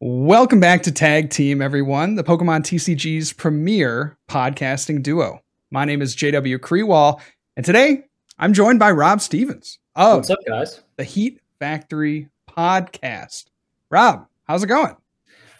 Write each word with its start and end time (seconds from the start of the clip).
Welcome 0.00 0.60
back 0.60 0.82
to 0.82 0.92
Tag 0.92 1.30
Team, 1.30 1.62
everyone, 1.62 2.16
the 2.16 2.24
Pokemon 2.24 2.60
TCG's 2.60 3.32
premier 3.32 4.18
podcasting 4.28 5.02
duo. 5.02 5.40
My 5.70 5.84
name 5.84 6.02
is 6.02 6.14
JW 6.14 6.58
Kriewall, 6.58 7.20
and 7.56 7.64
today 7.64 8.04
I'm 8.38 8.52
joined 8.52 8.78
by 8.78 8.90
Rob 8.90 9.20
Stevens 9.22 9.78
of 9.94 10.18
What's 10.18 10.30
up, 10.30 10.38
guys? 10.46 10.82
the 10.96 11.04
Heat 11.04 11.40
Factory 11.58 12.28
podcast. 12.46 13.46
Rob, 13.90 14.26
how's 14.44 14.62
it 14.62 14.66
going? 14.66 14.96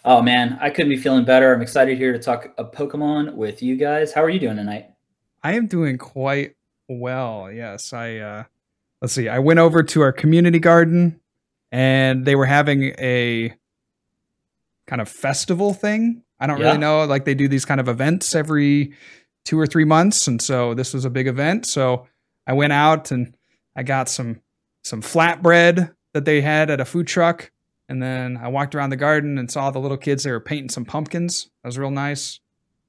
Oh 0.04 0.20
man, 0.20 0.58
I 0.60 0.68
couldn't 0.70 0.90
be 0.90 0.98
feeling 0.98 1.24
better. 1.24 1.54
I'm 1.54 1.62
excited 1.62 1.96
here 1.96 2.12
to 2.12 2.18
talk 2.18 2.52
a 2.58 2.64
Pokemon 2.64 3.34
with 3.34 3.62
you 3.62 3.76
guys. 3.76 4.12
How 4.12 4.22
are 4.22 4.30
you 4.30 4.38
doing 4.38 4.56
tonight? 4.56 4.90
I 5.42 5.54
am 5.54 5.66
doing 5.66 5.96
quite 5.96 6.56
well. 6.88 7.50
Yes, 7.50 7.92
I 7.94 8.18
uh 8.18 8.44
let's 9.00 9.14
see. 9.14 9.28
I 9.30 9.38
went 9.38 9.60
over 9.60 9.82
to 9.82 10.02
our 10.02 10.12
community 10.12 10.58
garden 10.58 11.20
and 11.72 12.26
they 12.26 12.36
were 12.36 12.46
having 12.46 12.94
a 12.98 13.54
kind 14.86 15.00
of 15.02 15.08
festival 15.08 15.72
thing. 15.74 16.22
I 16.38 16.46
don't 16.46 16.58
Yeah. 16.60 16.66
really 16.66 16.78
know. 16.78 17.04
Like 17.04 17.24
they 17.24 17.34
do 17.34 17.48
these 17.48 17.64
kind 17.64 17.80
of 17.80 17.88
events 17.88 18.34
every 18.34 18.92
two 19.44 19.58
or 19.58 19.66
three 19.66 19.84
months, 19.84 20.27
and 20.28 20.40
so 20.40 20.74
this 20.74 20.92
was 20.94 21.04
a 21.04 21.10
big 21.10 21.27
event. 21.27 21.66
So 21.66 22.06
I 22.46 22.52
went 22.52 22.72
out 22.72 23.10
and 23.10 23.34
I 23.74 23.82
got 23.82 24.08
some 24.08 24.41
some 24.84 25.02
flatbread 25.02 25.92
that 26.14 26.24
they 26.24 26.41
had 26.41 26.70
at 26.70 26.80
a 26.80 26.84
food 26.84 27.06
truck, 27.06 27.50
and 27.88 28.02
then 28.02 28.36
I 28.36 28.48
walked 28.48 28.74
around 28.74 28.91
the 28.91 28.96
garden 28.96 29.38
and 29.38 29.50
saw 29.50 29.70
the 29.70 29.80
little 29.80 29.96
kids. 29.96 30.22
They 30.22 30.30
were 30.30 30.41
painting 30.41 30.68
some 30.70 30.84
pumpkins. 30.84 31.50
That 31.62 31.68
was 31.68 31.78
real 31.78 31.91
nice. 31.91 32.41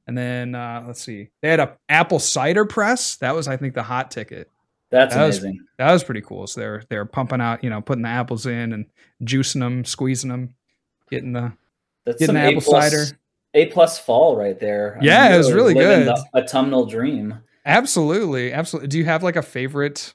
And 0.05 0.17
then 0.17 0.55
uh, 0.55 0.83
let's 0.87 1.01
see, 1.01 1.29
they 1.41 1.49
had 1.49 1.59
a 1.59 1.75
apple 1.89 2.19
cider 2.19 2.63
press. 2.65 3.17
That 3.17 3.35
was, 3.35 3.47
I 3.47 3.57
think, 3.57 3.73
the 3.73 3.83
hot 3.83 4.09
ticket. 4.11 4.49
That's 4.89 5.13
That 5.15 5.25
was- 5.25 5.37
amazing. 5.39 5.65
That 5.77 5.91
was 5.91 6.03
pretty 6.03 6.21
cool. 6.21 6.47
So 6.47 6.61
they're 6.61 6.83
they're 6.89 7.05
pumping 7.05 7.41
out, 7.41 7.63
you 7.63 7.69
know, 7.69 7.81
putting 7.81 8.03
the 8.03 8.09
apples 8.09 8.45
in 8.45 8.71
and 8.73 8.85
juicing 9.23 9.59
them, 9.59 9.83
squeezing 9.85 10.29
them, 10.29 10.53
getting 11.11 11.33
the 11.33 11.51
That's 12.07 12.19
getting 12.19 12.35
some 12.35 12.41
the 12.41 12.57
a 12.57 12.61
plus, 12.61 12.91
cider. 12.91 13.19
A 13.53 13.65
plus 13.67 13.99
fall 13.99 14.37
right 14.37 14.57
there. 14.57 14.97
Yeah, 15.01 15.35
it 15.35 15.37
was 15.37 15.51
really 15.51 15.73
good. 15.73 16.07
The 16.07 16.25
autumnal 16.33 16.85
dream. 16.85 17.39
Absolutely, 17.65 18.53
absolutely. 18.53 18.87
Do 18.87 18.97
you 18.97 19.05
have 19.05 19.23
like 19.23 19.35
a 19.35 19.41
favorite 19.41 20.13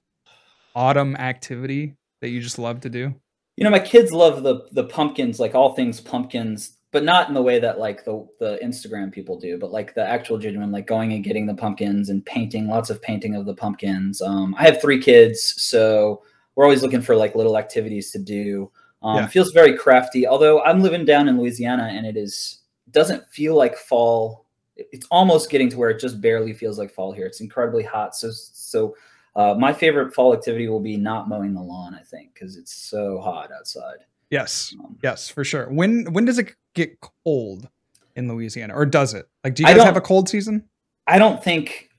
autumn 0.75 1.15
activity 1.17 1.95
that 2.23 2.31
you 2.31 2.41
just 2.41 2.59
love 2.59 2.81
to 2.81 2.89
do? 2.89 3.15
You 3.57 3.65
know, 3.65 3.71
my 3.71 3.79
kids 3.79 4.11
love 4.11 4.43
the 4.43 4.67
the 4.73 4.85
pumpkins, 4.85 5.39
like 5.39 5.55
all 5.55 5.75
things 5.75 6.01
pumpkins, 6.01 6.79
but 6.93 7.05
not 7.05 7.29
in 7.29 7.35
the 7.35 7.43
way 7.43 7.59
that 7.59 7.79
like 7.79 8.07
the 8.07 8.27
the 8.41 8.59
Instagram 8.65 9.13
people 9.13 9.39
do, 9.39 9.59
but 9.59 9.71
like 9.71 9.95
the 9.95 10.07
actual 10.07 10.39
genuine, 10.39 10.73
like 10.73 10.87
going 10.87 11.13
and 11.13 11.23
getting 11.23 11.45
the 11.45 11.55
pumpkins 11.55 12.09
and 12.09 12.25
painting, 12.25 12.69
lots 12.69 12.89
of 12.89 13.03
painting 13.03 13.37
of 13.37 13.45
the 13.45 13.55
pumpkins. 13.55 14.23
Um, 14.23 14.55
I 14.59 14.65
have 14.65 14.81
three 14.81 14.99
kids, 14.99 15.55
so 15.63 16.23
we're 16.55 16.65
always 16.65 16.83
looking 16.83 17.03
for 17.03 17.17
like 17.17 17.35
little 17.35 17.59
activities 17.59 18.11
to 18.13 18.19
do. 18.19 18.71
Um, 19.03 19.17
Yeah. 19.17 19.27
Feels 19.27 19.53
very 19.53 19.77
crafty. 19.77 20.27
Although 20.27 20.63
I'm 20.63 20.81
living 20.83 21.05
down 21.05 21.29
in 21.29 21.39
Louisiana, 21.39 21.91
and 21.93 22.07
it 22.07 22.17
is 22.17 22.61
doesn't 22.91 23.27
feel 23.29 23.55
like 23.57 23.77
fall. 23.77 24.47
It's 24.77 25.07
almost 25.11 25.51
getting 25.51 25.69
to 25.71 25.77
where 25.79 25.91
it 25.91 26.01
just 26.01 26.21
barely 26.21 26.53
feels 26.53 26.79
like 26.79 26.91
fall 26.91 27.13
here. 27.13 27.27
It's 27.27 27.41
incredibly 27.41 27.83
hot. 27.83 28.15
So 28.17 28.31
so 28.33 28.97
uh, 29.37 29.55
my 29.59 29.73
favorite 29.73 30.15
fall 30.15 30.35
activity 30.35 30.69
will 30.69 30.81
be 30.81 30.97
not 30.97 31.29
mowing 31.29 31.55
the 31.55 31.61
lawn. 31.63 31.95
I 31.95 32.03
think 32.03 32.35
because 32.35 32.57
it's 32.57 32.75
so 32.75 33.21
hot 33.21 33.51
outside. 33.53 33.99
Yes, 34.31 34.75
Um, 34.83 34.99
yes, 35.03 35.29
for 35.29 35.45
sure. 35.45 35.69
When 35.71 36.13
when 36.13 36.25
does 36.25 36.39
it 36.39 36.55
get 36.75 36.99
cold 37.25 37.69
in 38.17 38.29
Louisiana, 38.29 38.75
or 38.75 38.87
does 38.87 39.15
it? 39.15 39.27
Like, 39.45 39.55
do 39.55 39.63
you 39.63 39.69
guys 39.69 39.83
have 39.83 39.97
a 39.97 40.01
cold 40.01 40.29
season? 40.29 40.65
I 41.07 41.19
don't 41.19 41.43
think 41.43 41.91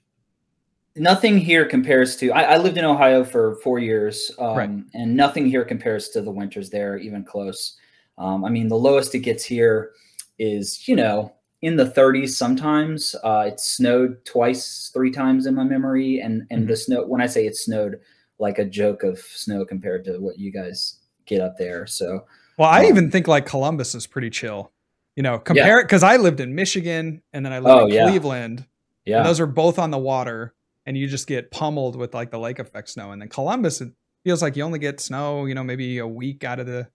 nothing 0.96 1.38
here 1.38 1.66
compares 1.66 2.16
to. 2.18 2.32
I, 2.32 2.54
I 2.54 2.58
lived 2.58 2.78
in 2.78 2.86
Ohio 2.86 3.24
for 3.24 3.56
four 3.64 3.80
years, 3.80 4.32
um, 4.40 4.56
Right. 4.58 4.70
and 4.94 5.16
nothing 5.16 5.46
here 5.46 5.66
compares 5.66 6.10
to 6.10 6.22
the 6.22 6.32
winters 6.32 6.70
there, 6.70 6.98
even 6.98 7.24
close. 7.24 7.78
Um, 8.18 8.46
I 8.46 8.50
mean, 8.50 8.68
the 8.68 8.78
lowest 8.78 9.16
it 9.16 9.20
gets 9.20 9.44
here 9.44 9.92
is 10.40 10.88
you 10.88 10.96
know 10.96 11.34
in 11.62 11.76
the 11.76 11.86
30s 11.86 12.30
sometimes. 12.38 13.16
Uh, 13.24 13.46
it 13.48 13.60
snowed 13.60 14.24
twice, 14.26 14.92
three 14.94 15.12
times 15.12 15.46
in 15.46 15.56
my 15.56 15.64
memory, 15.64 16.20
and 16.20 16.44
and 16.52 16.68
the 16.68 16.76
snow. 16.76 17.06
When 17.06 17.22
I 17.22 17.26
say 17.28 17.46
it 17.48 17.56
snowed, 17.56 18.00
like 18.40 18.60
a 18.60 18.66
joke 18.66 19.04
of 19.04 19.20
snow 19.20 19.66
compared 19.66 20.06
to 20.06 20.18
what 20.20 20.38
you 20.38 20.52
guys 20.52 21.00
get 21.26 21.42
up 21.42 21.58
there. 21.58 21.88
So 21.88 22.26
Well, 22.58 22.70
I 22.70 22.82
Um, 22.82 22.86
even 22.86 23.12
think 23.12 23.28
like 23.28 23.46
Columbus 23.46 23.96
is 23.96 24.06
pretty 24.06 24.30
chill. 24.30 24.72
You 25.16 25.24
know, 25.24 25.38
compare 25.40 25.80
it 25.80 25.84
because 25.86 26.04
I 26.04 26.18
lived 26.18 26.40
in 26.40 26.54
Michigan 26.56 27.22
and 27.34 27.46
then 27.46 27.54
I 27.54 27.60
lived 27.60 27.80
Oh, 27.82 27.86
in 27.86 27.94
yeah. 27.94 28.04
Cleveland. 28.10 28.60
And 28.60 28.66
yeah, 29.06 29.24
those 29.24 29.40
are 29.40 29.46
both 29.46 29.78
on 29.80 29.92
the 29.92 29.98
water, 29.98 30.54
and 30.86 30.98
you 30.98 31.08
just 31.08 31.28
get 31.28 31.52
pummeled 31.52 31.96
with 31.96 32.14
like 32.14 32.32
the 32.32 32.40
lake 32.40 32.60
effect 32.60 32.90
snow. 32.90 33.12
And 33.12 33.22
then 33.22 33.30
Columbus, 33.30 33.82
it 33.82 33.92
feels 34.24 34.42
like 34.42 34.56
you 34.56 34.64
only 34.64 34.80
get 34.80 35.00
snow, 35.00 35.46
you 35.46 35.56
know, 35.56 35.64
maybe 35.64 35.98
a 36.00 36.08
week 36.08 36.44
out 36.44 36.60
of 36.60 36.66
the 36.66 36.88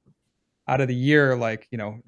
out 0.67 0.81
of 0.81 0.89
the 0.89 0.95
year, 0.95 1.37
like 1.37 1.67
you 1.71 1.79
know, 1.79 2.01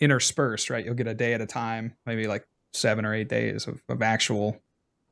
interspersed, 0.00 0.70
right? 0.70 0.84
You'll 0.84 0.94
get 0.94 1.06
a 1.06 1.14
day 1.14 1.34
at 1.34 1.40
a 1.40 1.46
time, 1.46 1.94
maybe 2.06 2.26
like 2.26 2.46
seven 2.72 3.04
or 3.04 3.14
eight 3.14 3.28
days 3.28 3.66
of, 3.66 3.82
of 3.88 4.02
actual 4.02 4.60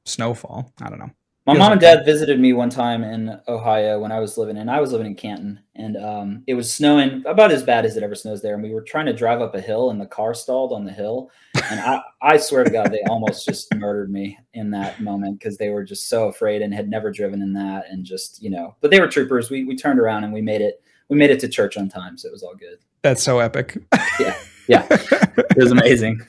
snowfall. 0.04 0.72
I 0.80 0.88
don't 0.88 0.98
know. 0.98 1.10
My 1.46 1.54
mom 1.54 1.72
and 1.72 1.80
dad 1.80 2.04
visited 2.04 2.40
me 2.40 2.52
one 2.52 2.70
time 2.70 3.04
in 3.04 3.40
Ohio 3.46 4.00
when 4.00 4.10
I 4.10 4.18
was 4.18 4.36
living 4.36 4.56
in. 4.56 4.68
I 4.68 4.80
was 4.80 4.90
living 4.90 5.06
in 5.06 5.14
Canton, 5.14 5.60
and 5.76 5.96
um, 5.96 6.42
it 6.48 6.54
was 6.54 6.72
snowing 6.72 7.22
about 7.24 7.52
as 7.52 7.62
bad 7.62 7.86
as 7.86 7.96
it 7.96 8.02
ever 8.02 8.16
snows 8.16 8.42
there. 8.42 8.54
And 8.54 8.62
we 8.64 8.74
were 8.74 8.82
trying 8.82 9.06
to 9.06 9.12
drive 9.12 9.40
up 9.40 9.54
a 9.54 9.60
hill, 9.60 9.90
and 9.90 10.00
the 10.00 10.06
car 10.06 10.34
stalled 10.34 10.72
on 10.72 10.84
the 10.84 10.90
hill. 10.90 11.30
And 11.70 11.78
I, 11.78 12.02
I 12.20 12.36
swear 12.38 12.64
to 12.64 12.70
God, 12.70 12.90
they 12.90 13.02
almost 13.08 13.46
just 13.46 13.72
murdered 13.76 14.10
me 14.10 14.36
in 14.54 14.72
that 14.72 15.00
moment 15.00 15.38
because 15.38 15.56
they 15.56 15.68
were 15.68 15.84
just 15.84 16.08
so 16.08 16.26
afraid 16.26 16.62
and 16.62 16.74
had 16.74 16.88
never 16.88 17.12
driven 17.12 17.40
in 17.40 17.52
that, 17.52 17.84
and 17.90 18.04
just 18.04 18.42
you 18.42 18.50
know. 18.50 18.74
But 18.80 18.90
they 18.90 18.98
were 18.98 19.06
troopers. 19.06 19.48
We 19.48 19.64
we 19.64 19.76
turned 19.76 20.00
around 20.00 20.24
and 20.24 20.32
we 20.32 20.42
made 20.42 20.62
it. 20.62 20.82
We 21.08 21.16
made 21.16 21.30
it 21.30 21.38
to 21.40 21.48
church 21.48 21.76
on 21.76 21.88
time, 21.88 22.18
so 22.18 22.26
it 22.26 22.32
was 22.32 22.42
all 22.42 22.56
good. 22.56 22.78
That's 23.02 23.22
so 23.22 23.38
epic. 23.38 23.78
Yeah, 24.18 24.36
yeah, 24.66 24.86
it 24.90 25.56
was 25.56 25.70
amazing. 25.70 26.20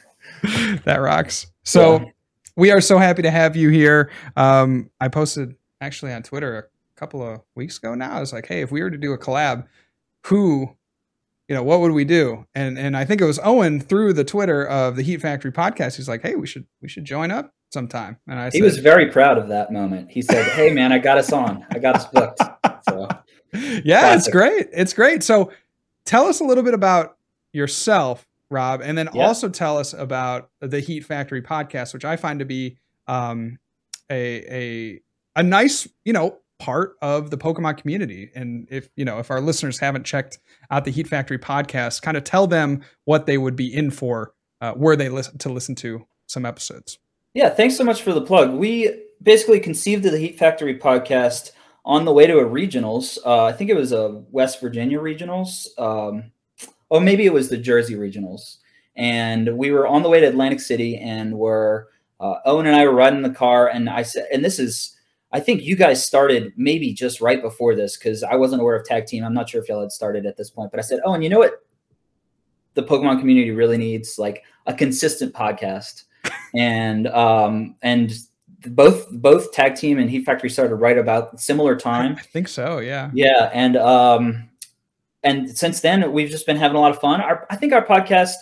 that 0.83 0.97
rocks. 1.01 1.47
So 1.63 1.97
Yeah. 2.01 2.05
We 2.57 2.71
are 2.71 2.81
so 2.81 2.97
happy 2.97 3.21
to 3.21 3.31
have 3.31 3.55
you 3.55 3.69
here. 3.69 4.11
Um, 4.35 4.89
I 4.99 5.07
posted 5.07 5.55
actually 5.79 6.11
on 6.11 6.23
Twitter 6.23 6.57
a 6.57 6.99
couple 6.99 7.21
of 7.21 7.41
weeks 7.55 7.77
ago 7.77 7.95
now. 7.95 8.11
I 8.11 8.19
was 8.19 8.33
like, 8.33 8.47
hey, 8.47 8.61
if 8.61 8.71
we 8.71 8.81
were 8.81 8.89
to 8.89 8.97
do 8.97 9.13
a 9.13 9.17
collab, 9.17 9.67
who, 10.25 10.75
you 11.47 11.55
know, 11.55 11.63
what 11.63 11.79
would 11.79 11.91
we 11.93 12.03
do? 12.03 12.45
And 12.53 12.77
and 12.77 12.97
I 12.97 13.05
think 13.05 13.21
it 13.21 13.25
was 13.25 13.39
Owen 13.43 13.79
through 13.79 14.13
the 14.13 14.25
Twitter 14.25 14.65
of 14.65 14.97
the 14.97 15.03
Heat 15.03 15.21
Factory 15.21 15.51
podcast. 15.51 15.95
He's 15.95 16.09
like, 16.09 16.23
hey, 16.23 16.35
we 16.35 16.47
should 16.47 16.65
we 16.81 16.89
should 16.89 17.05
join 17.05 17.31
up 17.31 17.53
sometime. 17.71 18.17
And 18.27 18.39
I 18.39 18.45
He 18.45 18.59
said, 18.59 18.63
was 18.63 18.79
very 18.79 19.11
proud 19.11 19.37
of 19.37 19.47
that 19.49 19.71
moment. 19.71 20.11
He 20.11 20.21
said, 20.21 20.45
"Hey, 20.51 20.71
man, 20.73 20.91
I 20.91 20.97
got 20.97 21.17
us 21.17 21.31
on. 21.31 21.65
I 21.71 21.79
got 21.79 21.95
us 21.95 22.05
booked." 22.07 22.41
So. 22.89 23.07
yeah, 23.53 24.15
it's 24.15 24.27
great. 24.27 24.67
It's 24.73 24.93
great. 24.93 25.23
So 25.23 25.51
tell 26.05 26.25
us 26.25 26.41
a 26.41 26.43
little 26.43 26.63
bit 26.63 26.73
about 26.73 27.17
yourself, 27.53 28.26
Rob, 28.49 28.81
and 28.81 28.97
then 28.97 29.09
Yeah. 29.13 29.27
also 29.27 29.49
tell 29.49 29.77
us 29.77 29.93
about 29.93 30.49
the 30.61 30.79
Heat 30.79 31.05
Factory 31.05 31.41
podcast, 31.41 31.93
which 31.93 32.05
I 32.05 32.15
find 32.15 32.39
to 32.39 32.45
be 32.45 32.77
um, 33.07 33.57
a 34.09 34.53
a 34.53 35.01
a 35.35 35.43
nice, 35.43 35.87
you 36.05 36.13
know, 36.13 36.37
part 36.59 36.95
of 37.01 37.29
the 37.29 37.37
Pokemon 37.37 37.77
community. 37.77 38.31
And 38.35 38.67
if 38.71 38.89
you 38.95 39.05
know, 39.05 39.19
if 39.19 39.29
our 39.31 39.41
listeners 39.41 39.79
haven't 39.79 40.05
checked 40.05 40.39
out 40.71 40.85
the 40.85 40.91
Heat 40.91 41.07
Factory 41.07 41.37
podcast, 41.37 42.01
kind 42.01 42.17
of 42.17 42.23
tell 42.23 42.47
them 42.47 42.81
what 43.05 43.25
they 43.25 43.37
would 43.37 43.55
be 43.55 43.73
in 43.73 43.91
for 43.91 44.33
uh, 44.61 44.73
were 44.75 44.95
they 44.95 45.09
listen 45.09 45.37
to 45.39 45.49
listen 45.49 45.75
to 45.75 46.05
some 46.25 46.45
episodes. 46.45 46.97
Yeah, 47.33 47.49
thanks 47.49 47.75
so 47.77 47.83
much 47.83 48.01
for 48.01 48.13
the 48.13 48.21
plug. 48.21 48.53
We 48.53 49.03
basically 49.21 49.59
conceived 49.59 50.05
of 50.05 50.11
the 50.11 50.17
Heat 50.17 50.39
Factory 50.39 50.79
podcast 50.79 51.51
on 51.85 52.03
the 52.05 52.11
way 52.11 52.25
to 52.27 52.39
a 52.39 52.43
regionals. 52.45 53.17
Uh, 53.25 53.45
I 53.45 53.53
think 53.53 53.69
it 53.69 53.75
was 53.75 53.91
a 53.91 54.23
West 54.31 54.59
Virginia 54.59 54.99
regionals. 54.99 55.67
Um, 55.77 56.31
or 56.89 57.01
maybe 57.01 57.25
it 57.25 57.33
was 57.33 57.49
the 57.49 57.57
Jersey 57.57 57.95
regionals. 57.95 58.57
And 58.95 59.57
we 59.57 59.71
were 59.71 59.87
on 59.87 60.03
the 60.03 60.09
way 60.09 60.19
to 60.19 60.27
Atlantic 60.27 60.59
City, 60.59 60.97
and 60.97 61.37
were 61.37 61.89
uh, 62.19 62.35
Owen 62.45 62.65
and 62.65 62.75
I 62.75 62.85
were 62.85 62.95
riding 62.95 63.21
the 63.21 63.29
car, 63.29 63.67
and 63.67 63.89
I 63.89 64.03
said, 64.03 64.27
and 64.31 64.43
this 64.43 64.59
is. 64.59 64.93
I 65.33 65.41
think 65.41 65.61
you 65.61 65.75
guys 65.75 66.05
started 66.05 66.53
maybe 66.55 66.93
just 66.93 67.19
right 67.19 67.41
before 67.41 67.75
this 67.75 67.97
because 67.97 68.23
I 68.23 68.35
wasn't 68.35 68.61
aware 68.61 68.77
of 68.77 68.85
tag 68.85 69.07
team. 69.07 69.25
I'm 69.25 69.33
not 69.33 69.49
sure 69.49 69.61
if 69.61 69.67
y'all 69.67 69.81
had 69.81 69.91
started 69.91 70.25
at 70.25 70.37
this 70.37 70.49
point, 70.49 70.71
but 70.71 70.79
I 70.79 70.83
said, 70.83 71.01
"Oh, 71.05 71.13
and 71.13 71.23
you 71.23 71.29
know 71.29 71.39
what? 71.39 71.65
The 72.75 72.83
Pokemon 72.83 73.19
community 73.19 73.51
really 73.51 73.77
needs 73.77 74.17
like 74.17 74.43
a 74.67 74.73
consistent 74.73 75.33
podcast." 75.33 76.05
and 76.55 77.07
um, 77.07 77.75
and 77.81 78.13
both 78.65 79.07
both 79.11 79.51
tag 79.51 79.75
team 79.75 79.99
and 79.99 80.09
Heat 80.09 80.25
Factory 80.25 80.49
started 80.49 80.75
right 80.75 80.97
about 80.97 81.39
similar 81.39 81.75
time. 81.75 82.15
I 82.17 82.21
think 82.21 82.47
so. 82.47 82.79
Yeah. 82.79 83.11
Yeah, 83.13 83.49
and 83.53 83.77
um, 83.77 84.49
and 85.27 85.57
since 85.57 85.81
then 85.81 86.11
we've 86.11 86.29
just 86.29 86.45
been 86.45 86.57
having 86.57 86.77
a 86.77 86.79
lot 86.79 86.91
of 86.91 86.99
fun. 86.99 87.21
Our, 87.21 87.45
I 87.49 87.55
think 87.55 87.73
our 87.73 87.85
podcast 87.85 88.33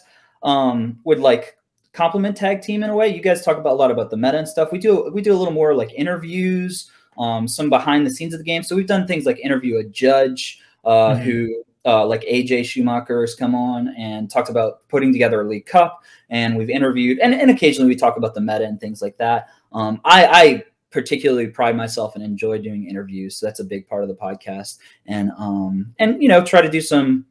um, 0.44 1.00
would 1.04 1.20
like 1.20 1.58
complement 1.94 2.38
tag 2.38 2.62
team 2.62 2.84
in 2.84 2.90
a 2.90 2.96
way. 2.96 3.08
You 3.08 3.22
guys 3.22 3.44
talk 3.44 3.58
about 3.58 3.74
a 3.74 3.80
lot 3.84 3.92
about 3.92 4.10
the 4.10 4.18
meta 4.18 4.38
and 4.38 4.48
stuff. 4.48 4.72
We 4.72 4.80
do 4.80 5.10
we 5.14 5.22
do 5.22 5.34
a 5.34 5.38
little 5.38 5.54
more 5.54 5.74
like 5.74 5.94
interviews, 5.94 6.92
um, 7.18 7.48
some 7.48 7.70
behind 7.70 8.06
the 8.06 8.12
scenes 8.12 8.34
of 8.34 8.40
the 8.40 8.44
game. 8.46 8.64
So 8.64 8.76
we've 8.76 8.88
done 8.88 9.08
things 9.08 9.26
like 9.26 9.40
interview 9.40 9.78
a 9.78 9.84
judge 9.84 10.60
uh, 10.84 11.16
Mhm. 11.16 11.20
who. 11.24 11.64
Uh, 11.88 12.04
like 12.04 12.24
AJ 12.24 12.66
Schumacher 12.66 13.22
has 13.22 13.36
come 13.36 13.54
on 13.54 13.90
and 13.96 14.28
talked 14.28 14.50
about 14.50 14.88
putting 14.90 15.14
together 15.14 15.42
a 15.42 15.44
League 15.48 15.68
Cup, 15.68 16.02
and 16.32 16.58
we've 16.58 16.72
interviewed, 16.72 17.20
and, 17.20 17.32
and 17.36 17.52
occasionally 17.52 17.88
we 17.88 17.96
talk 17.96 18.18
about 18.18 18.34
the 18.34 18.42
meta 18.42 18.66
and 18.66 18.80
things 18.80 19.04
like 19.04 19.16
that. 19.18 19.50
Um, 19.72 20.02
I, 20.04 20.26
I 20.26 20.64
particularly 20.96 21.48
pride 21.48 21.76
myself 21.76 22.16
and 22.16 22.24
enjoy 22.24 22.58
doing 22.58 22.90
interviews, 22.90 23.36
so 23.38 23.46
that's 23.46 23.60
a 23.60 23.66
big 23.66 23.86
part 23.88 24.02
of 24.02 24.08
the 24.08 24.16
podcast, 24.16 24.80
and 25.06 25.30
um, 25.38 25.94
and 26.00 26.24
you 26.24 26.30
know 26.30 26.42
try 26.44 26.62
to 26.62 26.70
do 26.70 26.80
some 26.80 27.26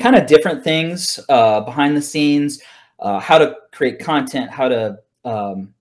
kind 0.00 0.16
of 0.16 0.26
different 0.26 0.64
things 0.64 1.20
uh, 1.28 1.60
behind 1.60 1.94
the 1.94 2.00
scenes, 2.00 2.62
uh, 3.00 3.20
how 3.20 3.36
to 3.36 3.54
create 3.72 3.98
content, 3.98 4.50
how 4.50 4.68
to 4.68 4.98
um, 5.26 5.74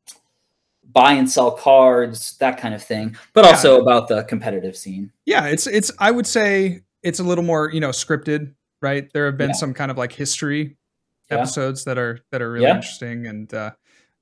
buy 0.92 1.14
and 1.14 1.30
sell 1.32 1.52
cards, 1.52 2.38
that 2.40 2.58
kind 2.58 2.74
of 2.76 2.84
thing, 2.84 3.16
but 3.34 3.46
Yeah. 3.46 3.52
also 3.52 3.80
about 3.82 4.10
the 4.10 4.24
competitive 4.24 4.76
scene. 4.76 5.10
Yeah, 5.26 5.46
it's 5.46 5.66
it's 5.66 5.92
I 6.00 6.12
would 6.12 6.28
say 6.28 6.82
it's 7.04 7.20
a 7.20 7.24
little 7.24 7.44
more, 7.46 7.72
you 7.72 7.80
know, 7.80 7.92
scripted, 7.92 8.54
right? 8.82 9.10
There 9.14 9.28
have 9.28 9.38
been 9.38 9.52
Yeah. 9.52 9.54
some 9.64 9.74
kind 9.74 9.92
of 9.92 9.98
like 9.98 10.12
history 10.12 10.76
Yeah. 11.32 11.38
episodes 11.38 11.86
that 11.86 11.98
are 11.98 12.20
that 12.32 12.42
are 12.42 12.52
really 12.52 12.66
interesting 12.76 13.28
and 13.28 13.54
uh 13.54 13.72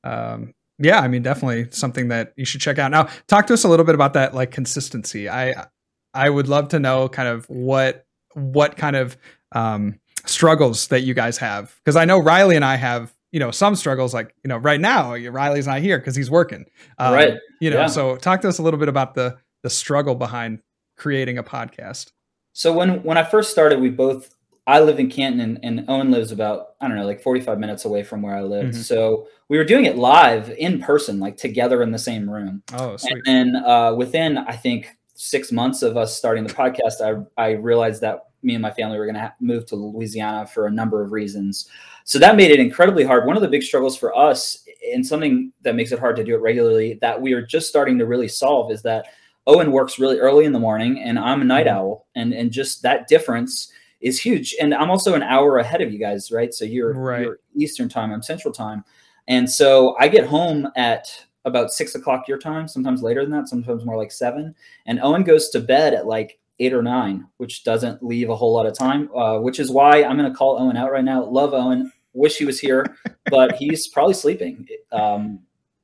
um 0.03 0.53
yeah, 0.79 0.99
I 0.99 1.07
mean 1.07 1.21
definitely 1.23 1.67
something 1.71 2.07
that 2.09 2.33
you 2.35 2.45
should 2.45 2.61
check 2.61 2.77
out. 2.79 2.91
Now, 2.91 3.07
talk 3.27 3.47
to 3.47 3.53
us 3.53 3.63
a 3.63 3.67
little 3.69 3.85
bit 3.85 3.95
about 3.95 4.13
that 4.13 4.33
like 4.33 4.51
consistency. 4.51 5.29
I 5.29 5.65
I 6.13 6.29
would 6.29 6.47
love 6.47 6.69
to 6.69 6.79
know 6.79 7.07
kind 7.09 7.27
of 7.29 7.45
what 7.49 8.05
what 8.33 8.75
kind 8.77 8.95
of 8.95 9.17
um 9.53 9.99
struggles 10.25 10.87
that 10.87 11.01
you 11.01 11.13
guys 11.13 11.37
have 11.37 11.73
because 11.83 11.95
I 11.95 12.05
know 12.05 12.17
Riley 12.19 12.55
and 12.55 12.65
I 12.65 12.75
have 12.75 13.13
you 13.31 13.39
know 13.39 13.51
some 13.51 13.75
struggles 13.75 14.13
like 14.13 14.33
you 14.43 14.47
know 14.49 14.57
right 14.57 14.79
now 14.81 15.13
Riley's 15.15 15.67
not 15.67 15.79
here 15.81 15.97
because 15.99 16.15
he's 16.15 16.31
working 16.31 16.65
um, 16.97 17.13
Right. 17.13 17.33
you 17.61 17.69
know 17.69 17.81
Yeah. 17.81 17.87
so 17.87 18.15
talk 18.17 18.41
to 18.41 18.47
us 18.47 18.57
a 18.57 18.63
little 18.63 18.79
bit 18.79 18.89
about 18.89 19.13
the 19.13 19.37
the 19.63 19.69
struggle 19.69 20.15
behind 20.15 20.59
creating 20.97 21.37
a 21.37 21.43
podcast 21.43 22.11
So 22.53 22.73
when 22.73 23.03
when 23.03 23.17
I 23.17 23.23
first 23.23 23.51
started, 23.51 23.79
we 23.81 23.89
both 23.89 24.33
I 24.67 24.79
live 24.79 24.99
in 24.99 25.09
Canton 25.11 25.39
and, 25.41 25.59
and 25.63 25.85
Owen 25.89 26.09
lives 26.11 26.31
about 26.31 26.69
I 26.81 26.87
don't 26.87 26.97
know 26.97 27.05
like 27.05 27.21
45 27.21 27.59
minutes 27.59 27.85
away 27.85 28.01
from 28.03 28.21
where 28.23 28.35
I 28.35 28.41
lived. 28.41 28.73
Mhm. 28.73 28.83
So 28.83 29.27
we 29.49 29.57
were 29.57 29.63
doing 29.63 29.85
it 29.85 29.97
live 29.97 30.49
in 30.57 30.79
person, 30.81 31.19
like 31.19 31.37
together 31.37 31.81
in 31.83 31.91
the 31.91 31.99
same 31.99 32.29
room. 32.29 32.63
oh 32.73 32.97
sweet 32.97 33.23
And 33.27 33.55
then 33.55 33.63
uh, 33.63 33.93
within 33.93 34.37
I 34.39 34.55
think 34.55 34.89
six 35.13 35.51
months 35.51 35.81
of 35.81 35.97
us 35.97 36.15
starting 36.17 36.45
the 36.45 36.53
podcast, 36.53 37.01
I 37.01 37.41
I 37.41 37.51
realized 37.51 38.01
that 38.01 38.25
me 38.43 38.53
and 38.53 38.61
my 38.61 38.71
family 38.71 38.97
were 38.97 39.05
going 39.05 39.15
to 39.15 39.33
move 39.39 39.65
to 39.65 39.75
Louisiana 39.75 40.45
for 40.45 40.67
a 40.67 40.71
number 40.71 41.01
of 41.03 41.11
reasons. 41.11 41.67
So 42.03 42.19
that 42.19 42.35
made 42.35 42.51
it 42.51 42.59
incredibly 42.59 43.03
hard. 43.03 43.25
One 43.25 43.35
of 43.35 43.41
the 43.41 43.47
big 43.47 43.63
struggles 43.63 43.97
for 43.97 44.15
us, 44.15 44.63
and 44.93 45.05
something 45.05 45.51
that 45.63 45.75
makes 45.75 45.91
it 45.91 45.97
hard 45.99 46.15
to 46.17 46.23
do 46.23 46.35
it 46.35 46.41
regularly, 46.41 46.99
that 47.01 47.19
we 47.19 47.33
are 47.33 47.41
just 47.43 47.67
starting 47.67 47.97
to 47.97 48.05
really 48.05 48.27
solve, 48.27 48.71
is 48.71 48.83
that 48.83 49.07
Owen 49.47 49.71
works 49.71 49.97
really 49.97 50.19
early 50.19 50.45
in 50.45 50.53
the 50.53 50.59
morning, 50.59 50.99
and 51.01 51.17
I'm 51.17 51.41
a 51.41 51.45
night 51.45 51.65
Mhm. 51.65 51.71
owl, 51.71 52.07
and 52.15 52.33
and 52.33 52.51
just 52.51 52.81
that 52.83 53.07
difference 53.07 53.71
is 54.01 54.19
huge. 54.21 54.55
And 54.61 54.73
I'm 54.75 54.91
also 54.91 55.15
an 55.15 55.23
hour 55.23 55.57
ahead 55.57 55.81
of 55.81 55.91
you 55.91 55.97
guys, 55.97 56.31
right? 56.31 56.53
So 56.53 56.65
you're, 56.65 56.93
Right. 56.93 57.21
you're 57.23 57.39
Eastern 57.55 57.89
time, 57.89 58.11
I'm 58.11 58.21
Central 58.21 58.53
time, 58.53 58.83
and 59.27 59.49
so 59.49 59.95
I 59.99 60.07
get 60.07 60.27
home 60.27 60.67
at 60.75 61.25
about 61.45 61.71
six 61.71 61.95
o'clock 61.95 62.27
your 62.27 62.37
time, 62.39 62.67
sometimes 62.67 63.03
later 63.03 63.21
than 63.21 63.31
that, 63.31 63.47
sometimes 63.47 63.85
more 63.85 63.97
like 63.97 64.11
seven. 64.11 64.55
And 64.85 64.99
Owen 65.01 65.23
goes 65.23 65.49
to 65.49 65.59
bed 65.59 65.93
at 65.93 66.07
like 66.07 66.39
eight 66.59 66.73
or 66.73 66.81
nine, 66.81 67.27
which 67.37 67.63
doesn't 67.63 68.03
leave 68.03 68.29
a 68.29 68.35
whole 68.35 68.53
lot 68.53 68.65
of 68.65 68.73
time. 68.77 69.09
Uh, 69.15 69.39
which 69.39 69.59
is 69.59 69.69
why 69.69 70.03
I'm 70.03 70.17
going 70.17 70.31
to 70.31 70.35
call 70.35 70.59
Owen 70.59 70.77
out 70.77 70.91
right 70.91 71.03
now. 71.03 71.23
Love 71.23 71.53
Owen, 71.53 71.91
wish 72.13 72.37
he 72.37 72.45
was 72.45 72.59
here, 72.59 72.97
but 73.29 73.55
he's 73.59 73.87
probably 73.87 74.13
sleeping. 74.13 74.67
Um, 74.91 75.39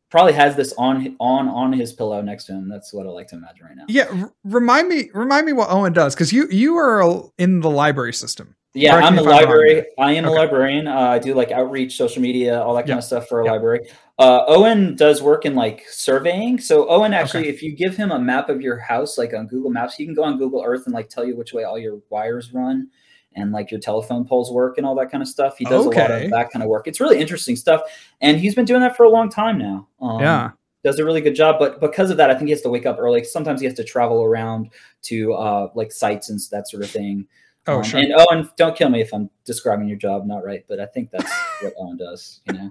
probably 0.10 0.34
has 0.34 0.56
this 0.56 0.74
on 0.78 1.16
on 1.20 1.48
on 1.48 1.74
his 1.74 1.94
pillow 1.94 2.22
next 2.22 2.46
to 2.46 2.54
him. 2.54 2.68
That's 2.68 2.94
what 2.94 3.06
I 3.06 3.10
like 3.10 3.28
to 3.30 3.36
imagine 3.38 3.66
right 3.66 3.78
now. 3.78 3.86
yeah 3.88 4.08
r- 4.12 4.34
remind 4.44 4.88
me 4.90 5.10
remind 5.14 5.46
me 5.46 5.54
what 5.54 5.70
owen 5.70 5.94
does 5.94 6.14
because 6.14 6.34
you 6.34 6.48
you 6.50 6.76
are 6.78 7.30
in 7.38 7.62
the 7.62 7.70
library 7.70 8.14
system 8.14 8.56
Yeah, 8.74 8.92
Correct 8.94 9.08
I'm 9.08 9.14
a 9.18 9.22
if 9.22 9.22
I'm 9.22 9.28
wrong 9.28 9.42
library. 9.42 9.86
I 10.00 10.14
am 10.14 10.26
a 10.26 10.32
librarian. 10.32 10.88
Uh, 10.88 10.98
I 10.98 11.20
do 11.20 11.34
like 11.34 11.52
outreach, 11.52 11.98
social 11.98 12.22
media, 12.22 12.62
all 12.62 12.74
that 12.76 12.88
kind 12.88 12.98
of 12.98 13.04
stuff 13.04 13.28
for 13.28 13.42
a 13.42 13.46
library. 13.46 13.90
Uh, 14.18 14.46
Owen 14.48 14.96
does 14.96 15.22
work 15.22 15.46
in 15.46 15.56
like 15.56 15.84
surveying. 15.90 16.58
So 16.60 16.88
Owen 16.88 17.14
actually, 17.14 17.42
Okay. 17.42 17.50
if 17.50 17.62
you 17.62 17.76
give 17.76 17.98
him 17.98 18.12
a 18.12 18.20
map 18.20 18.48
of 18.50 18.62
your 18.62 18.78
house, 18.78 19.18
like 19.18 19.34
on 19.34 19.48
Google 19.48 19.72
Maps, 19.72 19.96
he 19.96 20.06
can 20.06 20.14
go 20.14 20.24
on 20.24 20.38
Google 20.38 20.64
Earth 20.66 20.84
and 20.86 20.94
like 20.94 21.10
tell 21.10 21.26
you 21.26 21.36
which 21.36 21.52
way 21.52 21.66
all 21.66 21.78
your 21.78 22.00
wires 22.10 22.54
run 22.54 22.88
and 23.36 23.52
like 23.52 23.72
your 23.72 23.80
telephone 23.80 24.26
poles 24.26 24.52
work 24.52 24.78
and 24.78 24.86
all 24.86 24.96
that 24.96 25.12
kind 25.12 25.22
of 25.22 25.28
stuff. 25.28 25.58
He 25.58 25.66
does 25.66 25.86
a 25.86 25.90
lot 25.90 26.12
of 26.12 26.30
that 26.30 26.50
kind 26.52 26.64
of 26.64 26.70
work. 26.70 26.88
It's 26.88 27.02
really 27.02 27.20
interesting 27.20 27.58
stuff, 27.58 27.82
and 28.22 28.40
he's 28.40 28.56
been 28.56 28.66
doing 28.66 28.82
that 28.82 28.96
for 28.96 29.04
a 29.04 29.10
long 29.10 29.30
time 29.30 29.58
now. 29.58 29.88
Um, 30.02 30.22
yeah 30.22 30.52
does 30.84 30.98
a 31.00 31.06
really 31.06 31.22
good 31.22 31.36
job. 31.36 31.58
But 31.60 31.80
because 31.80 32.10
of 32.10 32.18
that, 32.18 32.30
I 32.30 32.34
think 32.34 32.48
he 32.48 32.52
has 32.52 32.62
to 32.62 32.70
wake 32.70 32.86
up 32.86 32.98
early. 33.00 33.24
Sometimes 33.24 33.62
he 33.62 33.68
has 33.68 33.76
to 33.76 33.84
travel 33.84 34.24
around 34.24 34.72
to 35.04 35.34
uh, 35.34 35.68
like 35.76 35.92
sites 35.92 36.30
and 36.30 36.40
that 36.52 36.68
sort 36.68 36.84
of 36.84 36.90
thing. 36.90 37.28
Oh 37.68 37.78
Um, 37.78 37.84
sure 37.84 38.00
And 38.00 38.14
Owen, 38.18 38.50
don't 38.58 38.76
kill 38.76 38.90
me 38.90 39.02
if 39.02 39.14
I'm 39.14 39.30
describing 39.46 39.88
your 39.88 39.98
job 39.98 40.26
not 40.26 40.44
right, 40.44 40.64
but 40.68 40.80
I 40.80 40.86
think 40.88 41.12
that's 41.12 41.32
what 41.62 41.74
Owen 41.78 41.98
does. 41.98 42.42
You 42.48 42.54
know. 42.54 42.70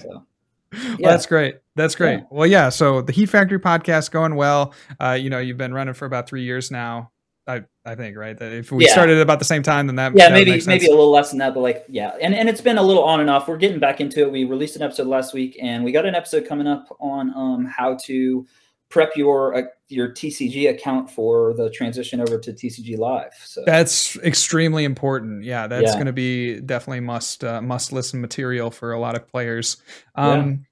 So 0.00 0.26
Well, 0.72 0.96
that's 1.00 1.26
great. 1.26 1.56
That's 1.76 1.94
great. 1.94 2.18
Yeah. 2.20 2.24
Well, 2.30 2.46
yeah. 2.46 2.68
So 2.68 3.02
the 3.02 3.12
Heat 3.12 3.26
Factory 3.26 3.58
podcast 3.58 4.10
going 4.10 4.34
well. 4.36 4.72
Uh, 5.00 5.18
you 5.20 5.30
know, 5.30 5.38
you've 5.38 5.58
been 5.58 5.74
running 5.74 5.94
for 5.94 6.06
about 6.06 6.28
three 6.28 6.42
years 6.44 6.70
now. 6.70 7.10
I 7.46 7.62
I 7.84 7.94
think 7.96 8.16
right. 8.16 8.38
That 8.38 8.52
if 8.52 8.70
we 8.70 8.84
Yeah. 8.84 8.92
started 8.92 9.16
at 9.16 9.22
about 9.22 9.38
the 9.40 9.44
same 9.44 9.62
time, 9.62 9.86
then 9.88 9.96
that 9.96 10.12
yeah, 10.14 10.28
maybe 10.28 10.50
maybe 10.50 10.60
sense. 10.60 10.86
a 10.86 10.90
little 10.90 11.10
less 11.10 11.30
than 11.30 11.38
that, 11.38 11.54
but 11.54 11.60
like 11.60 11.84
yeah, 11.88 12.12
and 12.20 12.34
and 12.34 12.48
it's 12.48 12.60
been 12.60 12.78
a 12.78 12.82
little 12.82 13.02
on 13.02 13.18
and 13.20 13.28
off. 13.28 13.48
We're 13.48 13.56
getting 13.56 13.80
back 13.80 14.00
into 14.00 14.20
it. 14.20 14.30
We 14.30 14.44
released 14.44 14.76
an 14.76 14.82
episode 14.82 15.06
last 15.08 15.34
week, 15.34 15.58
and 15.60 15.82
we 15.82 15.90
got 15.90 16.06
an 16.06 16.14
episode 16.14 16.46
coming 16.46 16.66
up 16.68 16.94
on 17.00 17.34
um 17.34 17.64
how 17.64 17.96
to 18.04 18.46
prep 18.90 19.16
your 19.16 19.54
uh, 19.56 19.62
your 19.88 20.08
TCG 20.12 20.68
account 20.70 21.10
for 21.10 21.54
the 21.54 21.70
transition 21.70 22.20
over 22.20 22.38
to 22.38 22.52
TCG 22.52 22.96
Live. 22.98 23.32
So 23.44 23.62
That's 23.66 24.16
extremely 24.18 24.84
important. 24.84 25.42
Yeah, 25.44 25.66
that's 25.66 25.88
Yeah. 25.88 25.94
going 25.94 26.06
to 26.06 26.12
be 26.12 26.60
definitely 26.60 27.00
must 27.00 27.42
uh, 27.42 27.60
must 27.62 27.92
listen 27.92 28.20
material 28.20 28.70
for 28.70 28.92
a 28.92 29.00
lot 29.00 29.16
of 29.16 29.26
players. 29.26 29.78
Um, 30.14 30.66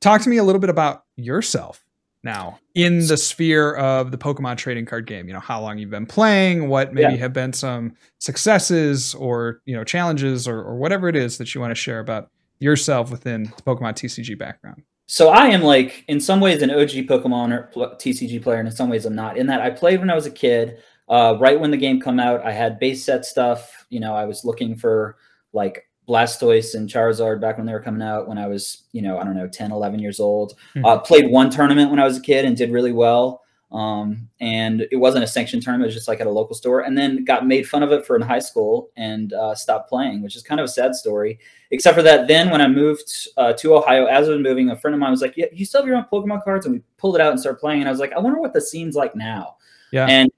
Talk 0.00 0.20
to 0.22 0.28
me 0.28 0.36
a 0.36 0.44
little 0.44 0.60
bit 0.60 0.68
about 0.70 1.04
yourself 1.16 1.84
now 2.22 2.58
in 2.74 3.06
the 3.06 3.16
sphere 3.16 3.74
of 3.76 4.10
the 4.10 4.18
Pokemon 4.18 4.56
trading 4.56 4.84
card 4.84 5.06
game. 5.06 5.26
You 5.28 5.34
know 5.34 5.40
how 5.40 5.60
long 5.60 5.78
you've 5.78 5.90
been 5.90 6.06
playing, 6.06 6.68
what 6.68 6.92
maybe 6.92 7.14
Yeah. 7.14 7.18
have 7.20 7.32
been 7.32 7.52
some 7.52 7.94
successes 8.18 9.14
or 9.14 9.62
you 9.64 9.74
know 9.76 9.84
challenges 9.84 10.46
or, 10.46 10.60
or 10.60 10.76
whatever 10.76 11.08
it 11.08 11.16
is 11.16 11.38
that 11.38 11.54
you 11.54 11.60
want 11.60 11.70
to 11.70 11.74
share 11.76 12.00
about 12.00 12.30
yourself 12.58 13.10
within 13.10 13.44
the 13.44 13.62
Pokemon 13.62 13.94
TCG 13.94 14.36
background. 14.38 14.82
So 15.06 15.28
I 15.28 15.46
am 15.46 15.62
like 15.62 16.04
in 16.08 16.20
some 16.20 16.40
ways 16.40 16.62
an 16.62 16.70
OG 16.70 17.06
Pokemon 17.06 17.52
or 17.52 17.70
TCG 17.96 18.42
player, 18.42 18.58
and 18.58 18.68
in 18.68 18.74
some 18.74 18.88
ways 18.90 19.06
I'm 19.06 19.14
not. 19.14 19.36
In 19.36 19.46
that 19.46 19.60
I 19.60 19.70
played 19.70 20.00
when 20.00 20.10
I 20.10 20.14
was 20.14 20.26
a 20.26 20.30
kid. 20.30 20.78
Uh, 21.08 21.36
right 21.38 21.58
when 21.60 21.70
the 21.70 21.76
game 21.76 22.00
come 22.00 22.18
out, 22.18 22.44
I 22.44 22.50
had 22.50 22.80
base 22.80 23.04
set 23.04 23.24
stuff. 23.24 23.86
You 23.90 24.00
know, 24.00 24.14
I 24.14 24.24
was 24.24 24.44
looking 24.44 24.74
for 24.74 25.16
like 25.52 25.88
Blastoise 26.08 26.74
and 26.74 26.88
Charizard 26.88 27.40
back 27.40 27.56
when 27.56 27.66
they 27.66 27.72
were 27.72 27.80
coming 27.80 28.02
out. 28.02 28.26
When 28.26 28.38
I 28.38 28.48
was, 28.48 28.84
you 28.90 29.02
know, 29.02 29.16
I 29.18 29.22
don't 29.22 29.36
know, 29.36 29.46
10, 29.46 29.70
11 29.70 30.00
years 30.00 30.18
old. 30.18 30.54
Mhm. 30.74 30.84
Uh, 30.84 30.98
played 30.98 31.30
one 31.30 31.50
tournament 31.50 31.90
when 31.90 32.00
I 32.00 32.04
was 32.04 32.16
a 32.18 32.22
kid 32.22 32.44
and 32.44 32.56
did 32.56 32.72
really 32.72 32.92
well. 32.92 33.42
Um, 33.72 34.28
and 34.40 34.86
it 34.92 34.96
wasn't 34.96 35.24
a 35.24 35.26
sanctioned 35.26 35.62
tournament; 35.62 35.86
it 35.86 35.88
was 35.88 35.94
just 35.96 36.08
like 36.08 36.20
at 36.20 36.26
a 36.26 36.30
local 36.30 36.54
store. 36.54 36.80
And 36.82 36.96
then 36.96 37.24
got 37.24 37.46
made 37.46 37.68
fun 37.68 37.82
of 37.82 37.90
it 37.92 38.06
for 38.06 38.14
in 38.16 38.22
high 38.22 38.38
school 38.38 38.90
and 38.96 39.32
uh, 39.32 39.54
stopped 39.54 39.88
playing, 39.88 40.22
which 40.22 40.36
is 40.36 40.42
kind 40.42 40.60
of 40.60 40.64
a 40.64 40.68
sad 40.68 40.94
story 40.94 41.38
except 41.72 41.96
for 41.96 42.02
that 42.02 42.28
then 42.28 42.48
when 42.50 42.60
i 42.60 42.68
moved 42.68 43.10
uh, 43.38 43.52
to 43.52 43.74
ohio 43.74 44.04
as 44.06 44.28
i 44.28 44.30
was 44.30 44.40
moving 44.40 44.70
a 44.70 44.76
friend 44.76 44.94
of 44.94 45.00
mine 45.00 45.10
was 45.10 45.20
like 45.20 45.36
yeah 45.36 45.46
you 45.52 45.64
still 45.64 45.80
have 45.80 45.88
your 45.88 45.96
own 45.96 46.06
pokemon 46.12 46.40
cards 46.44 46.64
and 46.64 46.72
we 46.76 46.80
pulled 46.96 47.16
it 47.16 47.20
out 47.20 47.32
and 47.32 47.40
started 47.40 47.58
playing 47.58 47.80
and 47.80 47.88
i 47.88 47.90
was 47.90 47.98
like 47.98 48.12
i 48.12 48.20
wonder 48.20 48.38
what 48.38 48.52
the 48.52 48.60
scene's 48.60 48.94
like 48.94 49.16
now 49.16 49.56
Yeah. 49.90 50.06
and 50.06 50.30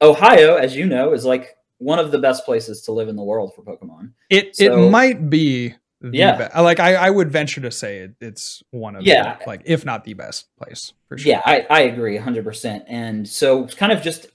ohio 0.00 0.54
as 0.56 0.74
you 0.74 0.86
know 0.86 1.12
is 1.12 1.26
like 1.26 1.58
one 1.76 1.98
of 1.98 2.12
the 2.12 2.18
best 2.18 2.46
places 2.46 2.80
to 2.82 2.92
live 2.92 3.08
in 3.08 3.16
the 3.16 3.22
world 3.22 3.54
for 3.54 3.60
pokemon 3.62 4.12
It 4.30 4.56
So- 4.56 4.86
it 4.86 4.90
might 4.90 5.28
be 5.28 5.74
Yeah. 6.02 6.48
be- 6.54 6.60
like 6.62 6.80
I, 6.80 6.94
I 6.94 7.10
would 7.10 7.30
venture 7.30 7.60
to 7.60 7.70
say 7.70 7.98
it, 7.98 8.12
it's 8.20 8.62
one 8.70 8.96
of 8.96 9.02
Yeah. 9.02 9.36
the, 9.38 9.46
like 9.46 9.62
if 9.64 9.84
not 9.84 10.04
the 10.04 10.14
best 10.14 10.48
place 10.56 10.92
for 11.08 11.18
sure. 11.18 11.30
yeah 11.32 11.42
I, 11.44 11.66
I 11.68 11.80
agree 11.82 12.16
100% 12.18 12.84
and 12.88 13.28
so 13.28 13.66
kind 13.66 13.92
of 13.92 14.00
just 14.02 14.26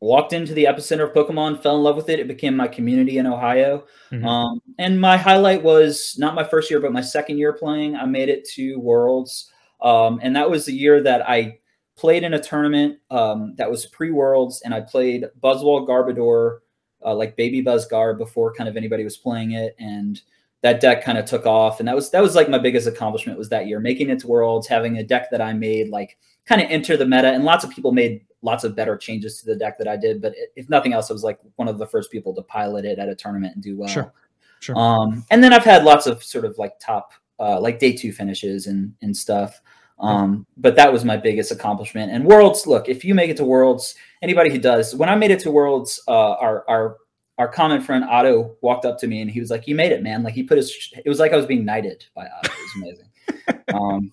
walked 0.00 0.32
into 0.32 0.54
the 0.54 0.64
epicenter 0.66 1.02
of 1.08 1.12
pokemon 1.12 1.60
fell 1.60 1.76
in 1.76 1.82
love 1.82 1.96
with 1.96 2.08
it 2.08 2.20
it 2.20 2.28
became 2.28 2.54
my 2.56 2.68
community 2.68 3.18
in 3.18 3.26
ohio 3.26 3.84
Mhm. 4.12 4.24
Um, 4.24 4.62
and 4.78 5.00
my 5.00 5.16
highlight 5.16 5.62
was 5.62 6.14
not 6.18 6.34
my 6.34 6.44
first 6.44 6.70
year, 6.70 6.80
but 6.80 6.92
my 6.92 7.00
second 7.02 7.36
year 7.38 7.52
playing. 7.52 7.94
I 7.96 8.06
made 8.06 8.28
it 8.30 8.48
to 8.54 8.76
Worlds, 8.78 9.50
um, 9.82 10.18
and 10.22 10.34
that 10.36 10.48
was 10.48 10.64
the 10.64 10.72
year 10.72 11.02
that 11.02 11.28
I 11.28 11.58
played 11.94 12.22
in 12.22 12.32
a 12.32 12.40
tournament 12.40 13.00
um, 13.10 13.54
that 13.56 13.70
was 13.70 13.84
pre 13.84 14.10
Worlds, 14.10 14.62
and 14.64 14.72
I 14.72 14.80
played 14.80 15.24
Buzzwole 15.42 15.86
Garbodor, 15.86 16.60
uh, 17.04 17.14
like 17.14 17.36
Baby 17.36 17.60
Buzz 17.60 17.84
Garb, 17.86 18.16
before 18.16 18.54
kind 18.54 18.66
of 18.68 18.78
anybody 18.78 19.04
was 19.04 19.18
playing 19.18 19.50
it, 19.52 19.74
and 19.78 20.18
that 20.62 20.80
deck 20.80 21.04
kind 21.04 21.18
of 21.18 21.24
took 21.24 21.46
off, 21.46 21.80
and 21.80 21.88
that 21.88 21.94
was 21.94 22.10
that 22.10 22.22
was 22.22 22.34
like 22.34 22.48
my 22.48 22.58
biggest 22.58 22.86
accomplishment 22.86 23.38
was 23.38 23.48
that 23.50 23.66
year, 23.66 23.80
making 23.80 24.10
it 24.10 24.18
to 24.20 24.26
Worlds, 24.26 24.66
having 24.66 24.98
a 24.98 25.04
deck 25.04 25.30
that 25.30 25.40
I 25.40 25.52
made 25.52 25.88
like 25.88 26.18
kind 26.46 26.60
of 26.60 26.68
enter 26.70 26.96
the 26.96 27.06
meta, 27.06 27.28
and 27.28 27.44
lots 27.44 27.64
of 27.64 27.70
people 27.70 27.92
made 27.92 28.24
lots 28.42 28.64
of 28.64 28.76
better 28.76 28.96
changes 28.96 29.40
to 29.40 29.46
the 29.46 29.56
deck 29.56 29.78
that 29.78 29.88
I 29.88 29.96
did, 29.96 30.22
but 30.22 30.34
if 30.56 30.68
nothing 30.68 30.92
else, 30.92 31.10
I 31.10 31.12
was 31.12 31.24
like 31.24 31.38
one 31.56 31.68
of 31.68 31.78
the 31.78 31.86
first 31.86 32.10
people 32.10 32.34
to 32.34 32.42
pilot 32.42 32.84
it 32.84 32.98
at 32.98 33.08
a 33.08 33.14
tournament 33.14 33.54
and 33.54 33.62
do 33.62 33.76
well. 33.76 33.88
Sure. 33.88 34.12
Sure. 34.60 34.76
Um, 34.76 35.24
and 35.30 35.42
then 35.42 35.52
I've 35.52 35.64
had 35.64 35.84
lots 35.84 36.06
of 36.06 36.22
sort 36.22 36.44
of 36.44 36.58
like 36.58 36.78
top, 36.80 37.12
uh, 37.38 37.60
like 37.60 37.78
day 37.78 37.92
two 37.92 38.12
finishes 38.12 38.66
and 38.66 38.92
and 39.02 39.16
stuff. 39.16 39.60
Um, 40.00 40.46
but 40.56 40.76
that 40.76 40.92
was 40.92 41.04
my 41.04 41.16
biggest 41.16 41.50
accomplishment. 41.50 42.12
And 42.12 42.24
Worlds, 42.24 42.66
look, 42.66 42.88
if 42.88 43.04
you 43.04 43.14
make 43.14 43.30
it 43.30 43.36
to 43.38 43.44
Worlds, 43.44 43.96
anybody 44.22 44.50
who 44.50 44.58
does, 44.58 44.94
when 44.94 45.08
I 45.08 45.16
made 45.16 45.32
it 45.32 45.40
to 45.40 45.50
Worlds, 45.50 46.00
uh, 46.08 46.34
our 46.34 46.64
our 46.68 46.96
our 47.38 47.48
common 47.48 47.80
friend 47.80 48.04
Otto 48.04 48.56
walked 48.60 48.84
up 48.84 48.98
to 48.98 49.06
me 49.06 49.20
and 49.22 49.30
he 49.30 49.40
was 49.40 49.50
like, 49.50 49.66
"You 49.68 49.74
made 49.74 49.92
it, 49.92 50.02
man!" 50.02 50.22
Like 50.22 50.34
he 50.34 50.42
put 50.42 50.56
his, 50.58 50.92
it 51.04 51.08
was 51.08 51.18
like 51.20 51.32
I 51.32 51.36
was 51.36 51.46
being 51.46 51.64
knighted 51.64 52.04
by 52.14 52.26
Otto. 52.26 52.50
It 52.52 52.58
was 52.58 52.74
amazing. 52.76 53.64
um, 53.74 54.12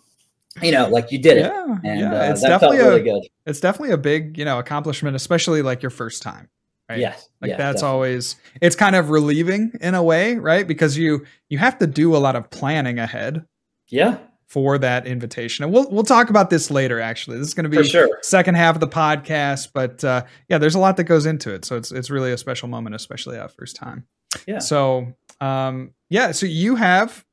you 0.62 0.72
know, 0.72 0.88
like 0.88 1.12
you 1.12 1.18
did 1.18 1.38
it, 1.38 1.42
Yeah, 1.52 1.78
and 1.84 2.00
yeah, 2.00 2.14
uh, 2.14 2.32
it's 2.32 2.42
that 2.44 2.60
felt 2.60 2.74
definitely 2.74 2.78
really 2.78 3.02
a 3.02 3.14
good. 3.22 3.30
it's 3.46 3.60
definitely 3.60 3.94
a 3.94 3.98
big 3.98 4.38
you 4.38 4.46
know 4.46 4.60
accomplishment, 4.60 5.16
especially 5.16 5.62
like 5.62 5.82
your 5.82 5.90
first 5.90 6.22
time. 6.22 6.50
right? 6.90 7.00
Yes. 7.00 7.28
Like 7.42 7.50
yeah, 7.50 7.58
that's 7.58 7.82
definitely. 7.82 7.94
always 7.94 8.36
it's 8.62 8.76
kind 8.76 8.96
of 8.96 9.10
relieving 9.10 9.74
in 9.82 9.96
a 9.96 10.04
way, 10.04 10.36
right? 10.36 10.66
Because 10.68 10.98
you 10.98 11.26
you 11.50 11.58
have 11.58 11.78
to 11.80 11.88
do 11.88 12.16
a 12.16 12.20
lot 12.20 12.36
of 12.36 12.50
planning 12.52 13.00
ahead 13.00 13.46
Yeah, 13.90 14.18
for 14.48 14.78
that 14.78 15.08
invitation. 15.08 15.64
And 15.64 15.74
we'll 15.74 15.90
we'll 15.90 16.04
talk 16.04 16.30
about 16.30 16.50
this 16.50 16.70
later 16.70 17.00
actually. 17.00 17.38
This 17.40 17.48
is 17.48 17.54
going 17.54 17.70
to 17.70 17.78
be 17.78 17.84
sure. 17.88 18.20
second 18.22 18.56
half 18.56 18.76
of 18.76 18.80
the 18.80 18.88
podcast, 18.88 19.70
but 19.74 20.04
uh 20.04 20.24
yeah, 20.50 20.58
there's 20.58 20.76
a 20.76 20.80
lot 20.80 20.98
that 20.98 21.06
goes 21.06 21.26
into 21.26 21.54
it. 21.54 21.66
So 21.66 21.76
it's 21.78 21.92
it's 21.92 22.10
really 22.10 22.32
a 22.32 22.38
special 22.38 22.68
moment 22.68 22.96
especially 22.96 23.38
that 23.38 23.52
first 23.52 23.76
time. 23.76 24.06
Yeah. 24.48 24.60
So, 24.60 25.14
um 25.42 25.92
yeah, 26.10 26.32
so 26.32 26.46
you 26.46 26.76
have 26.76 27.26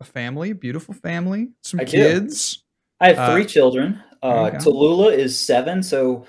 a 0.00 0.04
family, 0.04 0.52
beautiful 0.54 0.94
family, 0.94 1.50
some 1.60 1.80
I 1.80 1.84
do. 1.84 1.90
kids. 1.92 2.64
I 3.00 3.08
have 3.08 3.18
Uh, 3.18 3.32
three 3.34 3.44
children. 3.44 4.00
there 4.22 4.30
Uh. 4.32 4.50
Tallulah 4.52 5.12
is 5.16 5.38
seven, 5.38 5.82
so 5.82 6.26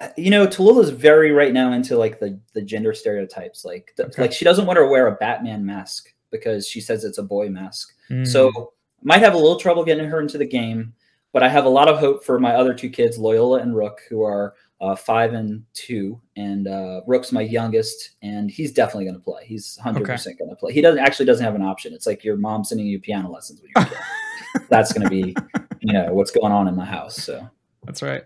uh, 0.00 0.08
you 0.16 0.30
know 0.30 0.46
Tallulah 0.46 0.84
is 0.84 0.90
very 0.90 1.32
right 1.32 1.52
now 1.52 1.72
into 1.72 1.96
like 1.98 2.20
the 2.20 2.38
the 2.54 2.62
gender 2.62 2.94
stereotypes. 2.94 3.64
Like 3.64 3.92
the, 3.96 4.06
Okay. 4.06 4.22
like 4.22 4.32
she 4.32 4.44
doesn't 4.44 4.66
want 4.66 4.78
to 4.78 4.86
wear 4.86 5.08
a 5.08 5.16
Batman 5.16 5.66
mask 5.66 6.14
because 6.30 6.68
she 6.68 6.80
says 6.80 7.04
it's 7.04 7.18
a 7.18 7.22
boy 7.24 7.48
mask. 7.48 7.92
Mm. 8.08 8.26
So 8.26 8.72
might 9.02 9.20
have 9.20 9.34
a 9.34 9.38
little 9.38 9.58
trouble 9.58 9.84
getting 9.84 10.06
her 10.08 10.20
into 10.20 10.38
the 10.38 10.46
game, 10.46 10.94
but 11.32 11.42
I 11.42 11.48
have 11.48 11.64
a 11.64 11.68
lot 11.70 11.88
of 11.88 11.98
hope 11.98 12.24
for 12.24 12.38
my 12.38 12.54
other 12.54 12.74
two 12.74 12.90
kids, 12.90 13.18
Loyola 13.18 13.60
and 13.60 13.74
Rook, 13.76 14.00
who 14.08 14.22
are 14.22 14.54
uh, 14.80 14.96
five 14.96 15.34
and 15.34 15.62
two, 15.74 16.20
and 16.36 16.66
uh, 16.66 17.02
Rook's 17.06 17.32
my 17.32 17.42
youngest, 17.42 18.16
and 18.22 18.50
he's 18.50 18.72
definitely 18.72 19.04
going 19.04 19.16
to 19.16 19.20
play. 19.20 19.44
He's 19.44 19.76
hundred 19.76 20.06
percent 20.06 20.38
going 20.38 20.50
to 20.50 20.56
play. 20.56 20.72
He 20.72 20.80
doesn't 20.80 21.00
actually 21.00 21.26
doesn't 21.26 21.44
have 21.44 21.54
an 21.54 21.62
option. 21.62 21.92
It's 21.92 22.06
like 22.06 22.24
your 22.24 22.36
mom 22.36 22.64
sending 22.64 22.86
you 22.86 22.98
piano 22.98 23.30
lessons 23.30 23.60
when 23.60 23.70
you're 23.76 23.84
kid. 23.84 23.98
That's 24.70 24.92
going 24.92 25.04
to 25.04 25.10
be, 25.10 25.36
you 25.80 25.92
know, 25.92 26.12
what's 26.14 26.30
going 26.30 26.52
on 26.52 26.66
in 26.66 26.74
my 26.74 26.86
house. 26.86 27.16
So 27.16 27.46
That's 27.84 28.02
right. 28.02 28.24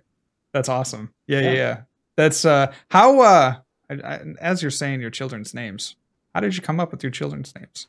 That's 0.52 0.69
awesome. 0.69 1.12
Yeah, 1.26 1.40
yeah, 1.40 1.47
Yeah. 1.47 1.54
yeah. 1.54 1.81
That's 2.16 2.45
uh 2.45 2.73
how 2.90 3.21
uh 3.21 3.54
I, 3.90 3.95
I, 3.95 4.21
as 4.40 4.62
you're 4.62 4.71
saying 4.71 5.00
your 5.00 5.11
children's 5.11 5.52
names. 5.54 5.97
How 6.35 6.40
did 6.40 6.57
you 6.57 6.62
come 6.62 6.81
up 6.81 6.90
with 6.90 7.02
your 7.02 7.12
children's 7.12 7.54
names? 7.54 7.87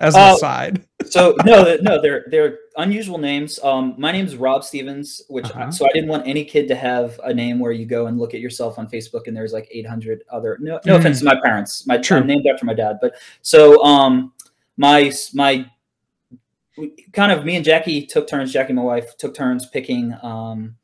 As 0.00 0.14
an 0.14 0.20
Uh, 0.22 0.34
aside. 0.34 0.84
so 1.06 1.34
no, 1.44 1.76
no, 1.80 2.00
they're 2.00 2.26
they're 2.30 2.58
unusual 2.76 3.18
names. 3.18 3.58
Um, 3.62 3.94
my 3.98 4.12
name's 4.12 4.36
Rob 4.36 4.64
Stevens, 4.64 5.22
which 5.28 5.46
Uh-huh. 5.46 5.70
so 5.70 5.86
I 5.86 5.90
didn't 5.94 6.08
want 6.10 6.26
any 6.26 6.44
kid 6.44 6.68
to 6.68 6.74
have 6.74 7.18
a 7.24 7.32
name 7.32 7.58
where 7.58 7.72
you 7.72 7.86
go 7.86 8.06
and 8.06 8.18
look 8.18 8.34
at 8.34 8.40
yourself 8.40 8.78
on 8.78 8.88
Facebook 8.88 9.26
and 9.26 9.36
there's 9.36 9.52
like 9.52 9.68
800 9.70 10.22
other. 10.30 10.58
No, 10.60 10.78
no 10.84 10.94
Mm. 10.96 11.00
offense 11.00 11.20
to 11.20 11.24
my 11.24 11.40
parents. 11.42 11.86
My 11.86 11.98
True. 11.98 12.18
I'm 12.18 12.26
named 12.26 12.46
after 12.46 12.66
my 12.66 12.74
dad, 12.74 12.98
but 13.00 13.14
so 13.42 13.82
um, 13.84 14.32
my 14.76 15.10
my 15.34 15.66
kind 17.12 17.32
of 17.32 17.44
me 17.44 17.56
and 17.56 17.64
Jackie 17.64 18.04
took 18.04 18.26
turns. 18.28 18.52
Jackie, 18.52 18.72
my 18.74 18.82
wife, 18.82 19.16
took 19.16 19.34
turns 19.34 19.66
picking 19.66 20.14
um 20.22 20.76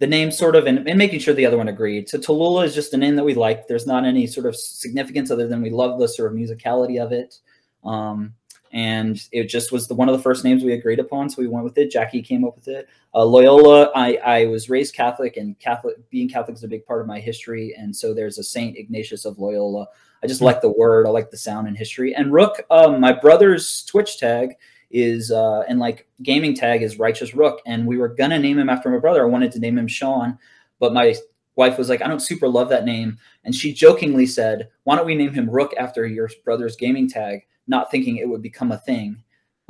the 0.00 0.06
name 0.06 0.30
sort 0.30 0.56
of 0.56 0.66
and, 0.66 0.88
and 0.88 0.98
making 0.98 1.20
sure 1.20 1.34
the 1.34 1.44
other 1.44 1.58
one 1.58 1.68
agreed. 1.68 2.08
So 2.08 2.16
Tallulah 2.18 2.64
is 2.64 2.74
just 2.74 2.94
a 2.94 2.96
name 2.96 3.16
that 3.16 3.24
we 3.24 3.34
like. 3.34 3.66
There's 3.68 3.86
not 3.86 4.04
any 4.06 4.26
sort 4.26 4.46
of 4.46 4.56
significance 4.56 5.30
other 5.30 5.46
than 5.46 5.60
we 5.60 5.68
love 5.68 5.98
the 6.00 6.08
sort 6.08 6.32
of 6.32 6.38
musicality 6.38 6.98
of 7.02 7.12
it. 7.12 7.36
Um, 7.84 8.32
and 8.72 9.20
it 9.32 9.48
just 9.48 9.72
was 9.72 9.88
the 9.88 9.94
one 9.94 10.08
of 10.08 10.16
the 10.16 10.22
first 10.22 10.44
names 10.44 10.62
we 10.62 10.72
agreed 10.72 11.00
upon, 11.00 11.28
so 11.28 11.42
we 11.42 11.48
went 11.48 11.64
with 11.64 11.76
it. 11.78 11.90
Jackie 11.90 12.22
came 12.22 12.44
up 12.44 12.54
with 12.54 12.68
it. 12.68 12.88
Uh, 13.14 13.24
Loyola, 13.24 13.90
I, 13.94 14.16
I 14.24 14.46
was 14.46 14.70
raised 14.70 14.94
Catholic, 14.94 15.36
and 15.36 15.58
Catholic 15.58 15.96
being 16.10 16.28
Catholic 16.28 16.56
is 16.56 16.64
a 16.64 16.68
big 16.68 16.86
part 16.86 17.00
of 17.00 17.06
my 17.06 17.18
history, 17.18 17.74
and 17.76 17.94
so 17.94 18.14
there's 18.14 18.38
a 18.38 18.44
Saint 18.44 18.76
Ignatius 18.76 19.24
of 19.24 19.38
Loyola. 19.38 19.88
I 20.22 20.26
just 20.26 20.40
like 20.40 20.60
the 20.60 20.70
word, 20.70 21.06
I 21.06 21.10
like 21.10 21.30
the 21.30 21.36
sound 21.36 21.66
and 21.66 21.76
history. 21.76 22.14
And 22.14 22.32
Rook, 22.32 22.62
um, 22.70 23.00
my 23.00 23.12
brother's 23.12 23.84
Twitch 23.84 24.18
tag 24.18 24.54
is 24.90 25.30
uh, 25.30 25.62
and 25.68 25.78
like 25.78 26.08
gaming 26.22 26.54
tag 26.54 26.82
is 26.82 26.98
Righteous 26.98 27.34
Rook, 27.34 27.60
and 27.66 27.86
we 27.86 27.96
were 27.96 28.08
gonna 28.08 28.38
name 28.38 28.58
him 28.58 28.68
after 28.68 28.90
my 28.90 28.98
brother. 28.98 29.24
I 29.24 29.28
wanted 29.28 29.52
to 29.52 29.60
name 29.60 29.78
him 29.78 29.88
Sean, 29.88 30.38
but 30.78 30.92
my 30.92 31.14
wife 31.56 31.76
was 31.76 31.88
like, 31.88 32.02
I 32.02 32.08
don't 32.08 32.20
super 32.20 32.48
love 32.48 32.68
that 32.68 32.84
name, 32.84 33.18
and 33.44 33.54
she 33.54 33.72
jokingly 33.72 34.26
said, 34.26 34.68
Why 34.84 34.94
don't 34.94 35.06
we 35.06 35.16
name 35.16 35.32
him 35.32 35.50
Rook 35.50 35.74
after 35.76 36.06
your 36.06 36.30
brother's 36.44 36.76
gaming 36.76 37.08
tag? 37.08 37.46
Not 37.70 37.90
thinking 37.90 38.16
it 38.18 38.28
would 38.28 38.42
become 38.42 38.72
a 38.72 38.78
thing, 38.78 39.16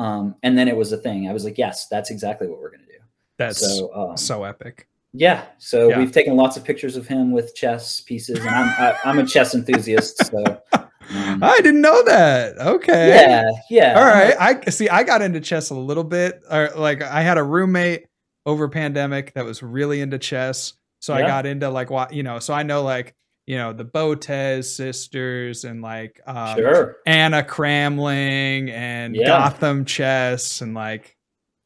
um, 0.01 0.35
and 0.43 0.59
then 0.59 0.67
it 0.67 0.77
was 0.77 0.91
a 0.91 0.97
thing. 0.97 1.29
I 1.29 1.33
was 1.33 1.45
like, 1.45 1.59
Yes, 1.59 1.87
that's 1.89 2.11
exactly 2.11 2.49
what 2.49 2.59
we're 2.59 2.71
gonna 2.73 2.87
do. 2.87 2.99
That's 3.39 3.61
so, 3.61 4.15
So 4.17 4.43
um, 4.45 4.51
epic. 4.51 4.89
yeah, 5.13 5.45
so 5.59 5.91
Yeah. 5.91 5.99
we've 5.99 6.11
taken 6.11 6.35
lots 6.37 6.57
of 6.57 6.65
pictures 6.65 6.97
of 6.97 7.07
him 7.07 7.31
with 7.31 7.55
chess 7.55 8.01
pieces, 8.01 8.39
and 8.41 8.49
I'm 8.49 8.69
I, 8.79 8.97
I'm 9.05 9.19
a 9.21 9.27
chess 9.27 9.55
enthusiast, 9.55 10.27
so. 10.27 10.61
Um, 11.13 11.43
I 11.43 11.57
didn't 11.57 11.81
know 11.81 12.05
that. 12.05 12.57
Okay. 12.59 13.09
yeah, 13.09 13.51
yeah. 13.69 13.99
All 13.99 14.05
right. 14.07 14.37
I 14.39 14.71
see 14.71 14.89
I 14.89 15.03
got 15.03 15.23
into 15.23 15.41
chess 15.41 15.71
a 15.71 15.75
little 15.75 16.05
bit. 16.05 16.41
Or 16.49 16.71
like 16.77 17.03
I 17.03 17.23
had 17.23 17.37
a 17.37 17.43
roommate 17.43 18.07
over 18.47 18.69
pandemic 18.69 19.35
that 19.35 19.45
was 19.45 19.61
really 19.61 20.03
into 20.03 20.19
chess. 20.19 20.75
So 21.01 21.13
I 21.13 21.23
got 21.23 21.47
into 21.47 21.69
like 21.69 21.91
what 21.91 22.13
you 22.13 22.23
know, 22.23 22.39
so 22.39 22.55
I 22.55 22.63
know 22.63 22.83
like, 22.85 23.17
you 23.51 23.57
know, 23.57 23.73
the 23.73 23.85
Botez 23.85 24.65
sisters 24.67 25.65
and 25.65 25.83
like 25.83 26.21
um 26.27 26.57
Sure. 26.57 26.97
Anna 27.07 27.43
Cramling 27.43 28.71
and 28.71 29.17
Yeah. 29.17 29.27
Gotham 29.27 29.85
chess 29.85 30.61
and 30.61 30.73
like 30.75 31.17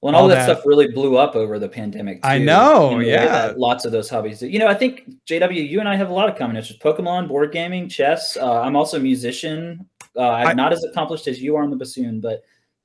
Well, 0.00 0.08
and 0.10 0.16
all, 0.16 0.22
all 0.22 0.28
that, 0.28 0.46
that- 0.46 0.56
stuff 0.56 0.66
really 0.66 0.88
blew 0.88 1.16
up 1.18 1.34
over 1.36 1.58
the 1.58 1.68
pandemic. 1.68 2.20
I 2.22 2.38
know, 2.38 2.90
You 2.92 2.96
we 2.98 3.10
yeah. 3.10 3.52
lots 3.56 3.84
of 3.84 3.92
those 3.92 4.08
hobbies. 4.08 4.40
You 4.40 4.58
know, 4.58 4.66
I 4.66 4.74
think 4.74 5.02
JW, 5.30 5.68
you 5.68 5.78
and 5.80 5.88
I 5.88 5.96
have 5.96 6.08
a 6.08 6.12
lot 6.12 6.28
of 6.30 6.36
common 6.36 6.56
interests: 6.56 6.82
Pokemon, 6.82 7.28
board 7.28 7.52
gaming, 7.52 7.88
chess. 7.88 8.36
Uh, 8.36 8.60
I'm 8.62 8.76
also 8.76 8.96
a 8.96 9.00
musician. 9.00 9.86
Uh, 10.16 10.28
I'm 10.30 10.46
I- 10.48 10.52
not 10.54 10.72
as 10.72 10.84
accomplished 10.84 11.26
as 11.28 11.42
you 11.42 11.54
are 11.56 11.62
on 11.62 11.70
the 11.70 11.76
bassoon, 11.76 12.20
but 12.20 12.42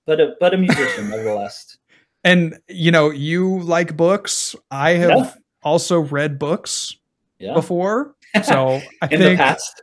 but 0.08 0.20
a, 0.20 0.36
but 0.42 0.54
a 0.54 0.58
musician 0.58 1.10
nevertheless. 1.14 1.78
and 2.26 2.60
you 2.68 2.92
know, 2.92 3.12
you 3.12 3.60
like 3.62 3.96
books. 3.96 4.56
I 4.72 4.92
have 5.04 5.10
Yeah. 5.10 5.34
also 5.64 6.00
read 6.00 6.38
books 6.40 6.96
Yeah, 7.40 7.54
before. 7.54 8.16
So 8.44 8.82
I 9.02 9.08
in 9.12 9.20
think 9.20 9.38
the 9.38 9.38
past. 9.38 9.82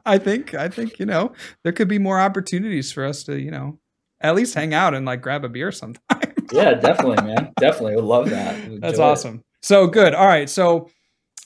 I 0.06 0.18
think 0.18 0.54
I 0.54 0.68
think 0.68 0.98
you 0.98 1.06
know 1.06 1.32
there 1.64 1.72
could 1.72 1.88
be 1.88 1.98
more 1.98 2.20
opportunities 2.20 2.92
for 2.92 3.04
us 3.04 3.24
to 3.24 3.40
you 3.40 3.50
know 3.50 3.78
at 4.20 4.34
least 4.34 4.54
hang 4.54 4.72
out 4.74 4.94
and 4.94 5.04
like 5.06 5.20
grab 5.22 5.44
a 5.44 5.48
beer 5.48 5.72
sometime. 5.72 6.20
yeah, 6.52 6.74
definitely, 6.74 7.24
man. 7.26 7.52
Definitely, 7.58 7.96
would 7.96 8.04
love 8.04 8.30
that. 8.30 8.54
Would 8.68 8.80
That's 8.82 8.94
enjoy 8.94 9.04
it. 9.04 9.10
awesome. 9.12 9.42
So 9.62 9.86
good. 9.86 10.14
All 10.14 10.26
right, 10.26 10.48
so 10.48 10.88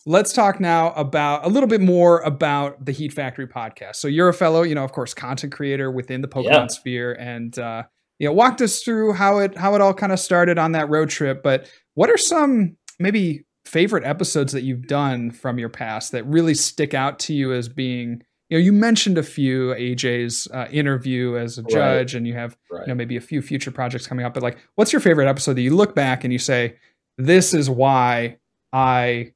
let's 0.06 0.32
talk 0.32 0.60
now 0.60 0.92
about 0.92 1.44
a 1.44 1.48
little 1.48 1.68
bit 1.68 1.80
more 1.80 2.20
about 2.20 2.84
the 2.84 2.92
Heat 2.92 3.12
Factory 3.12 3.46
podcast. 3.46 3.96
So 3.96 4.08
you're 4.08 4.28
a 4.28 4.34
fellow, 4.34 4.62
you 4.62 4.74
know, 4.74 4.84
of 4.84 4.92
course, 4.92 5.14
content 5.14 5.52
creator 5.52 5.90
within 5.90 6.20
the 6.22 6.28
Pokemon 6.28 6.44
Yeah. 6.44 6.66
sphere, 6.68 7.12
and 7.14 7.58
uh, 7.58 7.84
you 8.18 8.26
know, 8.28 8.32
walked 8.32 8.60
us 8.60 8.82
through 8.82 9.14
how 9.14 9.38
it 9.38 9.56
how 9.56 9.74
it 9.74 9.80
all 9.80 9.94
kind 9.94 10.12
of 10.12 10.20
started 10.20 10.58
on 10.58 10.72
that 10.72 10.88
road 10.90 11.08
trip. 11.08 11.42
But 11.42 11.70
what 11.94 12.10
are 12.10 12.18
some 12.18 12.76
maybe 12.98 13.44
favorite 13.70 14.04
episodes 14.04 14.52
that 14.52 14.62
you've 14.62 14.86
done 14.86 15.30
from 15.30 15.58
your 15.58 15.68
past 15.68 16.12
that 16.12 16.24
really 16.24 16.54
stick 16.54 16.92
out 16.94 17.18
to 17.20 17.32
you 17.32 17.52
as 17.52 17.68
being 17.68 18.22
you 18.48 18.58
know 18.58 18.62
you 18.64 18.72
mentioned 18.72 19.16
a 19.16 19.22
few 19.22 19.72
aj's 19.74 20.48
uh, 20.52 20.66
interview 20.72 21.36
as 21.36 21.56
a 21.58 21.62
Right. 21.62 21.70
judge 21.70 22.14
and 22.16 22.26
you 22.26 22.34
have 22.34 22.56
Right. 22.70 22.82
you 22.82 22.88
know 22.88 22.94
maybe 22.96 23.16
a 23.16 23.20
few 23.20 23.40
future 23.42 23.70
projects 23.70 24.06
coming 24.06 24.24
up 24.26 24.34
but 24.34 24.42
like 24.42 24.58
what's 24.74 24.92
your 24.92 25.00
favorite 25.00 25.28
episode 25.28 25.54
that 25.54 25.62
you 25.62 25.74
look 25.76 25.94
back 25.94 26.24
and 26.24 26.32
you 26.32 26.38
say 26.38 26.74
this 27.16 27.54
is 27.54 27.70
why 27.70 28.38
i 28.72 29.32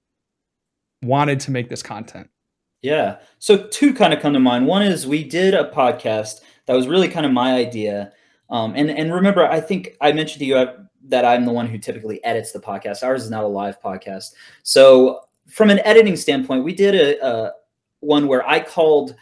wanted 1.02 1.38
to 1.40 1.50
make 1.50 1.68
this 1.68 1.82
content 1.82 2.28
Yeah. 2.82 3.18
So 3.38 3.56
two 3.56 3.94
kind 3.94 4.12
of 4.12 4.20
come 4.20 4.32
to 4.34 4.40
mind. 4.40 4.66
One 4.66 4.82
is 4.82 5.06
we 5.06 5.22
did 5.24 5.54
a 5.54 5.70
podcast 5.70 6.40
that 6.66 6.74
was 6.74 6.86
really 6.88 7.08
kind 7.08 7.24
of 7.26 7.32
my 7.32 7.54
idea. 7.54 8.12
Um, 8.50 8.74
and 8.76 8.90
and 8.90 9.12
remember, 9.12 9.42
I 9.46 9.60
think 9.60 9.96
I 10.00 10.12
mentioned 10.12 10.40
to 10.40 10.44
you 10.44 10.56
uh, 10.56 10.76
that 11.08 11.24
I'm 11.24 11.44
the 11.44 11.52
one 11.52 11.66
who 11.66 11.78
typically 11.78 12.22
edits 12.24 12.52
the 12.52 12.60
podcast. 12.60 13.02
Ours 13.02 13.24
is 13.24 13.30
not 13.30 13.44
a 13.44 13.48
live 13.48 13.80
podcast. 13.80 14.32
So 14.62 15.20
from 15.48 15.70
an 15.70 15.80
editing 15.80 16.16
standpoint, 16.16 16.64
we 16.64 16.74
did 16.74 16.94
a, 16.94 17.26
a 17.26 17.52
one 18.00 18.26
where 18.26 18.46
I 18.48 18.60
called 18.60 19.14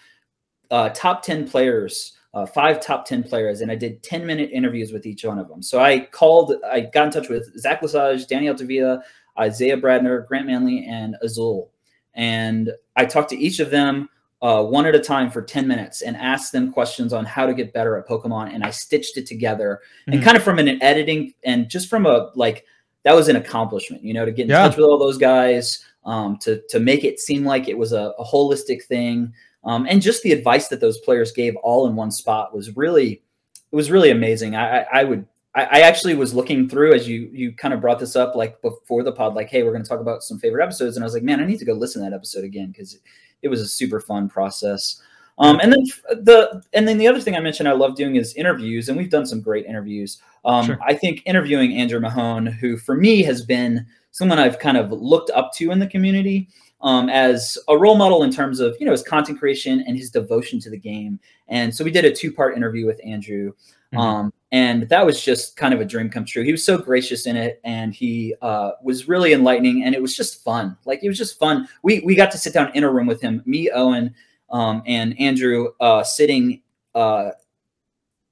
uh, 0.70 0.90
top 0.90 1.22
ten 1.22 1.48
players. 1.48 2.16
Uh, 2.34 2.46
five 2.46 2.80
top 2.80 3.04
10 3.04 3.24
players, 3.24 3.60
and 3.60 3.70
I 3.70 3.74
did 3.74 4.02
10 4.02 4.24
minute 4.24 4.48
interviews 4.54 4.90
with 4.90 5.04
each 5.04 5.22
one 5.22 5.38
of 5.38 5.48
them. 5.48 5.60
So 5.60 5.80
I 5.80 6.00
called, 6.00 6.54
I 6.64 6.80
got 6.80 7.04
in 7.04 7.10
touch 7.10 7.28
with 7.28 7.54
Zach 7.60 7.82
Lesage, 7.82 8.26
Danny 8.26 8.48
Altavilla, 8.48 9.02
Isaiah 9.38 9.76
Bradner, 9.76 10.26
Grant 10.26 10.46
Manley, 10.46 10.86
and 10.88 11.14
Azul 11.20 11.70
and 12.14 12.70
I 12.96 13.04
talked 13.04 13.30
to 13.30 13.38
each 13.38 13.60
of 13.60 13.70
them 13.70 14.08
uh, 14.42 14.62
one 14.62 14.84
at 14.86 14.94
a 14.94 14.98
time 14.98 15.30
for 15.30 15.40
10 15.40 15.66
minutes 15.68 16.02
and 16.02 16.16
asked 16.16 16.52
them 16.52 16.72
questions 16.72 17.12
on 17.12 17.24
how 17.24 17.46
to 17.46 17.54
get 17.54 17.72
better 17.72 17.96
at 17.96 18.06
Pokemon. 18.08 18.52
And 18.52 18.64
I 18.64 18.70
stitched 18.70 19.16
it 19.16 19.24
together 19.26 19.80
and 20.08 20.20
Mhm. 20.20 20.24
kind 20.24 20.36
of 20.36 20.42
from 20.42 20.58
an 20.58 20.82
editing 20.82 21.32
and 21.44 21.68
just 21.68 21.88
from 21.88 22.06
a 22.06 22.30
like 22.34 22.64
that 23.04 23.14
was 23.14 23.28
an 23.28 23.36
accomplishment, 23.36 24.02
you 24.04 24.12
know, 24.14 24.24
to 24.24 24.32
get 24.32 24.44
in 24.44 24.50
Yeah. 24.50 24.66
touch 24.68 24.76
with 24.76 24.84
all 24.84 24.98
those 24.98 25.16
guys, 25.18 25.84
um, 26.04 26.36
to 26.38 26.60
to 26.70 26.80
make 26.80 27.04
it 27.04 27.20
seem 27.20 27.44
like 27.44 27.68
it 27.68 27.78
was 27.78 27.92
a, 27.92 28.12
a 28.18 28.24
holistic 28.24 28.82
thing, 28.84 29.32
um, 29.64 29.86
and 29.88 30.02
just 30.02 30.22
the 30.24 30.32
advice 30.32 30.66
that 30.68 30.80
those 30.80 30.98
players 30.98 31.30
gave 31.30 31.54
all 31.62 31.86
in 31.86 31.94
one 31.94 32.10
spot 32.10 32.52
was 32.54 32.76
really 32.76 33.22
it 33.70 33.76
was 33.76 33.90
really 33.90 34.10
amazing. 34.10 34.54
I, 34.56 34.80
I, 34.82 35.00
I 35.00 35.04
would 35.04 35.24
I, 35.54 35.64
I 35.64 35.80
actually 35.80 36.14
was 36.14 36.32
looking 36.34 36.68
through 36.68 36.94
as 36.94 37.08
you 37.08 37.28
you 37.32 37.52
kind 37.52 37.74
of 37.74 37.80
brought 37.80 37.98
this 37.98 38.16
up 38.16 38.34
like 38.34 38.60
before 38.62 39.02
the 39.02 39.12
pod, 39.12 39.34
like, 39.34 39.50
hey, 39.50 39.62
we're 39.62 39.72
going 39.72 39.82
to 39.82 39.88
talk 39.88 40.00
about 40.00 40.22
some 40.22 40.38
favorite 40.38 40.62
episodes, 40.62 40.96
and 40.96 41.04
I 41.04 41.06
was 41.06 41.14
like, 41.14 41.22
man, 41.22 41.40
I 41.40 41.46
need 41.46 41.58
to 41.58 41.64
go 41.64 41.74
listen 41.74 42.02
to 42.02 42.10
that 42.10 42.16
episode 42.16 42.44
again 42.44 42.68
because 42.70 42.98
it 43.42 43.48
was 43.48 43.60
a 43.60 43.68
super 43.68 44.00
fun 44.00 44.28
process. 44.28 45.00
Um, 45.38 45.60
and 45.60 45.72
then 45.72 45.82
the 46.24 46.62
and 46.72 46.86
then 46.86 46.98
the 46.98 47.08
other 47.08 47.20
thing 47.20 47.34
I 47.34 47.40
mentioned 47.40 47.68
I 47.68 47.72
love 47.72 47.96
doing 47.96 48.16
is 48.16 48.34
interviews, 48.34 48.88
and 48.88 48.96
we've 48.98 49.10
done 49.10 49.26
some 49.26 49.40
great 49.40 49.66
interviews. 49.66 50.20
Um, 50.44 50.66
Sure. 50.66 50.78
I 50.86 50.94
think 50.94 51.22
interviewing 51.24 51.72
Andrew 51.74 52.00
Mahone, 52.00 52.46
who 52.46 52.76
for 52.76 52.94
me 52.94 53.22
has 53.22 53.44
been 53.44 53.86
someone 54.10 54.38
I've 54.38 54.58
kind 54.58 54.76
of 54.76 54.92
looked 54.92 55.30
up 55.30 55.52
to 55.54 55.70
in 55.70 55.78
the 55.78 55.86
community. 55.86 56.48
um, 56.82 57.08
as 57.08 57.56
a 57.68 57.78
role 57.78 57.96
model 57.96 58.22
in 58.24 58.30
terms 58.30 58.60
of 58.60 58.76
you 58.80 58.86
know 58.86 58.92
his 58.92 59.02
content 59.02 59.38
creation 59.38 59.84
and 59.86 59.96
his 59.96 60.10
devotion 60.10 60.58
to 60.60 60.70
the 60.70 60.78
game. 60.78 61.18
And 61.48 61.74
so 61.74 61.84
we 61.84 61.90
did 61.90 62.04
a 62.04 62.12
two 62.12 62.32
part 62.32 62.56
interview 62.56 62.86
with 62.86 63.00
Andrew. 63.04 63.52
Mm-hmm. 63.92 63.98
Um, 63.98 64.32
and 64.52 64.88
that 64.90 65.04
was 65.04 65.22
just 65.22 65.56
kind 65.56 65.72
of 65.72 65.80
a 65.80 65.84
dream 65.84 66.10
come 66.10 66.24
true. 66.24 66.44
He 66.44 66.52
was 66.52 66.64
so 66.64 66.76
gracious 66.76 67.26
in 67.26 67.36
it, 67.36 67.60
and 67.64 67.94
he 67.94 68.34
uh, 68.42 68.72
was 68.82 69.08
really 69.08 69.32
enlightening, 69.32 69.84
and 69.84 69.94
it 69.94 70.02
was 70.02 70.14
just 70.14 70.44
fun. 70.44 70.76
Like 70.84 71.02
it 71.02 71.08
was 71.08 71.18
just 71.18 71.38
fun. 71.38 71.68
We 71.82 72.00
we 72.00 72.14
got 72.14 72.30
to 72.32 72.38
sit 72.38 72.52
down 72.52 72.70
in 72.74 72.84
a 72.84 72.90
room 72.90 73.06
with 73.06 73.20
him, 73.20 73.42
me, 73.46 73.70
Owen, 73.70 74.14
um, 74.50 74.82
and 74.86 75.18
Andrew, 75.18 75.68
uh, 75.80 76.04
sitting 76.04 76.60
uh, 76.94 77.30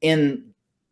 in 0.03 0.45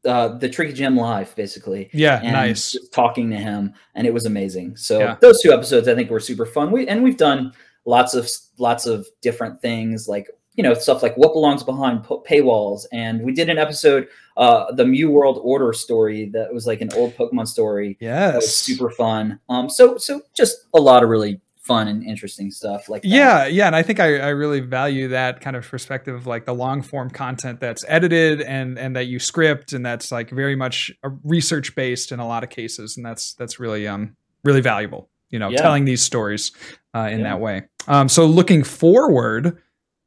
uh, 0.06 0.28
the 0.28 0.48
Tricky 0.48 0.72
Gym 0.72 0.96
live, 0.96 1.34
basically. 1.36 1.90
Yeah, 1.92 2.20
nice. 2.22 2.74
talking 2.92 3.30
to 3.30 3.36
him, 3.36 3.74
and 3.94 4.06
it 4.06 4.14
was 4.14 4.24
amazing. 4.24 4.76
So 4.76 4.98
yeah. 4.98 5.16
those 5.20 5.42
two 5.42 5.52
episodes, 5.52 5.88
I 5.88 5.94
think, 5.94 6.10
were 6.10 6.20
super 6.20 6.46
fun. 6.46 6.70
We 6.70 6.88
and 6.88 7.02
we've 7.02 7.18
done 7.18 7.52
lots 7.84 8.14
of 8.14 8.30
lots 8.58 8.86
of 8.86 9.06
different 9.20 9.60
things, 9.60 10.08
like 10.08 10.30
you 10.58 10.64
know 10.64 10.74
stuff 10.74 11.04
like 11.04 11.14
what 11.14 11.32
belongs 11.32 11.62
behind 11.62 12.02
paywalls, 12.02 12.84
and 12.92 13.22
we 13.22 13.32
did 13.32 13.48
an 13.48 13.58
episode, 13.58 14.08
uh, 14.36 14.72
the 14.72 14.84
Mew 14.84 15.08
World 15.08 15.38
Order 15.40 15.72
story 15.72 16.30
that 16.30 16.52
was 16.52 16.66
like 16.66 16.80
an 16.80 16.90
old 16.94 17.14
Pokemon 17.14 17.46
story. 17.46 17.96
Yes, 18.00 18.56
super 18.56 18.90
fun. 18.90 19.38
Um, 19.48 19.70
so 19.70 19.98
so 19.98 20.20
just 20.34 20.66
a 20.74 20.80
lot 20.80 21.04
of 21.04 21.10
really 21.10 21.40
fun 21.60 21.86
and 21.86 22.02
interesting 22.02 22.50
stuff 22.50 22.88
like 22.88 23.02
that. 23.02 23.08
yeah 23.08 23.44
yeah 23.44 23.66
and 23.66 23.76
i 23.76 23.82
think 23.82 24.00
I, 24.00 24.20
I 24.20 24.28
really 24.28 24.60
value 24.60 25.08
that 25.08 25.42
kind 25.42 25.54
of 25.54 25.68
perspective 25.68 26.14
of 26.14 26.26
like 26.26 26.46
the 26.46 26.54
long 26.54 26.80
form 26.80 27.10
content 27.10 27.60
that's 27.60 27.84
edited 27.86 28.40
and 28.40 28.78
and 28.78 28.96
that 28.96 29.04
you 29.04 29.18
script 29.18 29.74
and 29.74 29.84
that's 29.84 30.10
like 30.10 30.30
very 30.30 30.56
much 30.56 30.90
research 31.24 31.74
based 31.74 32.10
in 32.10 32.20
a 32.20 32.26
lot 32.26 32.42
of 32.42 32.48
cases 32.48 32.96
and 32.96 33.04
that's 33.04 33.34
that's 33.34 33.60
really 33.60 33.86
um 33.86 34.16
really 34.44 34.62
valuable 34.62 35.10
you 35.28 35.38
know 35.38 35.50
yeah. 35.50 35.60
telling 35.60 35.84
these 35.84 36.02
stories 36.02 36.52
uh, 36.94 37.00
in 37.00 37.18
yeah. 37.18 37.24
that 37.24 37.40
way 37.40 37.64
um 37.86 38.08
so 38.08 38.24
looking 38.24 38.64
forward 38.64 39.58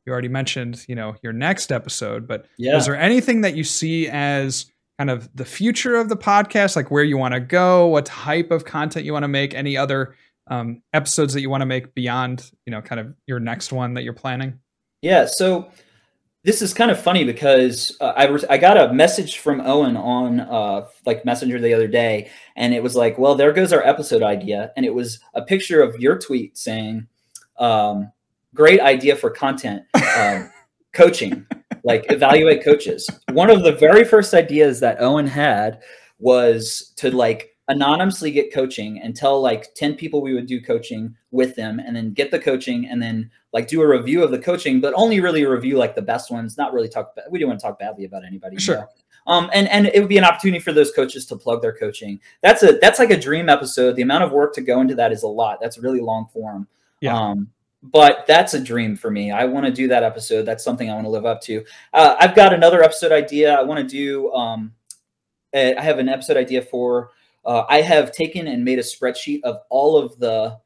you 0.06 0.12
already 0.12 0.28
mentioned 0.28 0.86
you 0.88 0.96
know 0.96 1.16
your 1.22 1.34
next 1.34 1.72
episode 1.72 2.28
but 2.28 2.46
yeah. 2.58 2.76
is 2.78 2.86
there 2.86 2.96
anything 2.96 3.42
that 3.42 3.56
you 3.56 3.64
see 3.64 4.08
as 4.08 4.66
kind 4.98 5.10
of 5.10 5.30
the 5.36 5.46
future 5.46 5.96
of 5.96 6.10
the 6.10 6.18
podcast 6.18 6.76
like 6.76 6.92
where 6.92 7.04
you 7.04 7.18
want 7.18 7.34
to 7.34 7.40
go 7.40 7.88
what 7.88 8.06
type 8.06 8.52
of 8.52 8.66
content 8.66 9.06
you 9.06 9.14
want 9.14 9.24
to 9.24 9.28
make 9.28 9.54
any 9.54 9.78
other 9.78 10.16
um, 10.52 10.82
episodes 10.94 11.34
that 11.34 11.42
you 11.42 11.50
want 11.50 11.62
to 11.62 11.66
make 11.66 11.96
beyond, 11.96 12.52
you 12.66 12.72
know, 12.72 12.82
kind 12.82 13.00
of 13.00 13.14
your 13.26 13.40
next 13.40 13.72
one 13.72 13.94
that 13.96 14.04
you're 14.04 14.14
planning? 14.14 14.60
Yeah. 15.02 15.26
So 15.26 15.72
this 16.44 16.62
is 16.62 16.74
kind 16.74 16.92
of 16.92 17.00
funny 17.00 17.24
because 17.24 17.96
uh, 18.02 18.14
I 18.16 18.30
was 18.30 18.44
I 18.46 18.58
got 18.58 18.78
a 18.78 18.94
message 18.94 19.38
from 19.38 19.62
Owen 19.62 19.96
on 19.96 20.42
uh, 20.42 20.88
like 21.06 21.26
Messenger 21.26 21.60
the 21.60 21.74
other 21.74 21.88
day, 21.88 22.30
and 22.56 22.74
it 22.74 22.84
was 22.84 22.96
like, 22.96 23.18
"Well, 23.18 23.36
there 23.36 23.54
goes 23.54 23.72
our 23.72 23.84
episode 23.84 24.24
idea," 24.24 24.72
and 24.76 24.86
it 24.86 24.94
was 24.94 25.20
a 25.34 25.42
picture 25.42 25.82
of 25.82 26.00
your 26.00 26.18
tweet 26.18 26.58
saying, 26.58 27.08
um, 27.60 28.12
"Great 28.54 28.82
idea 28.82 29.16
for 29.16 29.30
content, 29.30 29.84
um, 30.18 30.52
coaching, 30.94 31.46
like 31.84 32.06
evaluate 32.10 32.64
coaches." 32.64 33.10
One 33.32 33.50
of 33.50 33.64
the 33.64 33.74
very 33.74 34.04
first 34.04 34.34
ideas 34.34 34.80
that 34.80 35.02
Owen 35.02 35.28
had 35.28 35.82
was 36.20 36.94
to 36.98 37.12
like 37.12 37.52
anonymously 37.72 38.32
get 38.32 38.54
coaching 38.54 39.00
and 39.00 39.16
tell 39.16 39.42
like 39.42 39.74
10 39.76 39.96
people 39.96 40.22
we 40.22 40.34
would 40.34 40.46
do 40.46 40.62
coaching 40.62 41.16
with 41.32 41.56
them 41.56 41.80
and 41.80 41.96
then 41.96 42.12
get 42.14 42.30
the 42.30 42.40
coaching 42.40 42.86
and 42.86 43.02
then 43.02 43.32
like 43.54 43.68
do 43.68 43.82
a 43.82 43.88
review 43.88 44.24
of 44.24 44.32
the 44.32 44.40
coaching 44.40 44.82
but 44.82 44.94
only 44.96 45.22
really 45.22 45.46
review 45.46 45.78
like 45.78 45.96
the 45.96 46.02
best 46.02 46.30
ones 46.30 46.58
not 46.58 46.74
really 46.74 46.90
talk 46.90 47.16
we 47.30 47.40
don't 47.40 47.48
want 47.48 47.60
to 47.60 47.66
talk 47.66 47.80
badly 47.80 48.04
about 48.04 48.26
anybody 48.26 48.58
sure 48.60 48.76
you 48.76 48.82
know? 48.82 48.88
um 49.28 49.50
and 49.54 49.70
and 49.70 49.88
it 49.88 50.00
would 50.00 50.10
be 50.10 50.18
an 50.18 50.26
opportunity 50.26 50.60
for 50.60 50.74
those 50.74 50.92
coaches 50.92 51.26
to 51.26 51.36
plug 51.36 51.62
their 51.62 51.74
coaching 51.74 52.20
that's 52.42 52.62
a 52.62 52.78
that's 52.82 53.00
like 53.00 53.12
a 53.12 53.20
dream 53.20 53.48
episode 53.48 53.96
the 53.96 54.02
amount 54.02 54.24
of 54.24 54.32
work 54.32 54.54
to 54.54 54.62
go 54.62 54.82
into 54.82 54.96
that 54.96 55.12
is 55.14 55.24
a 55.24 55.28
lot 55.28 55.60
that's 55.62 55.78
really 55.78 56.02
long 56.02 56.28
form 56.34 56.68
yeah. 57.00 57.18
um 57.18 57.48
but 57.84 58.26
that's 58.28 58.54
a 58.54 58.60
dream 58.60 58.96
for 58.96 59.10
me. 59.10 59.32
I 59.32 59.46
want 59.46 59.66
to 59.66 59.72
do 59.72 59.88
that 59.88 60.04
episode. 60.04 60.44
That's 60.44 60.64
something 60.64 60.90
I 60.90 60.94
want 60.94 61.06
to 61.06 61.12
live 61.12 61.26
up 61.26 61.42
to. 61.42 61.64
Uh, 61.94 62.16
I've 62.20 62.36
got 62.36 62.54
another 62.54 62.84
episode 62.84 63.12
idea. 63.12 63.54
I 63.54 63.64
want 63.64 63.80
to 63.80 63.88
do. 63.88 64.32
Um, 64.34 64.74
I 65.54 65.76
have 65.80 66.00
an 66.00 66.08
episode 66.08 66.38
idea 66.38 66.62
for 66.62 67.12
uh, 67.46 67.64
I 67.68 67.82
have 67.82 68.12
taken 68.12 68.48
and 68.48 68.64
made 68.64 68.80
a 68.80 68.84
spreadsheet 68.84 69.42
of 69.44 69.58
all 69.70 69.98
of 69.98 70.18
the 70.20 70.58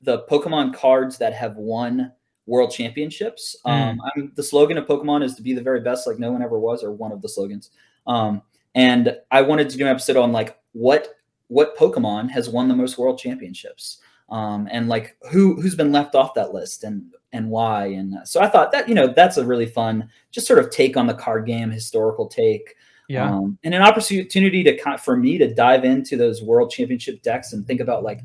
the 0.00 0.24
Pokemon 0.30 0.74
cards 0.74 1.18
that 1.18 1.32
have 1.32 1.56
won 1.56 2.12
world 2.46 2.72
championships. 2.72 3.54
Mm. 3.64 3.70
Um, 3.70 4.00
I'm, 4.04 4.32
the 4.34 4.42
slogan 4.42 4.78
of 4.78 4.86
Pokemon 4.86 5.22
is 5.22 5.36
to 5.36 5.42
be 5.42 5.52
the 5.52 5.62
very 5.62 5.80
best, 5.80 6.06
like 6.06 6.18
no 6.18 6.32
one 6.32 6.42
ever 6.42 6.58
was, 6.58 6.82
or 6.82 6.90
one 6.90 7.12
of 7.12 7.22
the 7.22 7.28
slogans. 7.28 7.70
Um, 8.06 8.42
and 8.74 9.16
I 9.30 9.42
wanted 9.42 9.68
to 9.70 9.76
do 9.76 9.84
an 9.84 9.90
episode 9.90 10.16
on 10.16 10.32
like 10.32 10.58
what 10.72 11.16
what 11.48 11.76
Pokemon 11.76 12.30
has 12.30 12.48
won 12.48 12.68
the 12.68 12.74
most 12.74 12.96
world 12.96 13.18
championships, 13.18 13.98
um, 14.32 14.66
and 14.70 14.88
like 14.88 15.16
who 15.30 15.60
who's 15.60 15.76
been 15.76 15.92
left 15.92 16.14
off 16.14 16.34
that 16.34 16.52
list 16.52 16.82
and 16.82 17.04
and 17.32 17.50
why. 17.50 17.86
And 17.86 18.16
so 18.24 18.40
I 18.40 18.48
thought 18.48 18.72
that 18.72 18.88
you 18.88 18.94
know 18.94 19.06
that's 19.06 19.36
a 19.36 19.44
really 19.44 19.66
fun, 19.66 20.08
just 20.32 20.46
sort 20.46 20.58
of 20.58 20.70
take 20.70 20.96
on 20.96 21.06
the 21.06 21.14
card 21.14 21.46
game, 21.46 21.70
historical 21.70 22.26
take. 22.26 22.74
Yeah. 23.08 23.30
Um, 23.30 23.58
and 23.62 23.74
an 23.74 23.82
opportunity 23.82 24.62
to 24.64 24.76
kind 24.78 24.98
for 24.98 25.16
me 25.16 25.36
to 25.36 25.52
dive 25.52 25.84
into 25.84 26.16
those 26.16 26.42
world 26.42 26.70
championship 26.70 27.22
decks 27.22 27.52
and 27.52 27.66
think 27.66 27.80
about 27.80 28.02
like, 28.02 28.20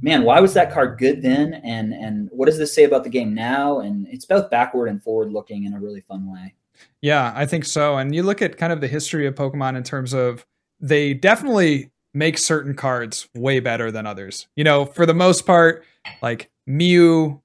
man, 0.00 0.22
why 0.22 0.38
was 0.38 0.54
that 0.54 0.72
card 0.72 0.96
good 0.96 1.22
then? 1.22 1.54
And 1.64 1.92
and 1.92 2.28
what 2.30 2.46
does 2.46 2.56
this 2.56 2.72
say 2.72 2.84
about 2.84 3.02
the 3.02 3.10
game 3.10 3.34
now? 3.34 3.80
And 3.80 4.06
it's 4.08 4.24
both 4.24 4.48
backward 4.50 4.86
and 4.86 5.02
forward 5.02 5.32
looking 5.32 5.64
in 5.64 5.74
a 5.74 5.80
really 5.80 6.02
fun 6.02 6.32
way. 6.32 6.54
Yeah, 7.00 7.32
I 7.34 7.46
think 7.46 7.64
so. 7.64 7.96
And 7.98 8.14
you 8.14 8.22
look 8.22 8.42
at 8.42 8.56
kind 8.56 8.72
of 8.72 8.80
the 8.80 8.86
history 8.86 9.26
of 9.26 9.34
Pokemon 9.34 9.76
in 9.76 9.82
terms 9.82 10.14
of 10.14 10.46
they 10.78 11.14
definitely 11.14 11.90
make 12.18 12.36
certain 12.36 12.74
cards 12.74 13.28
way 13.34 13.60
better 13.60 13.90
than 13.90 14.06
others. 14.06 14.48
You 14.56 14.64
know, 14.64 14.84
for 14.84 15.06
the 15.06 15.14
most 15.14 15.46
part, 15.46 15.84
like 16.20 16.50
Mew, 16.66 17.40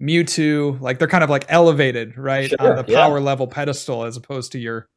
Mewtwo, 0.00 0.80
like 0.80 0.98
they're 0.98 1.08
kind 1.08 1.24
of 1.24 1.30
like 1.30 1.46
elevated, 1.48 2.16
right? 2.16 2.48
Sure, 2.48 2.70
on 2.70 2.76
the 2.76 2.84
power 2.84 3.18
yeah. 3.18 3.24
level 3.24 3.46
pedestal 3.46 4.04
as 4.04 4.16
opposed 4.16 4.52
to 4.52 4.58
your 4.58 4.88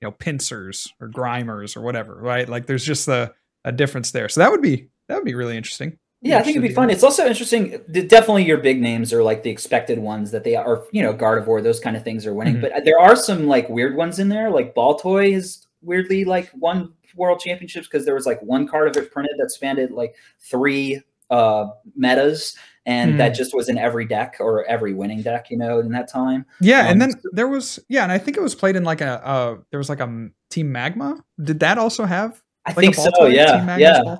you 0.00 0.08
know 0.08 0.12
Pinsirs 0.12 0.88
or 1.00 1.08
grimers 1.08 1.76
or 1.76 1.80
whatever 1.80 2.14
right 2.14 2.48
like 2.48 2.66
there's 2.66 2.84
just 2.84 3.08
a, 3.08 3.32
a 3.64 3.72
difference 3.72 4.10
there 4.10 4.28
so 4.28 4.40
that 4.40 4.50
would 4.50 4.62
be 4.62 4.88
that 5.08 5.16
would 5.16 5.24
be 5.24 5.34
really 5.34 5.56
interesting 5.56 5.98
yeah, 6.22 6.38
I 6.38 6.42
think 6.42 6.56
it'd 6.56 6.68
be 6.68 6.74
fun. 6.74 6.90
It's 6.90 7.04
also 7.04 7.26
interesting. 7.26 7.78
Definitely, 7.90 8.46
your 8.46 8.56
big 8.56 8.80
names 8.80 9.12
are 9.12 9.22
like 9.22 9.42
the 9.42 9.50
expected 9.50 9.98
ones 9.98 10.30
that 10.30 10.44
they 10.44 10.56
are. 10.56 10.84
You 10.90 11.02
know, 11.02 11.12
Gardevoir, 11.12 11.62
those 11.62 11.78
kind 11.78 11.96
of 11.96 12.02
things 12.04 12.26
are 12.26 12.34
winning. 12.34 12.54
Mm-hmm. 12.54 12.74
But 12.74 12.84
there 12.84 12.98
are 12.98 13.14
some 13.14 13.46
like 13.46 13.68
weird 13.68 13.94
ones 13.94 14.18
in 14.18 14.28
there. 14.28 14.50
Like 14.50 14.74
Baltoy 14.74 15.34
is 15.34 15.65
weirdly 15.82 16.24
like 16.24 16.50
won 16.54 16.92
world 17.14 17.40
championships 17.40 17.86
because 17.86 18.04
there 18.04 18.14
was 18.14 18.26
like 18.26 18.42
one 18.42 18.66
card 18.66 18.88
of 18.88 18.96
it 19.02 19.12
printed 19.12 19.36
that 19.38 19.50
spanned 19.50 19.90
like 19.90 20.14
three 20.40 21.00
uh 21.30 21.66
metas 21.96 22.56
and 22.86 23.14
mm. 23.14 23.18
that 23.18 23.32
hmm. 23.32 23.34
just 23.34 23.52
was 23.52 23.68
in 23.68 23.76
every 23.76 24.06
deck 24.06 24.36
or 24.38 24.64
every 24.66 24.94
winning 24.94 25.20
deck, 25.20 25.50
you 25.50 25.58
know, 25.58 25.80
in 25.80 25.90
that 25.90 26.08
time. 26.08 26.46
Yeah, 26.60 26.82
um, 26.82 26.86
and 26.86 27.02
then 27.02 27.12
there 27.32 27.48
was 27.48 27.80
yeah, 27.88 28.04
and 28.04 28.12
I 28.12 28.18
think 28.18 28.36
it 28.36 28.42
was 28.42 28.54
played 28.54 28.76
in 28.76 28.84
like 28.84 29.00
a 29.00 29.26
uh, 29.26 29.56
there 29.70 29.78
was 29.78 29.88
like 29.88 30.00
a 30.00 30.28
Team 30.50 30.72
Magma. 30.72 31.22
Did 31.42 31.60
that 31.60 31.78
also 31.78 32.04
have? 32.04 32.42
I 32.64 32.70
like 32.70 32.76
think 32.76 32.94
so. 32.94 33.26
Yeah, 33.26 33.76
yeah. 33.76 34.16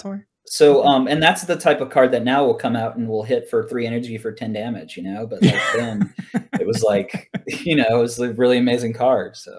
So 0.48 0.84
um, 0.84 1.06
and 1.08 1.22
that's 1.22 1.44
the 1.44 1.56
type 1.56 1.80
of 1.80 1.90
card 1.90 2.12
that 2.12 2.24
now 2.24 2.44
will 2.44 2.54
come 2.54 2.76
out 2.76 2.96
and 2.96 3.08
will 3.08 3.22
hit 3.22 3.48
for 3.48 3.68
three 3.68 3.86
energy 3.86 4.18
for 4.18 4.32
ten 4.32 4.52
damage, 4.52 4.96
you 4.96 5.02
know. 5.04 5.26
But 5.26 5.42
like 5.42 5.62
then, 5.74 6.12
it 6.60 6.66
was 6.66 6.82
like 6.82 7.30
you 7.46 7.76
know 7.76 7.86
it 7.88 8.02
was 8.02 8.18
a 8.18 8.32
really 8.32 8.58
amazing 8.58 8.94
card. 8.94 9.36
So 9.36 9.56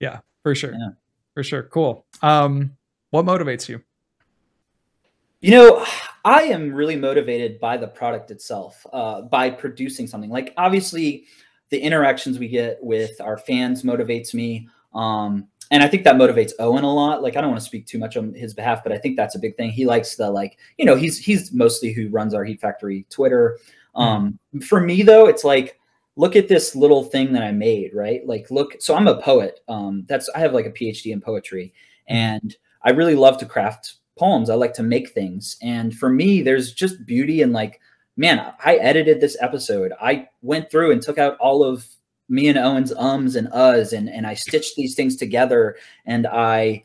yeah, 0.00 0.20
for 0.42 0.54
sure, 0.54 0.72
yeah. 0.72 0.90
For 1.36 1.44
sure, 1.44 1.64
cool. 1.64 2.06
Um, 2.22 2.74
what 3.10 3.26
motivates 3.26 3.68
you? 3.68 3.82
You 5.42 5.50
know, 5.50 5.86
I 6.24 6.44
am 6.44 6.72
really 6.72 6.96
motivated 6.96 7.60
by 7.60 7.76
the 7.76 7.86
product 7.86 8.30
itself, 8.30 8.86
uh, 8.90 9.20
by 9.20 9.50
producing 9.50 10.06
something. 10.06 10.30
Like 10.30 10.54
obviously, 10.56 11.26
the 11.68 11.78
interactions 11.78 12.38
we 12.38 12.48
get 12.48 12.78
with 12.80 13.20
our 13.20 13.36
fans 13.36 13.82
motivates 13.82 14.32
me. 14.32 14.66
Um, 14.94 15.48
and 15.70 15.82
I 15.82 15.88
think 15.88 16.04
that 16.04 16.16
motivates 16.16 16.52
Owen 16.58 16.84
a 16.84 16.94
lot. 16.94 17.22
Like 17.22 17.36
I 17.36 17.42
don't 17.42 17.50
want 17.50 17.60
to 17.60 17.66
speak 17.66 17.86
too 17.86 17.98
much 17.98 18.16
on 18.16 18.32
his 18.32 18.54
behalf, 18.54 18.82
but 18.82 18.92
I 18.92 18.96
think 18.96 19.18
that's 19.18 19.34
a 19.34 19.38
big 19.38 19.58
thing. 19.58 19.68
He 19.68 19.84
likes 19.84 20.16
the 20.16 20.30
like, 20.30 20.56
you 20.78 20.86
know, 20.86 20.96
he's 20.96 21.18
he's 21.18 21.52
mostly 21.52 21.92
who 21.92 22.08
runs 22.08 22.32
our 22.32 22.44
Heat 22.44 22.62
Factory 22.62 23.04
Twitter. 23.10 23.58
Hmm. 23.94 24.02
Um, 24.02 24.38
mm. 24.54 24.64
For 24.64 24.80
me 24.80 25.02
though, 25.02 25.26
it's 25.26 25.44
like, 25.44 25.78
look 26.16 26.34
at 26.34 26.48
this 26.48 26.74
little 26.74 27.04
thing 27.04 27.32
that 27.32 27.42
I 27.42 27.52
made, 27.52 27.94
right? 27.94 28.26
Like, 28.26 28.50
look. 28.50 28.76
So 28.80 28.94
I'm 28.94 29.08
a 29.08 29.20
poet. 29.20 29.60
Um, 29.68 30.04
that's 30.08 30.28
I 30.34 30.40
have 30.40 30.54
like 30.54 30.66
a 30.66 30.70
PhD 30.70 31.12
in 31.12 31.20
poetry, 31.20 31.72
hmm. 32.08 32.16
and 32.16 32.56
I 32.82 32.90
really 32.90 33.14
love 33.14 33.38
to 33.38 33.46
craft 33.46 33.94
poems. 34.18 34.50
I 34.50 34.54
like 34.54 34.74
to 34.74 34.82
make 34.82 35.10
things. 35.10 35.56
And 35.62 35.94
for 35.94 36.08
me, 36.08 36.42
there's 36.42 36.72
just 36.72 37.06
beauty 37.06 37.42
in 37.42 37.52
like, 37.52 37.80
man, 38.16 38.52
I 38.64 38.76
edited 38.76 39.20
this 39.20 39.36
episode. 39.40 39.92
I 40.00 40.28
went 40.42 40.70
through 40.70 40.92
and 40.92 41.02
took 41.02 41.18
out 41.18 41.36
all 41.38 41.62
of 41.62 41.86
me 42.28 42.48
and 42.48 42.58
Owen's 42.58 42.92
ums 42.92 43.36
and 43.36 43.48
uhs 43.48 43.96
and, 43.96 44.08
and 44.08 44.26
I 44.26 44.34
stitched 44.34 44.74
these 44.74 44.94
things 44.94 45.16
together 45.16 45.76
and 46.06 46.26
I 46.26 46.82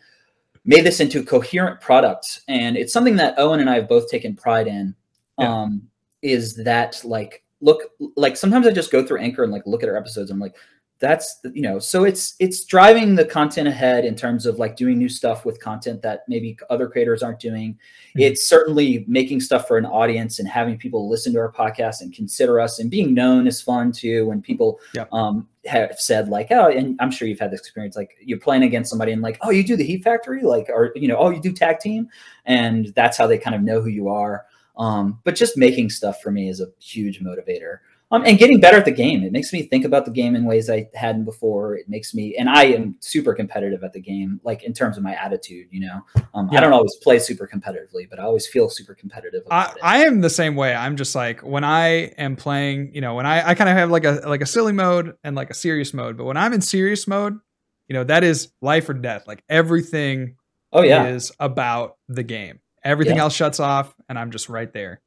made 0.65 0.86
this 0.86 1.00
into 1.00 1.22
a 1.22 1.26
coherent 1.26 1.82
product. 1.82 2.41
And 2.48 2.78
it's 2.78 2.94
something 2.94 3.15
that 3.15 3.39
Owen 3.39 3.60
and 3.60 3.70
I 3.70 3.76
have 3.76 3.89
both 3.89 4.10
taken 4.10 4.36
pride 4.36 4.67
in. 4.67 4.94
Yeah. 5.39 5.62
Um, 5.62 5.88
is 6.22 6.56
that 6.63 7.02
like 7.04 7.44
look 7.62 7.84
like 8.15 8.36
sometimes 8.36 8.67
I 8.67 8.71
just 8.71 8.91
go 8.91 9.06
through 9.06 9.19
Anchor 9.19 9.43
and 9.43 9.52
like 9.52 9.63
look 9.65 9.84
at 9.84 9.89
our 9.89 9.97
episodes. 9.97 10.32
I'm 10.32 10.39
like, 10.39 10.56
that's 11.02 11.39
you 11.54 11.63
know 11.63 11.80
so 11.80 12.04
it's 12.04 12.36
it's 12.39 12.63
driving 12.63 13.15
the 13.15 13.26
content 13.26 13.67
ahead 13.67 14.06
in 14.06 14.15
terms 14.15 14.45
of 14.45 14.60
like 14.60 14.76
doing 14.76 14.97
new 15.00 15.10
stuff 15.10 15.45
with 15.45 15.60
content 15.60 16.02
that 16.04 16.21
maybe 16.28 16.56
other 16.69 16.88
creators 16.88 17.24
aren't 17.24 17.39
doing 17.39 17.74
mm-hmm. 17.74 18.19
it's 18.19 18.47
certainly 18.47 19.04
making 19.08 19.41
stuff 19.41 19.67
for 19.67 19.78
an 19.78 19.86
audience 19.86 20.38
and 20.38 20.47
having 20.47 20.78
people 20.78 21.10
listen 21.10 21.34
to 21.34 21.39
our 21.39 21.52
podcast 21.52 22.02
and 22.02 22.13
consider 22.13 22.60
us 22.60 22.80
and 22.80 22.91
being 22.91 23.15
known 23.15 23.47
is 23.47 23.62
fun 23.62 23.91
too 23.91 24.28
when 24.28 24.41
people 24.41 24.80
yeah. 24.93 25.06
um, 25.12 25.47
have 25.65 26.00
said 26.00 26.30
like 26.30 26.47
oh 26.52 26.69
and 26.69 26.95
i'm 27.02 27.10
sure 27.10 27.28
you've 27.28 27.39
had 27.39 27.52
this 27.52 27.62
experience 27.62 27.95
like 27.95 28.12
you're 28.24 28.39
playing 28.39 28.63
against 28.63 28.89
somebody 28.89 29.12
and 29.12 29.24
like 29.24 29.39
oh 29.41 29.50
you 29.50 29.63
do 29.63 29.76
the 29.76 29.84
heat 29.84 30.04
factory 30.04 30.43
like 30.43 30.69
or 30.69 30.91
you 30.95 31.08
know 31.08 31.17
oh 31.17 31.32
you 31.32 31.41
do 31.41 31.52
tag 31.52 31.80
team 31.80 32.08
and 32.45 32.93
that's 32.95 33.17
how 33.17 33.26
they 33.26 33.39
kind 33.39 33.56
of 33.56 33.63
know 33.63 33.82
who 33.82 33.89
you 33.89 34.08
are 34.08 34.45
um, 34.78 35.20
but 35.24 35.36
just 35.36 35.58
making 35.58 35.90
stuff 35.90 36.22
for 36.22 36.32
me 36.32 36.50
is 36.50 36.62
a 36.62 36.68
huge 36.80 37.22
motivator 37.22 37.80
um, 38.12 38.24
and 38.26 38.38
getting 38.38 38.60
better 38.60 38.78
at 38.78 38.86
the 38.86 38.92
game. 38.92 39.24
It 39.24 39.32
makes 39.32 39.54
me 39.54 39.64
think 39.64 39.86
about 39.86 40.04
the 40.04 40.12
game 40.12 40.36
in 40.36 40.44
ways 40.44 40.70
I 40.70 40.90
hadn't 40.94 41.24
before. 41.24 41.76
It 41.76 41.88
makes 41.88 42.14
me, 42.14 42.36
and 42.36 42.50
I 42.50 42.66
am 42.66 42.98
super 43.00 43.34
competitive 43.34 43.84
at 43.86 43.94
the 43.94 44.02
game, 44.02 44.42
like 44.44 44.64
in 44.64 44.74
terms 44.74 44.98
of 44.98 45.04
my 45.04 45.16
attitude. 45.16 45.68
You 45.72 45.82
know, 45.88 46.02
um, 46.34 46.50
yeah. 46.52 46.58
I 46.58 46.62
don't 46.62 46.74
always 46.74 46.96
play 46.98 47.20
super 47.20 47.48
competitively, 47.48 48.10
but 48.10 48.20
I 48.20 48.24
always 48.24 48.46
feel 48.46 48.70
super 48.70 48.94
competitive. 48.94 49.44
I, 49.50 49.74
I, 49.82 50.06
am 50.06 50.20
the 50.20 50.30
same 50.30 50.56
way. 50.56 50.76
I'm 50.76 50.98
just 50.98 51.16
like 51.16 51.40
when 51.42 51.64
I 51.64 52.12
am 52.18 52.36
playing, 52.36 52.94
you 52.94 53.00
know, 53.00 53.16
when 53.16 53.26
I, 53.26 53.50
I 53.50 53.56
kind 53.56 53.70
of 53.70 53.78
have 53.78 53.90
like 53.90 54.04
a 54.04 54.22
like 54.26 54.42
a 54.42 54.46
silly 54.46 54.74
mode 54.74 55.16
and 55.24 55.36
like 55.36 55.50
a 55.50 55.56
serious 55.56 55.94
mode. 55.94 56.18
But 56.18 56.26
when 56.26 56.36
I'm 56.36 56.52
in 56.52 56.62
serious 56.62 57.08
mode, 57.08 57.40
you 57.88 57.94
know, 57.94 58.04
that 58.04 58.26
is 58.26 58.52
life 58.62 58.90
or 58.90 58.94
death. 58.94 59.26
Like 59.26 59.42
everything. 59.48 60.36
Oh 60.74 60.84
yeah, 60.84 61.08
is 61.08 61.32
about 61.40 61.98
the 62.08 62.24
game. 62.24 62.60
Everything 62.84 63.17
yeah. 63.17 63.24
else 63.24 63.36
shuts 63.36 63.60
off, 63.60 63.94
and 64.10 64.17
I'm 64.17 64.32
just 64.32 64.50
right 64.50 64.72
there. 64.72 65.02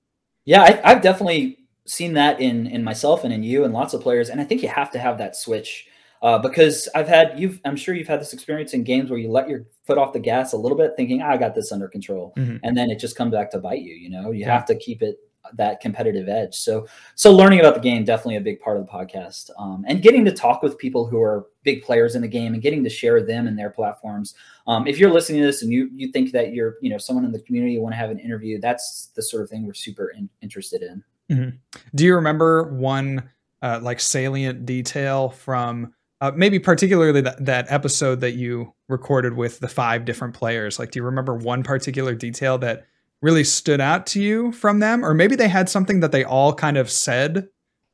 Yeah, 0.44 0.62
I, 0.62 0.80
I've 0.84 1.02
definitely 1.02 1.58
seen 1.86 2.14
that 2.14 2.40
in 2.40 2.66
in 2.66 2.84
myself 2.84 3.24
and 3.24 3.32
in 3.32 3.42
you 3.42 3.64
and 3.64 3.74
lots 3.74 3.94
of 3.94 4.00
players, 4.00 4.28
and 4.28 4.40
I 4.40 4.44
think 4.44 4.62
you 4.62 4.68
have 4.68 4.90
to 4.92 4.98
have 4.98 5.18
that 5.18 5.36
switch 5.36 5.86
uh, 6.22 6.38
because 6.38 6.88
I've 6.94 7.08
had 7.08 7.38
you've 7.38 7.60
I'm 7.64 7.76
sure 7.76 7.94
you've 7.94 8.08
had 8.08 8.20
this 8.20 8.32
experience 8.32 8.72
in 8.72 8.84
games 8.84 9.10
where 9.10 9.18
you 9.18 9.30
let 9.30 9.48
your 9.48 9.66
foot 9.86 9.98
off 9.98 10.12
the 10.12 10.20
gas 10.20 10.52
a 10.52 10.56
little 10.56 10.78
bit, 10.78 10.92
thinking 10.96 11.20
ah, 11.22 11.30
I 11.30 11.36
got 11.36 11.54
this 11.54 11.72
under 11.72 11.88
control, 11.88 12.32
mm-hmm. 12.36 12.56
and 12.62 12.76
then 12.76 12.90
it 12.90 12.98
just 12.98 13.16
comes 13.16 13.32
back 13.32 13.50
to 13.50 13.58
bite 13.58 13.82
you. 13.82 13.94
You 13.94 14.10
know, 14.10 14.30
you 14.30 14.40
yeah. 14.40 14.52
have 14.52 14.64
to 14.66 14.74
keep 14.74 15.02
it 15.02 15.16
that 15.52 15.80
competitive 15.80 16.28
edge. 16.28 16.54
So 16.54 16.86
so 17.14 17.32
learning 17.32 17.60
about 17.60 17.74
the 17.74 17.80
game 17.80 18.04
definitely 18.04 18.36
a 18.36 18.40
big 18.40 18.60
part 18.60 18.76
of 18.76 18.86
the 18.86 18.90
podcast, 18.90 19.50
um, 19.58 19.84
and 19.86 20.02
getting 20.02 20.24
to 20.24 20.32
talk 20.32 20.62
with 20.62 20.78
people 20.78 21.06
who 21.06 21.20
are 21.20 21.46
big 21.62 21.82
players 21.82 22.14
in 22.14 22.22
the 22.22 22.28
game 22.28 22.54
and 22.54 22.62
getting 22.62 22.82
to 22.84 22.90
share 22.90 23.22
them 23.22 23.46
and 23.46 23.58
their 23.58 23.70
platforms. 23.70 24.34
Um, 24.66 24.86
if 24.86 24.98
you're 24.98 25.12
listening 25.12 25.40
to 25.40 25.46
this 25.46 25.62
and 25.62 25.72
you 25.72 25.90
you 25.94 26.10
think 26.12 26.32
that 26.32 26.54
you're 26.54 26.76
you 26.80 26.90
know 26.90 26.98
someone 26.98 27.24
in 27.24 27.32
the 27.32 27.40
community 27.40 27.78
want 27.78 27.92
to 27.92 27.98
have 27.98 28.10
an 28.10 28.18
interview, 28.18 28.60
that's 28.60 29.10
the 29.14 29.22
sort 29.22 29.42
of 29.42 29.50
thing 29.50 29.66
we're 29.66 29.74
super 29.74 30.08
in, 30.10 30.28
interested 30.40 30.82
in. 30.82 31.04
Mm-hmm. 31.30 31.56
Do 31.94 32.04
you 32.04 32.14
remember 32.14 32.74
one 32.74 33.30
uh, 33.62 33.80
like 33.82 34.00
salient 34.00 34.66
detail 34.66 35.30
from 35.30 35.94
uh, 36.20 36.32
maybe 36.34 36.58
particularly 36.58 37.20
that, 37.20 37.44
that 37.44 37.66
episode 37.70 38.20
that 38.20 38.32
you 38.32 38.72
recorded 38.88 39.34
with 39.34 39.58
the 39.60 39.68
five 39.68 40.04
different 40.04 40.34
players? 40.34 40.78
Like, 40.78 40.90
do 40.90 40.98
you 40.98 41.04
remember 41.04 41.34
one 41.34 41.62
particular 41.62 42.14
detail 42.14 42.58
that 42.58 42.86
really 43.24 43.42
stood 43.42 43.80
out 43.80 44.06
to 44.06 44.20
you 44.20 44.52
from 44.52 44.78
them, 44.78 45.04
or 45.04 45.14
maybe 45.14 45.34
they 45.34 45.48
had 45.48 45.68
something 45.68 46.00
that 46.00 46.12
they 46.12 46.24
all 46.24 46.52
kind 46.52 46.76
of 46.76 46.90
said? 46.90 47.48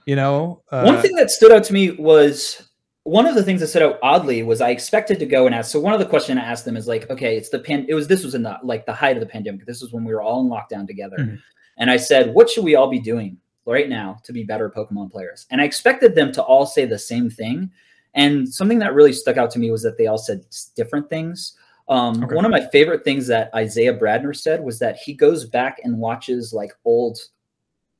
You 0.04 0.16
know, 0.16 0.62
uh, 0.70 0.82
one 0.82 1.00
thing 1.00 1.14
that 1.16 1.30
stood 1.30 1.52
out 1.52 1.62
to 1.64 1.72
me 1.72 1.92
was 1.92 2.68
one 3.04 3.26
of 3.26 3.36
the 3.36 3.42
things 3.42 3.60
that 3.60 3.68
stood 3.68 3.82
out 3.82 3.98
oddly 4.02 4.42
was 4.42 4.60
I 4.60 4.70
expected 4.70 5.20
to 5.20 5.26
go 5.26 5.46
and 5.46 5.54
ask. 5.54 5.70
So 5.70 5.78
one 5.78 5.94
of 5.94 6.00
the 6.00 6.06
questions 6.06 6.38
I 6.38 6.42
asked 6.42 6.64
them 6.64 6.76
is 6.76 6.88
like, 6.88 7.08
okay, 7.10 7.36
it's 7.36 7.48
the 7.48 7.60
pan. 7.60 7.86
It 7.88 7.94
was 7.94 8.08
this 8.08 8.24
was 8.24 8.34
in 8.34 8.42
the 8.42 8.58
like 8.64 8.86
the 8.86 8.92
height 8.92 9.16
of 9.16 9.20
the 9.20 9.26
pandemic. 9.26 9.64
This 9.66 9.80
was 9.80 9.92
when 9.92 10.04
we 10.04 10.12
were 10.12 10.20
all 10.20 10.40
in 10.40 10.50
lockdown 10.50 10.86
together. 10.86 11.16
Mm-hmm. 11.18 11.36
And 11.78 11.90
I 11.90 11.96
said, 11.96 12.34
what 12.34 12.50
should 12.50 12.64
we 12.64 12.74
all 12.74 12.90
be 12.90 12.98
doing 12.98 13.38
right 13.66 13.88
now 13.88 14.18
to 14.24 14.32
be 14.32 14.42
better 14.42 14.68
Pokemon 14.68 15.12
players? 15.12 15.46
And 15.50 15.60
I 15.60 15.64
expected 15.64 16.14
them 16.14 16.32
to 16.32 16.42
all 16.42 16.66
say 16.66 16.84
the 16.86 16.98
same 16.98 17.30
thing. 17.30 17.70
And 18.14 18.52
something 18.52 18.80
that 18.80 18.94
really 18.94 19.12
stuck 19.12 19.36
out 19.36 19.50
to 19.52 19.60
me 19.60 19.70
was 19.70 19.82
that 19.82 19.96
they 19.96 20.08
all 20.08 20.18
said 20.18 20.44
different 20.74 21.08
things. 21.08 21.56
Um, 21.90 22.22
okay. 22.22 22.36
One 22.36 22.44
of 22.44 22.52
my 22.52 22.64
favorite 22.68 23.04
things 23.04 23.26
that 23.26 23.52
Isaiah 23.52 23.98
Bradner 23.98 24.34
said 24.34 24.62
was 24.62 24.78
that 24.78 24.96
he 24.96 25.12
goes 25.12 25.44
back 25.44 25.80
and 25.82 25.98
watches 25.98 26.52
like 26.52 26.72
old, 26.84 27.18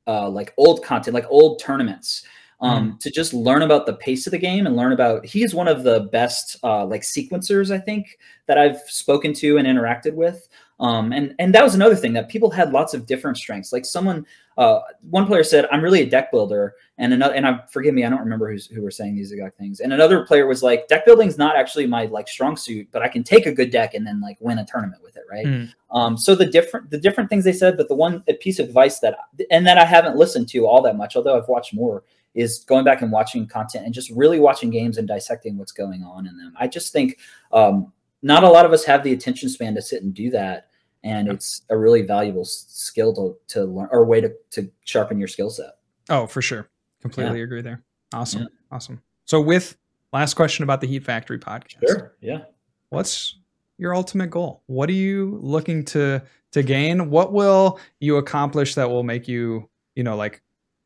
uh, 0.07 0.29
like 0.29 0.53
old 0.57 0.83
content, 0.83 1.13
like 1.13 1.25
old 1.29 1.59
tournaments, 1.59 2.25
um, 2.61 2.93
mm. 2.93 2.99
to 3.01 3.11
just 3.11 3.33
learn 3.33 3.63
about 3.63 3.85
the 3.85 3.93
pace 3.93 4.25
of 4.25 4.31
the 4.31 4.37
game 4.37 4.65
and 4.65 4.77
learn 4.77 4.93
about. 4.93 5.25
He 5.25 5.43
is 5.43 5.53
one 5.53 5.67
of 5.67 5.83
the 5.83 6.07
best 6.11 6.55
uh, 6.63 6.85
like 6.85 7.01
sequencers 7.01 7.69
I 7.69 7.79
think 7.79 8.17
that 8.47 8.57
I've 8.57 8.79
spoken 8.87 9.33
to 9.33 9.57
and 9.57 9.67
interacted 9.67 10.13
with. 10.13 10.47
Um, 10.81 11.13
and 11.13 11.35
and 11.37 11.53
that 11.53 11.63
was 11.63 11.75
another 11.75 11.95
thing 11.95 12.13
that 12.13 12.27
people 12.27 12.49
had 12.49 12.71
lots 12.71 12.95
of 12.95 13.05
different 13.05 13.37
strengths. 13.37 13.71
Like 13.71 13.85
someone, 13.85 14.25
uh, 14.57 14.79
one 15.11 15.27
player 15.27 15.43
said, 15.43 15.67
"I'm 15.71 15.83
really 15.83 16.01
a 16.01 16.09
deck 16.09 16.31
builder," 16.31 16.73
and 16.97 17.13
another, 17.13 17.35
and 17.35 17.45
I 17.45 17.59
forgive 17.71 17.93
me, 17.93 18.03
I 18.03 18.09
don't 18.09 18.19
remember 18.19 18.51
who's, 18.51 18.65
who 18.65 18.81
were 18.81 18.89
saying 18.89 19.15
these 19.15 19.31
exact 19.31 19.59
things. 19.59 19.79
And 19.79 19.93
another 19.93 20.25
player 20.25 20.47
was 20.47 20.63
like, 20.63 20.87
"Deck 20.87 21.05
building 21.05 21.27
is 21.27 21.37
not 21.37 21.55
actually 21.55 21.85
my 21.85 22.05
like 22.05 22.27
strong 22.27 22.57
suit, 22.57 22.87
but 22.91 23.03
I 23.03 23.09
can 23.09 23.23
take 23.23 23.45
a 23.45 23.51
good 23.51 23.69
deck 23.69 23.93
and 23.93 24.07
then 24.07 24.19
like 24.21 24.37
win 24.41 24.57
a 24.57 24.65
tournament 24.65 25.03
with 25.03 25.15
it, 25.17 25.23
right?" 25.29 25.45
Mm. 25.45 25.71
Um, 25.91 26.17
so 26.17 26.33
the 26.33 26.47
different 26.47 26.89
the 26.89 26.97
different 26.97 27.29
things 27.29 27.43
they 27.43 27.53
said, 27.53 27.77
but 27.77 27.87
the 27.87 27.95
one 27.95 28.23
piece 28.39 28.57
of 28.57 28.65
advice 28.65 28.99
that 29.01 29.15
and 29.51 29.67
that 29.67 29.77
I 29.77 29.85
haven't 29.85 30.17
listened 30.17 30.49
to 30.49 30.65
all 30.65 30.81
that 30.81 30.97
much, 30.97 31.15
although 31.15 31.37
I've 31.37 31.47
watched 31.47 31.75
more, 31.75 32.03
is 32.33 32.65
going 32.67 32.85
back 32.85 33.03
and 33.03 33.11
watching 33.11 33.45
content 33.45 33.85
and 33.85 33.93
just 33.93 34.09
really 34.09 34.39
watching 34.39 34.71
games 34.71 34.97
and 34.97 35.07
dissecting 35.07 35.59
what's 35.59 35.73
going 35.73 36.01
on 36.01 36.25
in 36.25 36.35
them. 36.37 36.53
I 36.59 36.67
just 36.67 36.91
think 36.91 37.19
um, 37.53 37.93
not 38.23 38.43
a 38.43 38.49
lot 38.49 38.65
of 38.65 38.73
us 38.73 38.83
have 38.85 39.03
the 39.03 39.13
attention 39.13 39.47
span 39.47 39.75
to 39.75 39.81
sit 39.83 40.01
and 40.01 40.11
do 40.11 40.31
that 40.31 40.69
and 41.03 41.27
it's 41.27 41.61
a 41.69 41.77
really 41.77 42.01
valuable 42.01 42.45
skill 42.45 43.13
to 43.15 43.37
to 43.53 43.65
learn 43.65 43.89
or 43.91 44.05
way 44.05 44.21
to 44.21 44.33
to 44.51 44.69
sharpen 44.85 45.19
your 45.19 45.27
skill 45.27 45.49
set. 45.49 45.77
Oh, 46.09 46.27
for 46.27 46.41
sure. 46.41 46.69
Completely 47.01 47.39
yeah. 47.39 47.43
agree 47.45 47.61
there. 47.61 47.83
Awesome. 48.13 48.43
Yeah. 48.43 48.47
Awesome. 48.71 49.01
So 49.25 49.41
with 49.41 49.77
last 50.13 50.35
question 50.35 50.63
about 50.63 50.81
the 50.81 50.87
Heat 50.87 51.03
Factory 51.03 51.39
podcast. 51.39 51.79
Sure. 51.87 52.15
Yeah. 52.21 52.43
What's 52.89 53.37
your 53.77 53.95
ultimate 53.95 54.29
goal? 54.29 54.61
What 54.67 54.89
are 54.89 54.93
you 54.93 55.39
looking 55.41 55.85
to 55.85 56.21
to 56.51 56.63
gain? 56.63 57.09
What 57.09 57.33
will 57.33 57.79
you 57.99 58.17
accomplish 58.17 58.75
that 58.75 58.89
will 58.89 59.03
make 59.03 59.27
you, 59.27 59.69
you 59.95 60.03
know, 60.03 60.15
like 60.15 60.41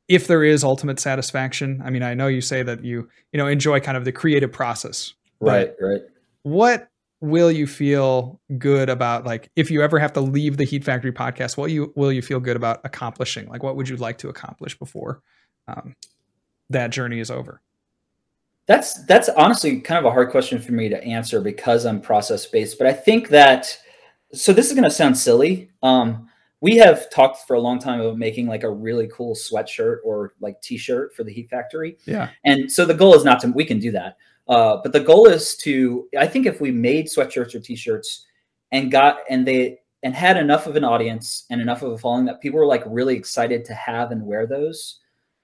if 0.08 0.28
there 0.28 0.44
is 0.44 0.64
ultimate 0.64 1.00
satisfaction? 1.00 1.82
I 1.84 1.90
mean, 1.90 2.04
I 2.04 2.14
know 2.14 2.28
you 2.28 2.42
say 2.42 2.64
that 2.64 2.84
you, 2.84 3.10
you 3.34 3.38
know, 3.38 3.48
enjoy 3.48 3.80
kind 3.80 3.98
of 3.98 4.06
the 4.06 4.12
creative 4.12 4.52
process. 4.52 5.14
Right, 5.40 5.74
right. 5.82 6.02
What 6.44 6.88
will 7.26 7.52
you 7.52 7.68
feel 7.68 8.40
good 8.58 8.90
about 8.90 9.26
like 9.26 9.50
if 9.56 9.72
you 9.72 9.82
ever 9.82 10.00
have 10.00 10.14
to 10.14 10.22
leave 10.22 10.58
the 10.58 10.66
heat 10.66 10.84
factory 10.84 11.12
podcast 11.12 11.58
what 11.58 11.72
you 11.72 11.92
will 11.96 12.12
you 12.12 12.22
feel 12.22 12.40
good 12.40 12.56
about 12.56 12.82
accomplishing? 12.84 13.48
Like 13.48 13.64
what 13.64 13.76
would 13.76 13.90
you 13.90 13.98
like 13.98 14.18
to 14.20 14.30
accomplish 14.30 14.78
before 14.78 15.22
um, 15.68 15.96
that 16.70 16.92
journey 16.92 17.20
is 17.20 17.32
over? 17.32 17.62
That's 18.68 19.06
that's 19.06 19.30
honestly 19.30 19.82
kind 19.82 20.00
of 20.00 20.06
a 20.06 20.12
hard 20.12 20.32
question 20.32 20.60
for 20.60 20.72
me 20.72 20.90
to 20.90 21.04
answer 21.04 21.40
because 21.40 21.86
i'm 21.86 22.02
process 22.02 22.48
based 22.48 22.80
but 22.80 22.88
i 22.88 22.94
think 22.94 23.30
that 23.30 23.78
so 24.34 24.54
this 24.54 24.68
is 24.68 24.74
going 24.74 24.84
to 24.84 24.90
sound 24.90 25.16
silly 25.16 25.70
um, 25.84 26.28
we 26.62 26.78
have 26.78 27.10
talked 27.12 27.46
for 27.46 27.56
a 27.56 27.60
long 27.60 27.78
time 27.78 28.02
about 28.02 28.18
making 28.18 28.48
like 28.48 28.64
a 28.64 28.70
really 28.70 29.08
cool 29.14 29.36
sweatshirt 29.36 29.98
or 30.04 30.34
like 30.40 30.60
t-shirt 30.62 31.14
for 31.14 31.24
the 31.24 31.32
heat 31.32 31.48
factory. 31.48 31.98
Yeah. 32.06 32.30
And 32.44 32.72
so 32.72 32.86
the 32.86 32.94
goal 32.96 33.14
is 33.14 33.24
not 33.24 33.40
to 33.42 33.50
we 33.50 33.66
can 33.66 33.78
do 33.78 33.92
that 33.92 34.18
uh, 34.48 34.78
but 34.84 34.94
the 34.94 35.00
goal 35.00 35.28
is 35.28 35.56
to, 35.58 36.08
I 36.18 36.28
think, 36.28 36.46
if 36.46 36.62
we 36.62 36.72
made 36.72 37.08
sweatshirts 37.08 37.56
or 37.56 37.60
T-shirts 37.60 38.26
and 38.72 38.92
got 38.92 39.20
and 39.30 39.46
they 39.46 39.80
and 40.04 40.14
had 40.14 40.38
enough 40.38 40.68
of 40.68 40.76
an 40.76 40.84
audience 40.84 41.46
and 41.50 41.60
enough 41.60 41.82
of 41.82 41.92
a 41.92 41.98
following 41.98 42.26
that 42.26 42.42
people 42.42 42.60
were 42.60 42.66
like 42.66 42.84
really 42.86 43.16
excited 43.16 43.66
to 43.66 43.74
have 43.74 44.12
and 44.12 44.26
wear 44.26 44.46
those. 44.46 45.00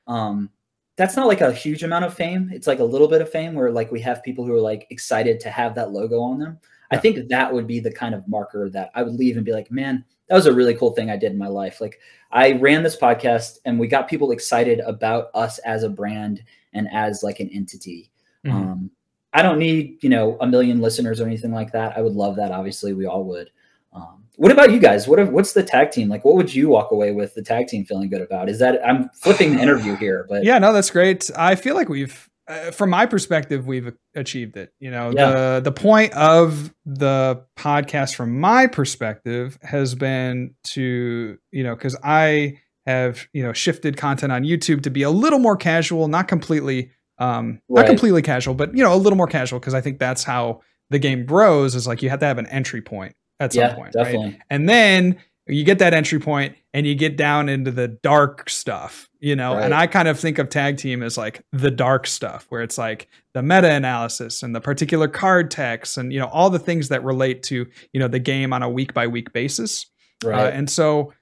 Um, 0.07 0.51
that's 0.97 1.15
not 1.15 1.27
like 1.27 1.41
a 1.41 1.51
huge 1.51 1.83
amount 1.83 2.05
of 2.05 2.13
fame. 2.13 2.51
It's 2.53 2.67
like 2.67 2.77
a 2.77 2.83
little 2.83 3.07
bit 3.07 3.21
of 3.21 3.31
fame 3.31 3.55
where 3.55 3.71
like 3.71 3.91
we 3.91 3.99
have 4.01 4.21
people 4.21 4.45
who 4.45 4.53
are 4.53 4.61
like 4.61 4.85
excited 4.91 5.39
to 5.39 5.49
have 5.49 5.73
that 5.75 5.91
logo 5.91 6.19
on 6.19 6.37
them. 6.37 6.59
Yeah. 6.91 6.97
I 6.97 7.01
think 7.01 7.27
that 7.29 7.51
would 7.51 7.65
be 7.65 7.79
the 7.79 7.91
kind 7.91 8.13
of 8.13 8.27
marker 8.27 8.69
that 8.69 8.91
I 8.93 9.01
would 9.01 9.15
leave 9.15 9.35
and 9.35 9.45
be 9.45 9.53
like, 9.53 9.71
man, 9.71 10.05
that 10.27 10.35
was 10.35 10.45
a 10.45 10.53
really 10.53 10.75
cool 10.75 10.91
thing 10.91 11.09
I 11.09 11.17
did 11.17 11.31
in 11.31 11.37
my 11.39 11.47
life. 11.47 11.81
Like 11.81 11.99
I 12.31 12.51
ran 12.51 12.83
this 12.83 12.97
podcast 12.97 13.57
and 13.65 13.79
we 13.79 13.87
got 13.87 14.07
people 14.07 14.31
excited 14.31 14.79
about 14.81 15.31
us 15.33 15.57
as 15.59 15.81
a 15.83 15.89
brand 15.89 16.43
and 16.73 16.87
as 16.93 17.23
like 17.23 17.39
an 17.39 17.49
entity. 17.49 18.10
Mm-hmm. 18.45 18.57
Um, 18.57 18.91
I 19.33 19.41
don't 19.41 19.59
need 19.59 20.03
you 20.03 20.09
know 20.09 20.37
a 20.41 20.47
million 20.47 20.81
listeners 20.81 21.21
or 21.21 21.25
anything 21.25 21.51
like 21.51 21.71
that. 21.71 21.97
I 21.97 22.01
would 22.01 22.13
love 22.13 22.35
that. 22.37 22.51
Obviously, 22.51 22.93
we 22.93 23.05
all 23.05 23.23
would. 23.25 23.49
Um, 23.93 24.21
what 24.37 24.51
about 24.51 24.71
you 24.71 24.79
guys? 24.79 25.07
What 25.07 25.19
if, 25.19 25.29
what's 25.29 25.53
the 25.53 25.63
tag 25.63 25.91
team 25.91 26.09
like? 26.09 26.25
What 26.25 26.35
would 26.35 26.53
you 26.53 26.69
walk 26.69 26.91
away 26.91 27.11
with 27.11 27.35
the 27.35 27.41
tag 27.41 27.67
team 27.67 27.85
feeling 27.85 28.09
good 28.09 28.21
about? 28.21 28.49
Is 28.49 28.59
that 28.59 28.79
I'm 28.85 29.09
flipping 29.09 29.55
the 29.55 29.61
interview 29.61 29.95
here, 29.95 30.25
but 30.27 30.43
yeah, 30.43 30.57
no, 30.59 30.73
that's 30.73 30.89
great. 30.89 31.29
I 31.37 31.55
feel 31.55 31.75
like 31.75 31.89
we've, 31.89 32.29
uh, 32.47 32.71
from 32.71 32.89
my 32.89 33.05
perspective, 33.05 33.67
we've 33.67 33.93
achieved 34.15 34.57
it. 34.57 34.73
You 34.79 34.91
know, 34.91 35.11
yeah. 35.11 35.31
the 35.31 35.61
the 35.65 35.71
point 35.71 36.13
of 36.13 36.73
the 36.85 37.45
podcast, 37.57 38.15
from 38.15 38.39
my 38.39 38.67
perspective, 38.67 39.59
has 39.61 39.95
been 39.95 40.55
to 40.63 41.37
you 41.51 41.63
know 41.63 41.75
because 41.75 41.95
I 42.03 42.59
have 42.85 43.27
you 43.33 43.43
know 43.43 43.53
shifted 43.53 43.95
content 43.95 44.31
on 44.31 44.43
YouTube 44.43 44.81
to 44.83 44.89
be 44.89 45.03
a 45.03 45.11
little 45.11 45.39
more 45.39 45.55
casual, 45.55 46.07
not 46.07 46.27
completely 46.27 46.91
um, 47.21 47.61
right. 47.69 47.83
Not 47.83 47.87
completely 47.87 48.23
casual, 48.23 48.55
but 48.55 48.75
you 48.75 48.83
know, 48.83 48.93
a 48.93 48.97
little 48.97 49.15
more 49.15 49.27
casual 49.27 49.59
because 49.59 49.75
I 49.75 49.81
think 49.81 49.99
that's 49.99 50.23
how 50.23 50.61
the 50.89 50.97
game 50.97 51.25
grows. 51.25 51.75
Is 51.75 51.85
like 51.85 52.01
you 52.01 52.09
have 52.09 52.19
to 52.19 52.25
have 52.25 52.39
an 52.39 52.47
entry 52.47 52.81
point 52.81 53.15
at 53.39 53.53
some 53.53 53.61
yeah, 53.61 53.75
point, 53.75 53.93
definitely. 53.93 54.29
right? 54.29 54.39
And 54.49 54.67
then 54.67 55.17
you 55.45 55.63
get 55.63 55.77
that 55.79 55.93
entry 55.93 56.19
point 56.19 56.55
and 56.73 56.87
you 56.87 56.95
get 56.95 57.17
down 57.17 57.47
into 57.47 57.69
the 57.69 57.87
dark 57.87 58.49
stuff, 58.49 59.07
you 59.19 59.35
know. 59.35 59.53
Right. 59.53 59.65
And 59.65 59.73
I 59.73 59.85
kind 59.85 60.07
of 60.07 60.19
think 60.19 60.39
of 60.39 60.49
tag 60.49 60.77
team 60.77 61.03
as 61.03 61.15
like 61.15 61.43
the 61.51 61.69
dark 61.69 62.07
stuff, 62.07 62.47
where 62.49 62.63
it's 62.63 62.79
like 62.79 63.07
the 63.35 63.43
meta 63.43 63.69
analysis 63.69 64.41
and 64.41 64.55
the 64.55 64.61
particular 64.61 65.07
card 65.07 65.51
text 65.51 65.97
and 65.97 66.11
you 66.11 66.19
know 66.19 66.27
all 66.27 66.49
the 66.49 66.59
things 66.59 66.89
that 66.89 67.03
relate 67.03 67.43
to 67.43 67.67
you 67.93 67.99
know 67.99 68.07
the 68.07 68.19
game 68.19 68.51
on 68.51 68.63
a 68.63 68.69
week 68.69 68.95
by 68.95 69.05
week 69.05 69.31
basis. 69.31 69.85
Right. 70.23 70.47
Uh, 70.47 70.49
and 70.49 70.67
so 70.67 71.13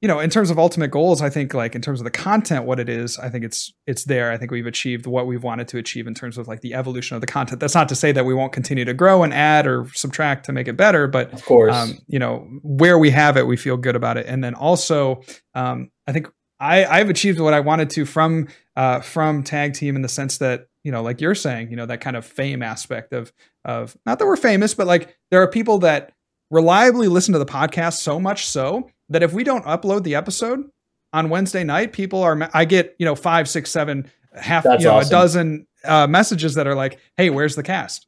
you 0.00 0.08
know 0.08 0.20
in 0.20 0.30
terms 0.30 0.50
of 0.50 0.58
ultimate 0.58 0.90
goals 0.90 1.22
i 1.22 1.30
think 1.30 1.54
like 1.54 1.74
in 1.74 1.80
terms 1.80 2.00
of 2.00 2.04
the 2.04 2.10
content 2.10 2.64
what 2.64 2.78
it 2.78 2.88
is 2.88 3.18
i 3.18 3.28
think 3.28 3.44
it's 3.44 3.72
it's 3.86 4.04
there. 4.04 4.32
I 4.32 4.36
think 4.36 4.50
we've 4.50 4.66
achieved 4.66 5.06
what 5.06 5.26
we've 5.26 5.42
wanted 5.42 5.68
to 5.68 5.78
achieve 5.78 6.06
in 6.06 6.14
terms 6.14 6.38
of 6.38 6.48
like 6.48 6.60
the 6.60 6.74
evolution 6.74 7.14
of 7.14 7.20
the 7.20 7.26
content. 7.26 7.60
That's 7.60 7.74
not 7.74 7.88
to 7.90 7.94
say 7.94 8.10
that 8.12 8.24
we 8.24 8.34
won't 8.34 8.52
continue 8.52 8.84
to 8.84 8.94
grow 8.94 9.22
and 9.22 9.32
add 9.32 9.66
or 9.66 9.86
subtract 9.94 10.46
to 10.46 10.52
make 10.52 10.68
it 10.68 10.76
better 10.76 11.06
but 11.06 11.32
of 11.32 11.44
course. 11.44 11.74
um, 11.74 11.98
you 12.08 12.18
know 12.18 12.46
where 12.62 12.98
we 12.98 13.10
have 13.10 13.36
it 13.36 13.46
we 13.46 13.56
feel 13.56 13.76
good 13.76 13.96
about 13.96 14.16
it. 14.16 14.26
And 14.26 14.42
then 14.42 14.54
also 14.54 15.22
um, 15.54 15.90
i 16.06 16.12
think 16.12 16.28
I, 16.58 16.84
i've 16.84 17.10
achieved 17.10 17.38
what 17.38 17.54
i 17.54 17.60
wanted 17.60 17.90
to 17.90 18.04
from 18.04 18.48
uh, 18.76 19.00
from 19.00 19.42
tag 19.42 19.74
team 19.74 19.94
in 19.96 20.02
the 20.02 20.08
sense 20.08 20.38
that 20.38 20.66
you 20.82 20.90
know 20.90 21.02
like 21.02 21.20
you're 21.20 21.34
saying 21.34 21.70
you 21.70 21.76
know 21.76 21.86
that 21.86 22.00
kind 22.00 22.16
of 22.16 22.24
fame 22.24 22.62
aspect 22.62 23.12
of 23.12 23.32
of 23.64 23.96
not 24.04 24.18
that 24.18 24.26
we're 24.26 24.36
famous 24.36 24.74
but 24.74 24.86
like 24.86 25.16
there 25.30 25.42
are 25.42 25.48
people 25.48 25.78
that 25.78 26.12
reliably 26.50 27.08
listen 27.08 27.32
to 27.32 27.38
the 27.38 27.46
podcast 27.46 27.98
so 27.98 28.18
much 28.18 28.46
so 28.46 28.90
that 29.08 29.22
if 29.22 29.32
we 29.32 29.44
don't 29.44 29.64
upload 29.64 30.02
the 30.02 30.14
episode 30.14 30.64
on 31.12 31.28
wednesday 31.30 31.64
night 31.64 31.92
people 31.92 32.22
are 32.22 32.50
i 32.54 32.64
get 32.64 32.94
you 32.98 33.06
know 33.06 33.14
five 33.14 33.48
six 33.48 33.70
seven 33.70 34.10
half 34.34 34.64
That's 34.64 34.82
you 34.82 34.88
know 34.88 34.96
awesome. 34.96 35.08
a 35.08 35.10
dozen 35.10 35.66
uh, 35.84 36.06
messages 36.06 36.54
that 36.54 36.66
are 36.66 36.74
like 36.74 36.98
hey 37.16 37.30
where's 37.30 37.54
the 37.56 37.62
cast 37.62 38.06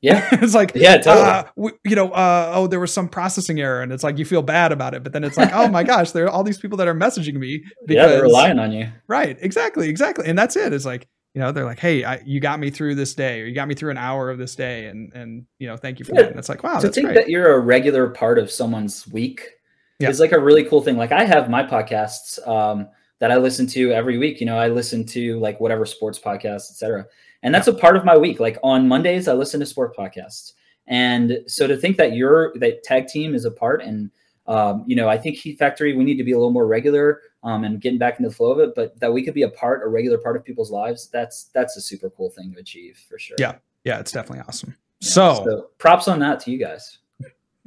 yeah. 0.00 0.28
it's 0.32 0.54
like 0.54 0.72
Yeah, 0.76 0.98
totally. 0.98 1.26
uh, 1.26 1.44
we, 1.56 1.72
you 1.84 1.96
know, 1.96 2.10
uh, 2.12 2.52
oh, 2.54 2.68
there 2.68 2.78
was 2.78 2.92
some 2.92 3.08
processing 3.08 3.60
error, 3.60 3.82
and 3.82 3.90
it's 3.92 4.04
like 4.04 4.16
you 4.16 4.24
feel 4.24 4.42
bad 4.42 4.70
about 4.70 4.94
it, 4.94 5.02
but 5.02 5.12
then 5.12 5.24
it's 5.24 5.36
like, 5.36 5.52
oh 5.52 5.66
my 5.66 5.82
gosh, 5.82 6.12
there 6.12 6.24
are 6.26 6.28
all 6.30 6.44
these 6.44 6.56
people 6.56 6.78
that 6.78 6.86
are 6.86 6.94
messaging 6.94 7.34
me 7.34 7.64
yeah, 7.88 8.06
they're 8.06 8.22
relying 8.22 8.60
on 8.60 8.70
you. 8.70 8.86
right, 9.08 9.36
exactly, 9.40 9.88
exactly, 9.88 10.26
and 10.28 10.38
that's 10.38 10.54
it. 10.54 10.72
It's 10.72 10.84
like 10.84 11.08
you 11.34 11.40
know, 11.40 11.50
they're 11.50 11.64
like, 11.64 11.80
hey, 11.80 12.04
I, 12.04 12.20
you 12.24 12.38
got 12.38 12.60
me 12.60 12.70
through 12.70 12.94
this 12.94 13.12
day, 13.14 13.40
or 13.40 13.46
you 13.46 13.54
got 13.56 13.66
me 13.66 13.74
through 13.74 13.90
an 13.90 13.98
hour 13.98 14.30
of 14.30 14.38
this 14.38 14.54
day, 14.54 14.86
and 14.86 15.12
and 15.14 15.46
you 15.58 15.66
know, 15.66 15.76
thank 15.76 15.98
you 15.98 16.04
for 16.04 16.14
Yeah. 16.14 16.22
that. 16.22 16.30
And 16.30 16.38
it's 16.38 16.48
like, 16.48 16.62
wow, 16.62 16.78
to 16.78 16.90
think 16.90 17.06
great. 17.08 17.16
that 17.16 17.28
you're 17.28 17.52
a 17.54 17.58
regular 17.58 18.08
part 18.08 18.38
of 18.38 18.52
someone's 18.52 19.04
week 19.08 19.48
Yeah. 19.98 20.10
is 20.10 20.20
like 20.20 20.32
a 20.32 20.38
really 20.38 20.64
cool 20.64 20.80
thing. 20.80 20.96
Like 20.96 21.12
I 21.12 21.24
have 21.24 21.50
my 21.50 21.62
podcasts 21.62 22.46
um, 22.46 22.88
that 23.18 23.32
I 23.32 23.36
listen 23.36 23.66
to 23.68 23.92
every 23.92 24.18
week. 24.18 24.40
You 24.40 24.46
know, 24.46 24.58
I 24.58 24.68
listen 24.68 25.04
to 25.06 25.38
like 25.40 25.60
whatever 25.60 25.84
sports 25.86 26.18
podcasts, 26.18 26.70
etc. 26.70 27.06
And 27.42 27.54
that's 27.54 27.68
a 27.68 27.72
part 27.72 27.96
of 27.96 28.04
my 28.04 28.16
week. 28.16 28.40
Like 28.40 28.58
on 28.62 28.88
Mondays, 28.88 29.28
I 29.28 29.32
listen 29.32 29.60
to 29.60 29.66
sport 29.66 29.96
podcasts. 29.96 30.52
And 30.86 31.40
so 31.46 31.66
to 31.66 31.76
think 31.76 31.96
that 31.98 32.14
your 32.14 32.52
that 32.58 32.82
tag 32.82 33.08
team 33.08 33.34
is 33.34 33.44
a 33.44 33.50
part, 33.50 33.82
and 33.82 34.10
um, 34.46 34.84
you 34.86 34.96
know, 34.96 35.08
I 35.08 35.18
think 35.18 35.36
Heat 35.36 35.58
Factory, 35.58 35.94
we 35.94 36.04
need 36.04 36.16
to 36.16 36.24
be 36.24 36.32
a 36.32 36.36
little 36.36 36.52
more 36.52 36.66
regular 36.66 37.20
um, 37.42 37.64
and 37.64 37.80
getting 37.80 37.98
back 37.98 38.18
into 38.18 38.30
the 38.30 38.34
flow 38.34 38.52
of 38.52 38.58
it. 38.58 38.74
But 38.74 38.98
that 39.00 39.12
we 39.12 39.22
could 39.22 39.34
be 39.34 39.42
a 39.42 39.50
part, 39.50 39.82
a 39.84 39.88
regular 39.88 40.16
part 40.16 40.36
of 40.36 40.44
people's 40.44 40.70
lives, 40.70 41.08
that's 41.12 41.44
that's 41.54 41.76
a 41.76 41.80
super 41.80 42.08
cool 42.10 42.30
thing 42.30 42.52
to 42.54 42.60
achieve 42.60 42.98
for 43.08 43.18
sure. 43.18 43.36
Yeah. 43.38 43.56
yeah, 43.84 44.00
it's 44.00 44.12
definitely 44.12 44.44
awesome. 44.48 44.76
Yeah. 45.00 45.08
So, 45.08 45.70
props 45.76 46.08
on 46.08 46.18
that 46.20 46.40
to 46.40 46.50
you 46.50 46.58
guys. 46.58 46.98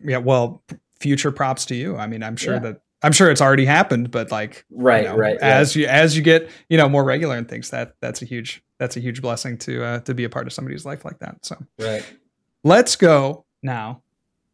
yeah, 0.03 0.17
well, 0.17 0.63
future 1.01 1.31
props 1.31 1.65
to 1.65 1.75
you. 1.75 1.97
I 1.97 2.07
mean, 2.07 2.23
I'm 2.23 2.35
sure 2.37 2.53
Yeah. 2.55 2.59
that 2.59 2.81
I'm 3.03 3.11
sure 3.13 3.31
it's 3.31 3.41
already 3.41 3.65
happened, 3.65 4.11
but 4.11 4.31
like 4.31 4.63
Right, 4.69 5.03
you 5.03 5.09
know, 5.09 5.15
right. 5.15 5.37
yeah. 5.41 5.57
as 5.57 5.75
you 5.75 5.87
as 5.87 6.15
you 6.15 6.21
get 6.23 6.49
you 6.69 6.77
know 6.77 6.87
more 6.87 7.03
regular 7.03 7.35
and 7.35 7.47
things 7.49 7.71
that 7.71 7.95
that's 7.99 8.21
a 8.21 8.25
huge 8.25 8.63
that's 8.79 8.95
a 8.95 8.99
huge 8.99 9.21
blessing 9.21 9.57
to 9.59 9.83
uh, 9.83 9.99
to 10.01 10.13
be 10.13 10.23
a 10.23 10.29
part 10.29 10.45
of 10.47 10.53
somebody's 10.53 10.85
life 10.85 11.03
like 11.03 11.19
that 11.19 11.43
so 11.43 11.55
right. 11.79 12.05
let's 12.63 12.95
go 12.95 13.45
now 13.63 14.01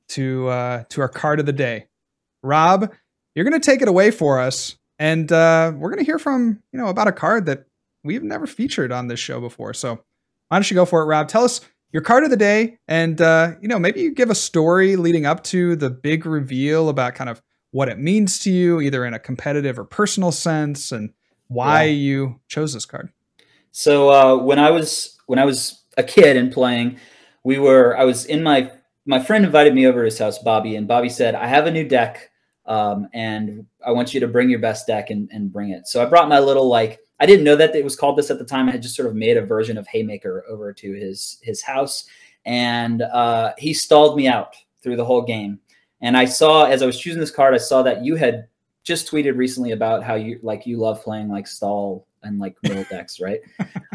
to 0.09 0.47
uh 0.47 0.83
to 0.89 1.01
our 1.01 1.09
card 1.09 1.39
of 1.41 1.45
the 1.45 1.51
day 1.53 1.87
rob 2.43 2.93
you're 3.35 3.43
gonna 3.45 3.59
take 3.59 3.81
it 3.81 3.87
away 3.89 4.11
for 4.11 4.39
us 4.39 4.77
and 4.99 5.31
uh 5.31 5.71
we're 5.75 5.89
gonna 5.89 6.03
hear 6.03 6.19
from 6.19 6.61
you 6.71 6.79
know 6.79 6.87
about 6.87 7.07
a 7.07 7.11
card 7.11 7.45
that 7.47 7.65
we've 8.05 8.23
never 8.23 8.47
featured 8.47 8.91
on 8.93 9.07
this 9.07 9.19
show 9.19 9.39
before 9.41 9.73
so 9.73 9.95
why 10.47 10.57
don't 10.57 10.69
you 10.71 10.75
go 10.75 10.85
for 10.85 11.01
it 11.01 11.05
rob 11.05 11.27
tell 11.27 11.43
us 11.43 11.59
your 11.91 12.01
card 12.01 12.23
of 12.23 12.29
the 12.29 12.37
day 12.37 12.77
and 12.87 13.21
uh 13.21 13.51
you 13.61 13.67
know 13.67 13.79
maybe 13.79 14.01
you 14.01 14.13
give 14.13 14.29
a 14.29 14.35
story 14.35 14.95
leading 14.95 15.25
up 15.25 15.43
to 15.43 15.75
the 15.75 15.89
big 15.89 16.25
reveal 16.25 16.89
about 16.89 17.15
kind 17.15 17.29
of 17.29 17.41
what 17.71 17.89
it 17.89 17.97
means 17.99 18.39
to 18.39 18.51
you 18.51 18.79
either 18.81 19.05
in 19.05 19.13
a 19.13 19.19
competitive 19.19 19.77
or 19.79 19.83
personal 19.83 20.31
sense 20.31 20.91
and 20.91 21.11
why 21.47 21.83
Yeah. 21.83 21.91
you 21.91 22.39
chose 22.47 22.73
this 22.73 22.85
card 22.85 23.09
So 23.71 24.09
uh, 24.09 24.37
when 24.43 24.59
I 24.59 24.71
was 24.71 25.17
when 25.27 25.39
I 25.39 25.45
was 25.45 25.83
a 25.97 26.03
kid 26.03 26.37
and 26.37 26.51
playing, 26.51 26.97
we 27.43 27.57
were 27.59 27.97
I 27.97 28.03
was 28.05 28.25
in 28.25 28.41
my 28.43 28.71
my 29.05 29.19
friend 29.19 29.45
invited 29.45 29.73
me 29.73 29.85
over 29.87 29.99
to 29.99 30.05
his 30.05 30.19
house, 30.19 30.39
Bobby, 30.39 30.75
and 30.75 30.87
Bobby 30.87 31.09
said, 31.09 31.35
"I 31.35 31.47
have 31.47 31.65
a 31.67 31.71
new 31.71 31.87
deck, 31.87 32.29
um, 32.65 33.07
and 33.13 33.65
I 33.85 33.91
want 33.91 34.13
you 34.13 34.19
to 34.21 34.27
bring 34.27 34.49
your 34.49 34.59
best 34.59 34.87
deck 34.87 35.09
and, 35.09 35.29
and 35.31 35.51
bring 35.51 35.69
it." 35.71 35.87
So 35.87 36.01
I 36.01 36.05
brought 36.05 36.27
my 36.27 36.39
little 36.39 36.67
like 36.67 36.99
I 37.19 37.25
didn't 37.25 37.45
know 37.45 37.55
that 37.55 37.75
it 37.75 37.83
was 37.83 37.95
called 37.95 38.17
this 38.17 38.29
at 38.29 38.37
the 38.39 38.45
time. 38.45 38.67
I 38.67 38.71
had 38.71 38.81
just 38.81 38.95
sort 38.95 39.07
of 39.07 39.15
made 39.15 39.37
a 39.37 39.45
version 39.45 39.77
of 39.77 39.87
Haymaker 39.87 40.45
over 40.49 40.71
to 40.73 40.93
his 40.93 41.39
his 41.41 41.61
house, 41.61 42.05
and 42.45 43.01
uh, 43.01 43.53
he 43.57 43.73
stalled 43.73 44.15
me 44.17 44.27
out 44.27 44.55
through 44.83 44.97
the 44.97 45.05
whole 45.05 45.23
game. 45.23 45.59
And 46.01 46.15
I 46.15 46.25
saw 46.25 46.65
as 46.65 46.83
I 46.83 46.85
was 46.85 46.99
choosing 46.99 47.19
this 47.19 47.31
card, 47.31 47.53
I 47.53 47.57
saw 47.57 47.81
that 47.83 48.03
you 48.03 48.15
had 48.15 48.47
just 48.83 49.11
tweeted 49.11 49.35
recently 49.35 49.71
about 49.71 50.03
how 50.03 50.15
you 50.15 50.39
like 50.43 50.65
you 50.65 50.77
love 50.77 51.01
playing 51.03 51.29
like 51.29 51.47
stall 51.47 52.07
and 52.23 52.39
like 52.39 52.55
middle 52.63 52.85
decks, 52.89 53.19
right? 53.19 53.41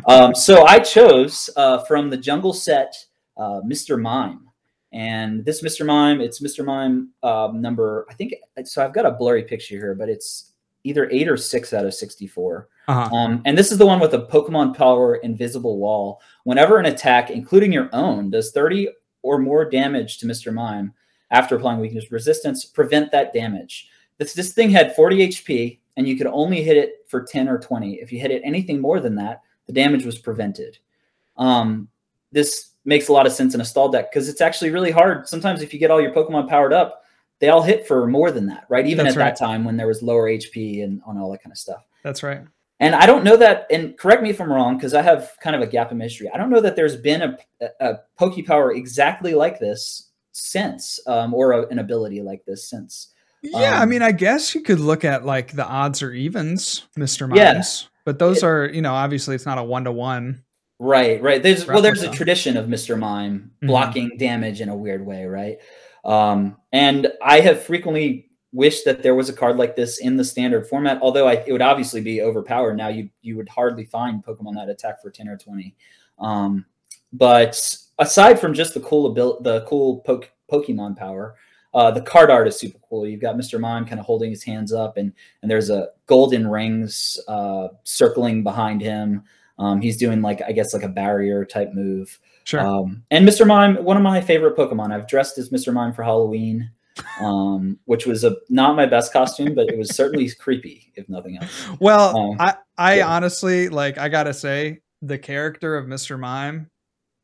um, 0.06 0.34
so 0.34 0.66
I 0.66 0.78
chose 0.80 1.48
uh, 1.56 1.84
from 1.84 2.10
the 2.10 2.16
jungle 2.16 2.52
set 2.52 2.94
uh, 3.36 3.60
Mr. 3.64 4.00
Mime. 4.00 4.48
And 4.92 5.42
this 5.44 5.62
Mr. 5.62 5.86
Mime, 5.86 6.20
it's 6.20 6.42
Mr. 6.42 6.64
Mime 6.64 7.10
um, 7.22 7.62
number, 7.62 8.04
I 8.10 8.14
think, 8.14 8.34
so 8.64 8.84
I've 8.84 8.92
got 8.92 9.06
a 9.06 9.10
blurry 9.10 9.42
picture 9.42 9.76
here, 9.76 9.94
but 9.94 10.10
it's 10.10 10.51
either 10.84 11.08
eight 11.10 11.28
or 11.28 11.36
six 11.36 11.72
out 11.72 11.84
of 11.84 11.94
64. 11.94 12.68
uh-huh 12.88 13.14
Um, 13.14 13.42
and 13.44 13.56
this 13.56 13.70
is 13.70 13.78
the 13.78 13.86
one 13.86 14.00
with 14.00 14.10
the 14.10 14.26
Pokemon 14.26 14.76
Power 14.76 15.16
Invisible 15.16 15.78
Wall. 15.78 16.20
Whenever 16.44 16.78
an 16.78 16.86
attack, 16.86 17.30
including 17.30 17.72
your 17.72 17.88
own, 17.92 18.30
does 18.30 18.52
30 18.52 18.88
or 19.22 19.38
more 19.38 19.68
damage 19.68 20.18
to 20.18 20.26
Mr. 20.26 20.52
Mime 20.52 20.92
after 21.30 21.56
applying 21.56 21.80
weakness 21.80 22.10
resistance, 22.10 22.64
prevent 22.64 23.10
that 23.12 23.32
damage. 23.32 23.88
This, 24.18 24.34
this 24.34 24.52
thing 24.52 24.70
had 24.70 24.94
40 24.94 25.28
HP, 25.28 25.78
and 25.96 26.06
you 26.06 26.16
could 26.16 26.26
only 26.26 26.62
hit 26.62 26.76
it 26.76 27.04
for 27.08 27.22
10 27.22 27.48
or 27.48 27.58
20. 27.58 27.94
If 27.94 28.12
you 28.12 28.20
hit 28.20 28.30
it 28.30 28.42
anything 28.44 28.80
more 28.80 29.00
than 29.00 29.14
that, 29.16 29.42
the 29.66 29.72
damage 29.72 30.04
was 30.04 30.18
prevented. 30.18 30.78
Um, 31.36 31.88
this 32.32 32.72
makes 32.84 33.08
a 33.08 33.12
lot 33.12 33.26
of 33.26 33.32
sense 33.32 33.54
in 33.54 33.60
a 33.60 33.64
stall 33.64 33.88
deck 33.88 34.10
because 34.10 34.28
it's 34.28 34.40
actually 34.40 34.70
really 34.70 34.90
hard. 34.90 35.28
Sometimes 35.28 35.62
if 35.62 35.72
you 35.72 35.78
get 35.78 35.90
all 35.90 36.00
your 36.00 36.12
Pokemon 36.12 36.48
powered 36.48 36.72
up, 36.72 37.01
they 37.42 37.48
all 37.50 37.60
hit 37.62 37.86
for 37.86 38.06
more 38.06 38.30
than 38.30 38.46
that, 38.46 38.64
right? 38.70 38.86
Even 38.86 39.04
That's 39.04 39.16
at 39.16 39.20
right. 39.20 39.24
that 39.30 39.36
time 39.38 39.64
when 39.64 39.76
there 39.76 39.88
was 39.88 40.00
lower 40.02 40.28
HP 40.30 40.82
and 40.82 41.02
on 41.04 41.18
all 41.18 41.30
that 41.32 41.42
kind 41.42 41.50
of 41.52 41.58
stuff. 41.58 41.84
that's 42.04 42.22
right 42.22 42.42
And 42.80 42.94
I 42.94 43.04
don't 43.04 43.24
know 43.24 43.36
that, 43.36 43.66
and 43.70 43.98
correct 43.98 44.22
me 44.22 44.30
if 44.30 44.40
I'm 44.40 44.50
wrong, 44.50 44.76
because 44.76 44.94
I 44.94 45.02
have 45.02 45.32
kind 45.42 45.54
of 45.56 45.60
a 45.62 45.66
gap 45.66 45.90
in 45.92 46.00
history. 46.00 46.30
I 46.32 46.38
don't 46.38 46.50
know 46.50 46.60
that 46.60 46.76
there's 46.76 46.96
been 46.96 47.20
a, 47.22 47.38
a, 47.60 47.66
a 47.80 48.00
Poke 48.16 48.44
Power 48.46 48.72
exactly 48.72 49.34
like 49.34 49.58
this 49.58 50.08
since, 50.32 50.98
um, 51.06 51.34
or 51.34 51.52
a, 51.52 51.66
an 51.68 51.78
ability 51.80 52.22
like 52.22 52.44
this 52.46 52.68
since. 52.70 53.08
Yeah, 53.42 53.78
I 53.80 53.82
Um, 53.82 53.88
mean, 53.90 54.02
I 54.02 54.12
guess 54.12 54.54
you 54.54 54.60
could 54.62 54.78
look 54.80 55.04
at 55.04 55.24
like 55.26 55.52
the 55.52 55.66
odds 55.66 56.00
or 56.02 56.12
evens, 56.12 56.86
Mr. 56.96 57.28
Yeah. 57.36 57.54
Mimes. 57.54 57.88
But 58.04 58.18
those 58.20 58.38
It- 58.38 58.46
are, 58.46 58.68
you 58.72 58.82
know, 58.82 58.94
obviously 58.94 59.34
it's 59.34 59.46
not 59.46 59.58
a 59.58 59.64
one 59.64 59.84
to 59.84 59.92
one. 59.92 60.44
Right, 60.78 61.20
right. 61.22 61.40
There's 61.42 61.66
well, 61.66 61.82
there's 61.82 62.02
a 62.02 62.10
tradition 62.10 62.56
of 62.56 62.66
Mr. 62.66 62.98
Mime 62.98 63.52
Mhm. 63.62 63.66
blocking 63.68 64.16
damage 64.18 64.60
in 64.60 64.68
a 64.68 64.76
weird 64.76 65.04
way, 65.06 65.26
right? 65.26 65.58
Um, 66.04 66.56
and 66.72 67.12
I 67.22 67.40
have 67.40 67.62
frequently 67.62 68.30
wished 68.52 68.84
that 68.84 69.02
there 69.02 69.14
was 69.14 69.28
a 69.28 69.32
card 69.32 69.56
like 69.56 69.76
this 69.76 69.98
in 69.98 70.16
the 70.16 70.24
standard 70.24 70.66
format. 70.68 70.98
Although 71.02 71.28
I, 71.28 71.34
it 71.46 71.52
would 71.52 71.62
obviously 71.62 72.00
be 72.00 72.22
overpowered. 72.22 72.76
Now 72.76 72.88
you 72.88 73.08
you 73.22 73.36
would 73.36 73.48
hardly 73.48 73.84
find 73.84 74.24
Pokemon 74.24 74.54
that 74.56 74.68
attack 74.68 75.02
for 75.02 75.10
ten 75.10 75.28
or 75.28 75.36
twenty. 75.36 75.74
Um, 76.18 76.66
but 77.12 77.76
aside 77.98 78.40
from 78.40 78.54
just 78.54 78.74
the 78.74 78.80
cool 78.80 79.06
ability, 79.06 79.42
the 79.42 79.64
cool 79.66 80.00
poke, 80.00 80.30
Pokemon 80.50 80.96
power, 80.96 81.34
uh, 81.74 81.90
the 81.90 82.02
card 82.02 82.30
art 82.30 82.48
is 82.48 82.58
super 82.58 82.78
cool. 82.88 83.06
You've 83.06 83.20
got 83.20 83.36
Mr. 83.36 83.58
Mime 83.58 83.86
kind 83.86 83.98
of 83.98 84.06
holding 84.06 84.30
his 84.30 84.42
hands 84.42 84.72
up, 84.72 84.96
and 84.96 85.12
and 85.40 85.50
there's 85.50 85.70
a 85.70 85.88
golden 86.06 86.46
rings 86.46 87.18
uh, 87.28 87.68
circling 87.84 88.42
behind 88.42 88.80
him. 88.80 89.24
Um, 89.58 89.80
he's 89.80 89.96
doing 89.96 90.22
like 90.22 90.42
I 90.42 90.52
guess 90.52 90.74
like 90.74 90.82
a 90.82 90.88
barrier 90.88 91.44
type 91.44 91.72
move. 91.72 92.18
Sure. 92.44 92.60
Um, 92.60 93.04
and 93.10 93.26
Mr. 93.26 93.46
Mime, 93.46 93.76
one 93.84 93.96
of 93.96 94.02
my 94.02 94.20
favorite 94.20 94.56
Pokemon. 94.56 94.92
I've 94.92 95.08
dressed 95.08 95.38
as 95.38 95.50
Mr. 95.50 95.72
Mime 95.72 95.92
for 95.92 96.02
Halloween, 96.02 96.70
um, 97.20 97.78
which 97.84 98.06
was 98.06 98.24
a 98.24 98.36
not 98.48 98.76
my 98.76 98.86
best 98.86 99.12
costume, 99.12 99.54
but 99.54 99.68
it 99.68 99.78
was 99.78 99.94
certainly 99.94 100.30
creepy, 100.38 100.92
if 100.96 101.08
nothing 101.08 101.38
else. 101.38 101.68
well, 101.80 102.16
um, 102.16 102.36
I, 102.40 102.54
I 102.76 102.96
yeah. 102.96 103.08
honestly, 103.08 103.68
like, 103.68 103.98
I 103.98 104.08
gotta 104.08 104.34
say, 104.34 104.80
the 105.02 105.18
character 105.18 105.76
of 105.76 105.86
Mr. 105.86 106.18
Mime, 106.18 106.68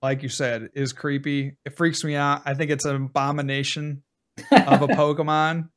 like 0.03 0.23
you 0.23 0.29
said, 0.29 0.71
is 0.75 0.93
creepy. 0.93 1.55
It 1.65 1.77
freaks 1.77 2.05
me 2.05 2.15
out. 2.15 2.43
I 2.45 2.55
think 2.55 2.71
it's 2.71 2.85
an 2.85 2.97
abomination 2.97 4.03
of 4.51 4.83
a 4.83 4.89
Pokemon. 4.89 5.69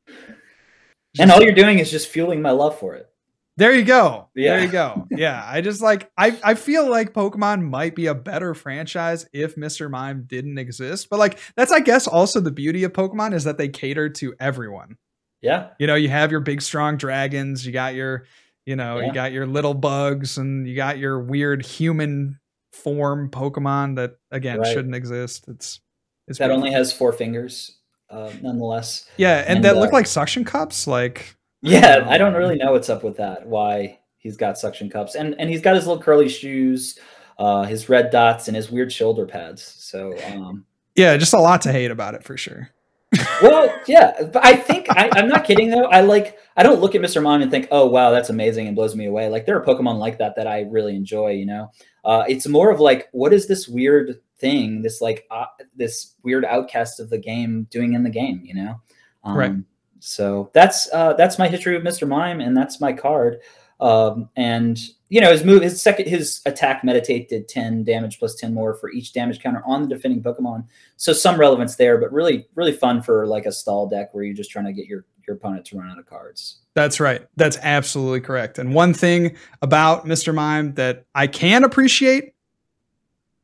and 1.19 1.31
all 1.31 1.41
you're 1.41 1.53
doing 1.53 1.79
is 1.79 1.91
just 1.91 2.07
fueling 2.07 2.41
my 2.41 2.51
love 2.51 2.77
for 2.77 2.95
it. 2.95 3.10
There 3.57 3.73
you 3.73 3.83
go. 3.83 4.29
Yeah. 4.35 4.55
There 4.55 4.65
you 4.65 4.71
go. 4.71 5.07
Yeah. 5.17 5.43
I 5.45 5.61
just 5.61 5.81
like 5.81 6.09
I 6.17 6.37
I 6.43 6.53
feel 6.55 6.89
like 6.89 7.13
Pokemon 7.13 7.63
might 7.69 7.95
be 7.95 8.07
a 8.07 8.15
better 8.15 8.53
franchise 8.53 9.27
if 9.33 9.55
Mr. 9.55 9.89
Mime 9.89 10.23
didn't 10.25 10.57
exist. 10.57 11.09
But 11.09 11.19
like 11.19 11.37
that's 11.55 11.71
I 11.71 11.79
guess 11.81 12.07
also 12.07 12.39
the 12.39 12.51
beauty 12.51 12.83
of 12.83 12.93
Pokemon 12.93 13.33
is 13.33 13.43
that 13.43 13.57
they 13.57 13.67
cater 13.69 14.09
to 14.09 14.33
everyone. 14.39 14.97
Yeah, 15.41 15.69
You 15.79 15.87
know, 15.87 15.95
you 15.95 16.07
have 16.09 16.29
your 16.29 16.39
big 16.39 16.61
strong 16.61 16.97
dragons, 16.97 17.65
you 17.65 17.71
got 17.71 17.95
your 17.95 18.25
you 18.65 18.75
know, 18.75 18.99
Yeah. 18.99 19.07
you 19.07 19.13
got 19.13 19.31
your 19.31 19.47
little 19.47 19.73
bugs 19.73 20.37
and 20.37 20.67
you 20.67 20.75
got 20.75 20.99
your 20.99 21.19
weird 21.19 21.65
human 21.65 22.39
form 22.73 23.29
Pokemon 23.29 23.95
that 23.95 24.11
again 24.29 24.59
right. 24.59 24.71
shouldn't 24.71 24.95
exist. 24.95 25.45
It's, 25.47 25.81
it's 26.27 26.39
that 26.39 26.51
only 26.51 26.71
has 26.71 26.93
four 26.93 27.11
fingers, 27.11 27.79
uh, 28.09 28.31
nonetheless. 28.41 29.09
Yeah, 29.17 29.39
and, 29.39 29.57
and 29.57 29.65
that 29.65 29.75
uh, 29.75 29.79
look 29.79 29.91
like 29.91 30.05
suction 30.07 30.45
cups. 30.45 30.85
Like 30.87 31.35
yeah, 31.61 32.05
I 32.07 32.17
don't 32.17 32.33
really 32.33 32.55
know 32.55 32.71
what's 32.71 32.89
up 32.89 33.03
with 33.03 33.17
that. 33.17 33.45
Why 33.45 33.99
he's 34.17 34.37
got 34.37 34.57
suction 34.57 34.89
cups, 34.89 35.15
and 35.15 35.35
and 35.39 35.49
he's 35.49 35.61
got 35.61 35.75
his 35.75 35.87
little 35.87 36.01
curly 36.01 36.29
shoes, 36.29 36.97
uh, 37.37 37.63
his 37.63 37.89
red 37.89 38.09
dots, 38.09 38.47
and 38.47 38.55
his 38.55 38.71
weird 38.71 38.91
shoulder 38.91 39.25
pads. 39.25 39.63
So 39.63 40.13
um, 40.33 40.65
yeah, 40.95 41.17
just 41.17 41.33
a 41.33 41.39
lot 41.39 41.61
to 41.63 41.71
hate 41.71 41.91
about 41.91 42.15
it 42.15 42.23
for 42.23 42.37
sure. 42.37 42.69
well, 43.41 43.73
yeah, 43.87 44.23
but 44.31 44.45
I 44.45 44.55
think 44.55 44.87
I, 44.89 45.09
am 45.19 45.27
not 45.27 45.43
kidding 45.43 45.69
though. 45.69 45.85
I 45.85 46.01
like 46.01 46.37
I 46.55 46.63
don't 46.63 46.79
look 46.79 46.95
at 46.95 47.01
Mr. 47.01 47.21
Mime 47.21 47.41
and 47.41 47.51
think, 47.51 47.67
oh 47.69 47.85
wow, 47.85 48.11
that's 48.11 48.29
amazing 48.29 48.67
and 48.67 48.75
blows 48.75 48.95
me 48.95 49.05
away. 49.05 49.27
Like 49.27 49.45
there 49.45 49.57
are 49.57 49.65
Pokemon 49.65 49.99
like 49.99 50.17
that 50.19 50.35
that 50.37 50.47
I 50.47 50.61
really 50.61 50.95
enjoy. 50.95 51.31
You 51.31 51.45
know, 51.45 51.71
uh, 52.05 52.23
it's 52.27 52.47
more 52.47 52.71
of 52.71 52.79
like, 52.79 53.09
what 53.11 53.33
is 53.33 53.47
this 53.47 53.67
weird 53.67 54.21
thing, 54.37 54.81
this 54.81 55.01
like 55.01 55.27
uh, 55.29 55.45
this 55.75 56.15
weird 56.23 56.45
outcast 56.45 56.99
of 57.01 57.09
the 57.09 57.17
game 57.17 57.67
doing 57.69 57.93
in 57.93 58.03
the 58.03 58.09
game? 58.09 58.41
You 58.45 58.55
know, 58.55 58.81
um, 59.25 59.37
right. 59.37 59.53
So 60.01 60.49
that's 60.53 60.91
uh, 60.91 61.13
that's 61.13 61.37
my 61.37 61.47
history 61.47 61.75
with 61.75 61.85
Mr. 61.85 62.07
Mime, 62.07 62.41
and 62.41 62.57
that's 62.57 62.81
my 62.81 62.91
card. 62.91 63.39
Um, 63.79 64.29
and 64.35 64.79
you 65.09 65.21
know 65.21 65.31
his 65.31 65.43
move, 65.43 65.61
his 65.61 65.79
second, 65.79 66.07
his 66.07 66.41
attack 66.45 66.83
meditate 66.83 67.29
did 67.29 67.47
ten 67.47 67.83
damage 67.83 68.17
plus 68.17 68.33
ten 68.35 68.53
more 68.53 68.73
for 68.73 68.91
each 68.91 69.13
damage 69.13 69.39
counter 69.39 69.61
on 69.63 69.83
the 69.83 69.87
defending 69.87 70.23
Pokemon. 70.23 70.65
So 70.97 71.13
some 71.13 71.39
relevance 71.39 71.75
there, 71.75 71.99
but 71.99 72.11
really, 72.11 72.47
really 72.55 72.73
fun 72.73 73.03
for 73.03 73.27
like 73.27 73.45
a 73.45 73.51
stall 73.51 73.87
deck 73.87 74.13
where 74.13 74.23
you're 74.23 74.35
just 74.35 74.49
trying 74.49 74.65
to 74.65 74.73
get 74.73 74.87
your 74.87 75.05
your 75.27 75.35
opponent 75.35 75.65
to 75.65 75.77
run 75.77 75.91
out 75.91 75.99
of 75.99 76.07
cards. 76.07 76.61
That's 76.73 76.99
right. 76.99 77.27
That's 77.35 77.57
absolutely 77.61 78.21
correct. 78.21 78.57
And 78.57 78.73
one 78.73 78.95
thing 78.95 79.35
about 79.61 80.05
Mr. 80.05 80.33
Mime 80.33 80.73
that 80.75 81.05
I 81.13 81.27
can 81.27 81.63
appreciate 81.63 82.33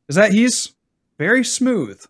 is 0.08 0.16
that 0.16 0.32
he's 0.32 0.74
very 1.18 1.44
smooth, 1.44 2.04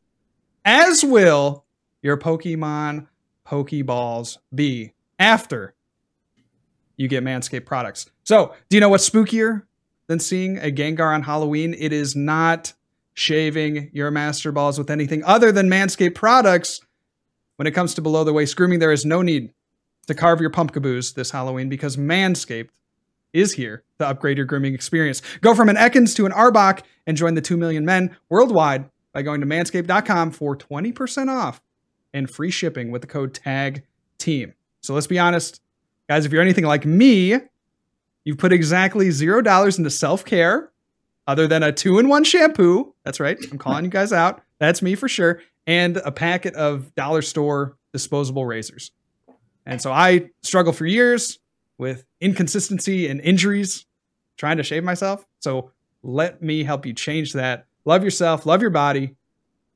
as 0.64 1.04
will 1.04 1.66
your 2.00 2.16
Pokemon 2.16 3.08
Pokeballs 3.48 4.38
be 4.54 4.92
after 5.18 5.74
you 6.96 7.08
get 7.08 7.24
Manscaped 7.24 7.64
products. 7.64 8.10
So, 8.24 8.54
do 8.68 8.76
you 8.76 8.80
know 8.80 8.90
what's 8.90 9.08
spookier 9.08 9.62
than 10.06 10.18
seeing 10.18 10.58
a 10.58 10.70
Gengar 10.70 11.14
on 11.14 11.22
Halloween? 11.22 11.74
It 11.78 11.92
is 11.92 12.14
not 12.14 12.74
shaving 13.14 13.90
your 13.92 14.10
master 14.10 14.52
balls 14.52 14.78
with 14.78 14.90
anything 14.90 15.24
other 15.24 15.50
than 15.50 15.68
Manscaped 15.68 16.14
products. 16.14 16.80
When 17.56 17.66
it 17.66 17.72
comes 17.72 17.94
to 17.94 18.02
below 18.02 18.22
the 18.22 18.32
waist 18.32 18.54
grooming, 18.56 18.78
there 18.78 18.92
is 18.92 19.04
no 19.04 19.22
need 19.22 19.52
to 20.06 20.14
carve 20.14 20.40
your 20.40 20.50
pump 20.50 20.72
pumpkaboos 20.72 21.14
this 21.14 21.30
Halloween 21.30 21.68
because 21.68 21.96
Manscaped 21.96 22.68
is 23.32 23.54
here 23.54 23.84
to 23.98 24.06
upgrade 24.06 24.36
your 24.36 24.46
grooming 24.46 24.74
experience. 24.74 25.22
Go 25.40 25.54
from 25.54 25.68
an 25.68 25.76
Ekans 25.76 26.14
to 26.16 26.26
an 26.26 26.32
Arbok 26.32 26.82
and 27.06 27.16
join 27.16 27.34
the 27.34 27.40
2 27.40 27.56
million 27.56 27.84
men 27.84 28.16
worldwide 28.28 28.90
by 29.12 29.22
going 29.22 29.40
to 29.40 29.46
manscaped.com 29.46 30.30
for 30.30 30.56
20% 30.56 31.28
off 31.28 31.60
and 32.12 32.30
free 32.30 32.50
shipping 32.50 32.90
with 32.90 33.02
the 33.02 33.08
code 33.08 33.34
TAG 33.34 33.84
TEAM. 34.18 34.54
So 34.80 34.94
let's 34.94 35.06
be 35.06 35.18
honest, 35.18 35.60
guys, 36.08 36.24
if 36.24 36.32
you're 36.32 36.42
anything 36.42 36.64
like 36.64 36.86
me, 36.86 37.36
you've 38.24 38.38
put 38.38 38.52
exactly 38.52 39.10
zero 39.10 39.42
dollars 39.42 39.78
into 39.78 39.90
self 39.90 40.24
care 40.24 40.70
other 41.26 41.46
than 41.46 41.62
a 41.62 41.72
two 41.72 41.98
in 41.98 42.08
one 42.08 42.24
shampoo. 42.24 42.94
That's 43.04 43.20
right. 43.20 43.38
I'm 43.50 43.58
calling 43.58 43.84
you 43.84 43.90
guys 43.90 44.12
out. 44.12 44.42
That's 44.58 44.82
me 44.82 44.94
for 44.94 45.08
sure. 45.08 45.42
And 45.66 45.98
a 45.98 46.10
packet 46.10 46.54
of 46.54 46.94
dollar 46.94 47.22
store 47.22 47.76
disposable 47.92 48.46
razors. 48.46 48.90
And 49.66 49.82
so 49.82 49.92
I 49.92 50.30
struggle 50.42 50.72
for 50.72 50.86
years 50.86 51.38
with 51.76 52.04
inconsistency 52.20 53.06
and 53.06 53.20
injuries 53.20 53.84
trying 54.38 54.56
to 54.56 54.62
shave 54.62 54.84
myself. 54.84 55.26
So 55.40 55.72
let 56.02 56.42
me 56.42 56.64
help 56.64 56.86
you 56.86 56.94
change 56.94 57.34
that. 57.34 57.66
Love 57.84 58.02
yourself, 58.02 58.46
love 58.46 58.62
your 58.62 58.70
body, 58.70 59.14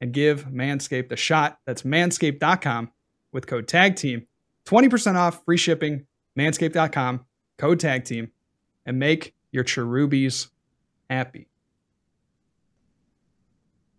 and 0.02 0.12
give 0.12 0.46
Manscaped 0.46 1.12
a 1.12 1.16
shot. 1.16 1.58
That's 1.64 1.82
manscaped.com 1.82 2.90
with 3.32 3.46
code 3.46 3.68
tag 3.68 3.94
team. 3.94 4.26
20% 4.66 5.14
off 5.14 5.44
free 5.44 5.56
shipping, 5.56 6.06
manscaped.com, 6.38 7.24
code 7.56 7.80
tag 7.80 8.04
team, 8.04 8.32
and 8.84 8.98
make 8.98 9.32
your 9.52 9.62
cherubies 9.62 10.48
happy. 11.08 11.46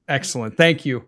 Excellent. 0.09 0.57
Thank 0.57 0.85
you, 0.85 1.07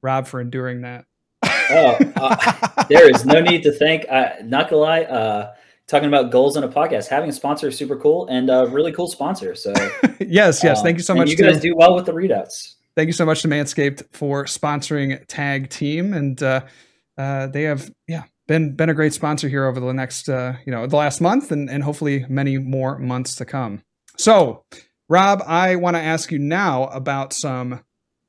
Rob, 0.00 0.26
for 0.26 0.40
enduring 0.40 0.80
that. 0.82 1.04
oh, 1.44 1.98
uh, 2.16 2.84
there 2.88 3.10
is 3.10 3.26
no 3.26 3.42
need 3.42 3.62
to 3.62 3.72
thank. 3.72 4.06
Uh, 4.08 4.30
not 4.42 4.70
gonna 4.70 4.80
lie, 4.80 5.02
uh, 5.02 5.52
talking 5.86 6.08
about 6.08 6.30
goals 6.30 6.56
in 6.56 6.64
a 6.64 6.68
podcast, 6.68 7.08
having 7.08 7.28
a 7.28 7.32
sponsor 7.32 7.68
is 7.68 7.76
super 7.76 7.96
cool 7.96 8.26
and 8.28 8.48
a 8.48 8.66
really 8.70 8.92
cool 8.92 9.08
sponsor. 9.08 9.54
So 9.54 9.72
yes, 10.20 10.64
yes, 10.64 10.80
thank 10.80 10.96
you 10.96 11.02
so 11.02 11.14
much. 11.14 11.28
You 11.28 11.36
guys 11.36 11.60
do 11.60 11.76
well 11.76 11.94
with 11.94 12.06
the 12.06 12.12
readouts 12.12 12.76
thank 12.96 13.06
you 13.06 13.12
so 13.12 13.24
much 13.24 13.42
to 13.42 13.48
Manscaped 13.48 14.04
for 14.12 14.44
sponsoring 14.44 15.24
Tag 15.26 15.70
Team, 15.70 16.12
and 16.12 16.42
uh, 16.42 16.62
uh, 17.16 17.46
they 17.48 17.62
have 17.62 17.90
yeah 18.06 18.24
been 18.48 18.74
been 18.74 18.90
a 18.90 18.94
great 18.94 19.12
sponsor 19.12 19.48
here 19.48 19.64
over 19.64 19.80
the 19.80 19.92
next 19.92 20.28
uh, 20.28 20.54
you 20.64 20.72
know 20.72 20.86
the 20.86 20.96
last 20.96 21.20
month, 21.20 21.52
and 21.52 21.70
and 21.70 21.84
hopefully 21.84 22.26
many 22.28 22.58
more 22.58 22.98
months 22.98 23.34
to 23.36 23.44
come. 23.44 23.82
So, 24.16 24.64
Rob, 25.08 25.42
I 25.46 25.76
want 25.76 25.96
to 25.96 26.02
ask 26.02 26.30
you 26.30 26.38
now 26.38 26.84
about 26.86 27.32
some 27.32 27.80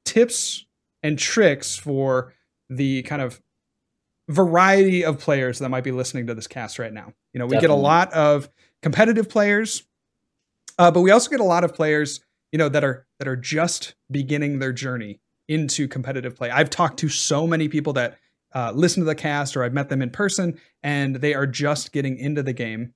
tips 0.06 0.66
and 1.04 1.18
tricks 1.18 1.76
for 1.76 2.34
the 2.70 3.04
kind 3.04 3.22
of 3.22 3.42
variety 4.30 5.04
of 5.04 5.20
players 5.20 5.60
that 5.60 5.70
might 5.70 5.84
be 5.84 5.92
listening 5.92 6.28
to 6.28 6.34
this 6.34 6.48
cast 6.48 6.80
right 6.80 6.94
now. 6.94 7.14
You 7.34 7.40
know, 7.40 7.46
we 7.46 7.56
Definitely. 7.56 7.76
get 7.76 7.80
a 7.80 7.82
lot 7.82 8.14
of 8.14 8.50
competitive 8.82 9.30
players, 9.30 9.84
uh, 10.78 10.92
but 10.92 11.02
we 11.02 11.12
also 11.12 11.30
get 11.30 11.40
a 11.40 11.46
lot 11.46 11.64
of 11.64 11.74
players 11.74 12.22
you 12.52 12.58
know 12.58 12.70
that 12.70 12.84
are 12.84 13.06
that 13.20 13.28
are 13.28 13.36
just 13.36 13.96
beginning 14.10 14.60
their 14.60 14.74
journey 14.74 15.20
into 15.48 15.88
competitive 15.88 16.36
play. 16.36 16.50
I've 16.50 16.70
talked 16.70 17.00
to 17.00 17.10
so 17.10 17.46
many 17.46 17.68
people 17.68 17.94
that 17.94 18.18
uh, 18.54 18.72
listen 18.74 19.02
to 19.02 19.06
the 19.06 19.16
cast 19.16 19.56
or 19.56 19.64
I've 19.64 19.74
met 19.74 19.90
them 19.90 20.02
in 20.02 20.10
person 20.10 20.60
and 20.84 21.18
they 21.18 21.34
are 21.34 21.48
just 21.48 21.92
getting 21.92 22.18
into 22.18 22.44
the 22.44 22.54
game 22.54 22.94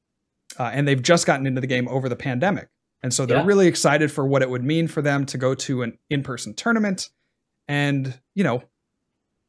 uh, 0.60 0.72
and 0.74 0.88
they've 0.88 1.02
just 1.02 1.26
gotten 1.26 1.48
into 1.48 1.62
the 1.62 1.68
game 1.68 1.88
over 1.88 2.10
the 2.10 2.16
pandemic. 2.16 2.70
And 3.04 3.14
so 3.14 3.26
they're 3.26 3.38
yeah. 3.38 3.46
really 3.46 3.68
excited 3.68 4.12
for 4.12 4.26
what 4.26 4.42
it 4.42 4.50
would 4.50 4.64
mean 4.64 4.88
for 4.88 5.02
them 5.02 5.26
to 5.28 5.38
go 5.38 5.54
to 5.54 5.84
an 5.84 5.98
in-person 6.10 6.56
tournament 6.56 7.10
and, 7.68 8.20
you 8.34 8.44
know, 8.44 8.64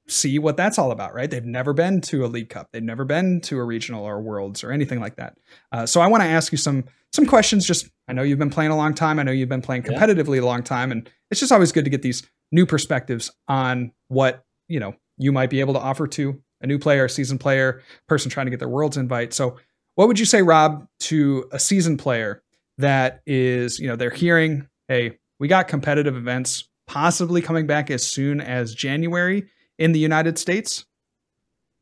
see 0.09 0.39
what 0.39 0.57
that's 0.57 0.79
all 0.79 0.91
about, 0.91 1.15
right? 1.15 1.31
They've 1.31 1.45
never 1.45 1.73
been 1.73 2.01
to 2.03 2.25
a 2.25 2.29
League 2.29 2.51
Cup, 2.51 2.71
they've 2.73 2.83
never 2.83 3.05
been 3.05 3.41
to 3.43 3.59
a 3.59 3.65
regional 3.65 4.05
or 4.05 4.21
worlds 4.21 4.63
or 4.63 4.73
anything 4.73 5.01
like 5.01 5.17
that. 5.17 5.39
Uh, 5.73 5.87
so 5.87 6.01
I 6.01 6.07
want 6.07 6.23
to 6.23 6.29
ask 6.29 6.53
you 6.53 6.59
some 6.59 6.85
some 7.17 7.27
questions. 7.27 7.67
Just 7.67 7.89
I 8.07 8.13
know 8.13 8.23
you've 8.23 8.39
been 8.39 8.51
playing 8.51 8.71
a 8.71 8.77
long 8.77 8.95
time. 8.95 9.19
I 9.19 9.25
know 9.25 9.33
you've 9.33 9.49
been 9.49 9.63
playing 9.63 9.83
competitively 9.83 10.37
yeah. 10.37 10.43
a 10.43 10.47
long 10.47 10.63
time, 10.63 10.93
and 10.93 11.11
it's 11.31 11.41
just 11.41 11.51
always 11.51 11.73
good 11.73 11.85
to 11.85 11.91
get 11.91 12.03
these 12.03 12.23
new 12.53 12.65
perspectives 12.65 13.33
on 13.49 13.91
what 14.09 14.45
you 14.69 14.79
know 14.79 14.95
you 15.19 15.33
might 15.33 15.51
be 15.51 15.61
able 15.61 15.75
to 15.75 15.81
offer 15.81 16.07
to 16.07 16.41
a 16.61 16.67
new 16.67 16.79
player, 16.79 17.07
a 17.07 17.11
seasoned 17.11 17.41
player, 17.41 17.83
person 18.07 18.31
trying 18.31 18.47
to 18.47 18.51
get 18.51 18.61
their 18.61 18.69
world's 18.69 18.97
invite. 18.97 19.33
So, 19.33 19.57
what 19.97 20.07
would 20.07 20.19
you 20.19 20.25
say, 20.27 20.43
Rob, 20.43 20.87
to 21.01 21.49
a 21.51 21.59
seasoned 21.59 21.99
player 21.99 22.43
that 22.79 23.23
is 23.27 23.81
you 23.81 23.89
know 23.89 23.97
they're 23.97 24.11
hearing, 24.11 24.69
hey, 24.87 25.19
we 25.41 25.49
got 25.49 25.67
competitive 25.67 26.17
events 26.17 26.69
possibly 26.87 27.43
coming 27.43 27.67
back 27.67 27.91
as 27.91 28.07
soon 28.07 28.41
as 28.41 28.75
January 28.75 29.49
in 29.79 29.93
the 29.93 29.99
United 29.99 30.39
States. 30.39 30.87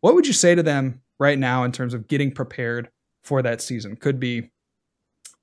What 0.00 0.14
would 0.14 0.26
you 0.26 0.32
say 0.32 0.54
to 0.54 0.62
them 0.62 1.02
right 1.18 1.38
now 1.38 1.64
in 1.64 1.72
terms 1.72 1.94
of 1.94 2.08
getting 2.08 2.32
prepared 2.32 2.88
for 3.22 3.42
that 3.42 3.60
season? 3.60 3.96
Could 3.96 4.18
be 4.18 4.50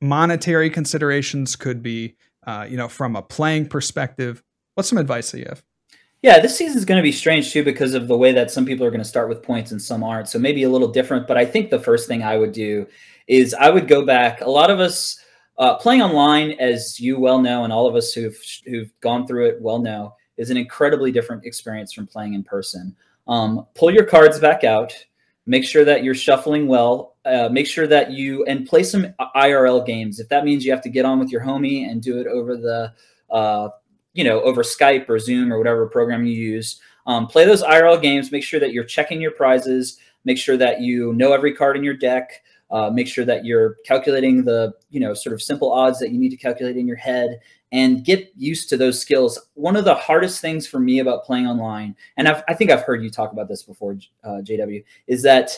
monetary 0.02 0.70
considerations, 0.70 1.56
could 1.56 1.82
be, 1.82 2.16
uh, 2.46 2.66
you 2.70 2.78
know, 2.78 2.88
from 2.88 3.16
a 3.16 3.22
playing 3.22 3.68
perspective. 3.68 4.44
What's 4.76 4.90
some 4.90 4.98
advice 4.98 5.32
that 5.32 5.40
you 5.40 5.46
have? 5.48 5.64
Yeah, 6.22 6.40
this 6.40 6.56
season 6.56 6.78
is 6.78 6.86
going 6.86 7.00
to 7.00 7.04
be 7.04 7.12
strange 7.12 7.52
too 7.52 7.64
because 7.64 7.96
of 7.96 8.08
the 8.08 8.18
way 8.18 8.32
that 8.32 8.52
some 8.52 8.66
people 8.66 8.86
are 8.86 8.92
going 8.92 9.02
to 9.02 9.08
start 9.08 9.28
with 9.28 9.42
points 9.42 9.72
and 9.72 9.82
some 9.82 10.04
aren't. 10.04 10.30
So 10.30 10.38
maybe 10.38 10.64
a 10.64 10.70
little 10.70 10.88
different. 10.88 11.28
But 11.28 11.38
I 11.38 11.46
think 11.46 11.70
the 11.72 11.80
first 11.80 12.08
thing 12.08 12.22
I 12.22 12.38
would 12.38 12.52
do 12.52 12.86
is 13.28 13.56
I 13.56 13.72
would 13.72 13.88
go 13.88 14.06
back. 14.06 14.42
A 14.42 14.50
lot 14.50 14.70
of 14.70 14.80
us 14.80 15.20
uh, 15.58 15.78
playing 15.78 16.02
online, 16.02 16.52
as 16.60 17.00
you 17.00 17.20
well 17.20 17.42
know, 17.42 17.64
and 17.64 17.74
all 17.74 17.88
of 17.88 17.96
us 17.96 18.14
who've 18.14 18.38
who've 18.66 18.92
gone 19.02 19.26
through 19.26 19.48
it 19.48 19.62
well 19.62 19.80
know, 19.80 20.16
is 20.38 20.52
an 20.52 20.58
incredibly 20.58 21.12
different 21.12 21.46
experience 21.46 21.92
from 21.92 22.08
playing 22.08 22.36
in 22.36 22.44
person. 22.44 22.96
Um, 23.28 23.66
pull 23.74 23.92
your 23.92 24.06
cards 24.06 24.40
back 24.40 24.64
out. 24.64 24.94
Make 25.48 25.66
sure 25.66 25.86
that 25.86 26.04
you're 26.04 26.16
shuffling 26.16 26.68
well. 26.68 27.11
Uh, 27.24 27.50
make 27.52 27.68
sure 27.68 27.86
that 27.86 28.12
you 28.12 28.44
and 28.46 28.66
play 28.66 28.82
some 28.82 29.14
IRL 29.36 29.86
games. 29.86 30.20
If 30.20 30.30
that 30.30 30.44
means 30.44 30.66
you 30.66 30.72
have 30.72 30.82
to 30.82 30.90
get 30.90 31.06
on 31.06 31.20
with 31.20 31.30
your 31.30 31.42
homie 31.42 31.88
and 31.88 32.02
do 32.02 32.20
it 32.20 32.26
over 32.26 32.58
the, 32.58 32.94
uh, 33.30 33.70
you 34.14 34.24
know, 34.24 34.42
over 34.42 34.64
Skype 34.64 35.08
or 35.08 35.20
Zoom 35.20 35.54
or 35.54 35.60
whatever 35.60 35.86
program 35.88 36.26
you 36.26 36.34
use, 36.34 36.82
um, 37.06 37.28
play 37.28 37.46
those 37.46 37.62
IRL 37.62 38.02
games. 38.02 38.32
Make 38.32 38.44
sure 38.44 38.60
that 38.60 38.74
you're 38.74 38.84
checking 38.84 39.22
your 39.22 39.32
prizes. 39.32 40.00
Make 40.26 40.38
sure 40.38 40.58
that 40.58 40.82
you 40.82 41.14
know 41.14 41.34
every 41.34 41.54
card 41.54 41.78
in 41.78 41.84
your 41.84 41.96
deck. 41.96 42.42
Uh, 42.72 42.90
make 42.90 43.08
sure 43.08 43.26
that 43.26 43.44
you're 43.44 43.76
calculating 43.86 44.44
the 44.44 44.74
you 44.90 45.00
know 45.00 45.14
sort 45.14 45.34
of 45.34 45.42
simple 45.42 45.72
odds 45.72 46.00
that 46.00 46.12
you 46.12 46.18
need 46.18 46.30
to 46.30 46.38
calculate 46.38 46.78
in 46.78 46.88
your 46.88 46.96
head 46.96 47.40
and 47.72 48.04
get 48.04 48.32
used 48.36 48.70
to 48.70 48.78
those 48.78 49.00
skills. 49.00 49.40
One 49.54 49.76
of 49.76 49.86
the 49.86 49.96
hardest 49.96 50.42
things 50.42 50.68
for 50.68 50.80
me 50.80 51.00
about 51.00 51.24
playing 51.24 51.48
online, 51.48 51.96
and 52.18 52.28
I've, 52.28 52.44
i 52.48 52.54
think 52.54 52.72
I've 52.72 52.84
heard 52.84 53.04
you 53.04 53.10
talk 53.10 53.32
about 53.32 53.48
this 53.48 53.64
before, 53.64 53.98
uh, 54.24 54.42
JW, 54.42 54.84
is 55.08 55.24
that 55.24 55.52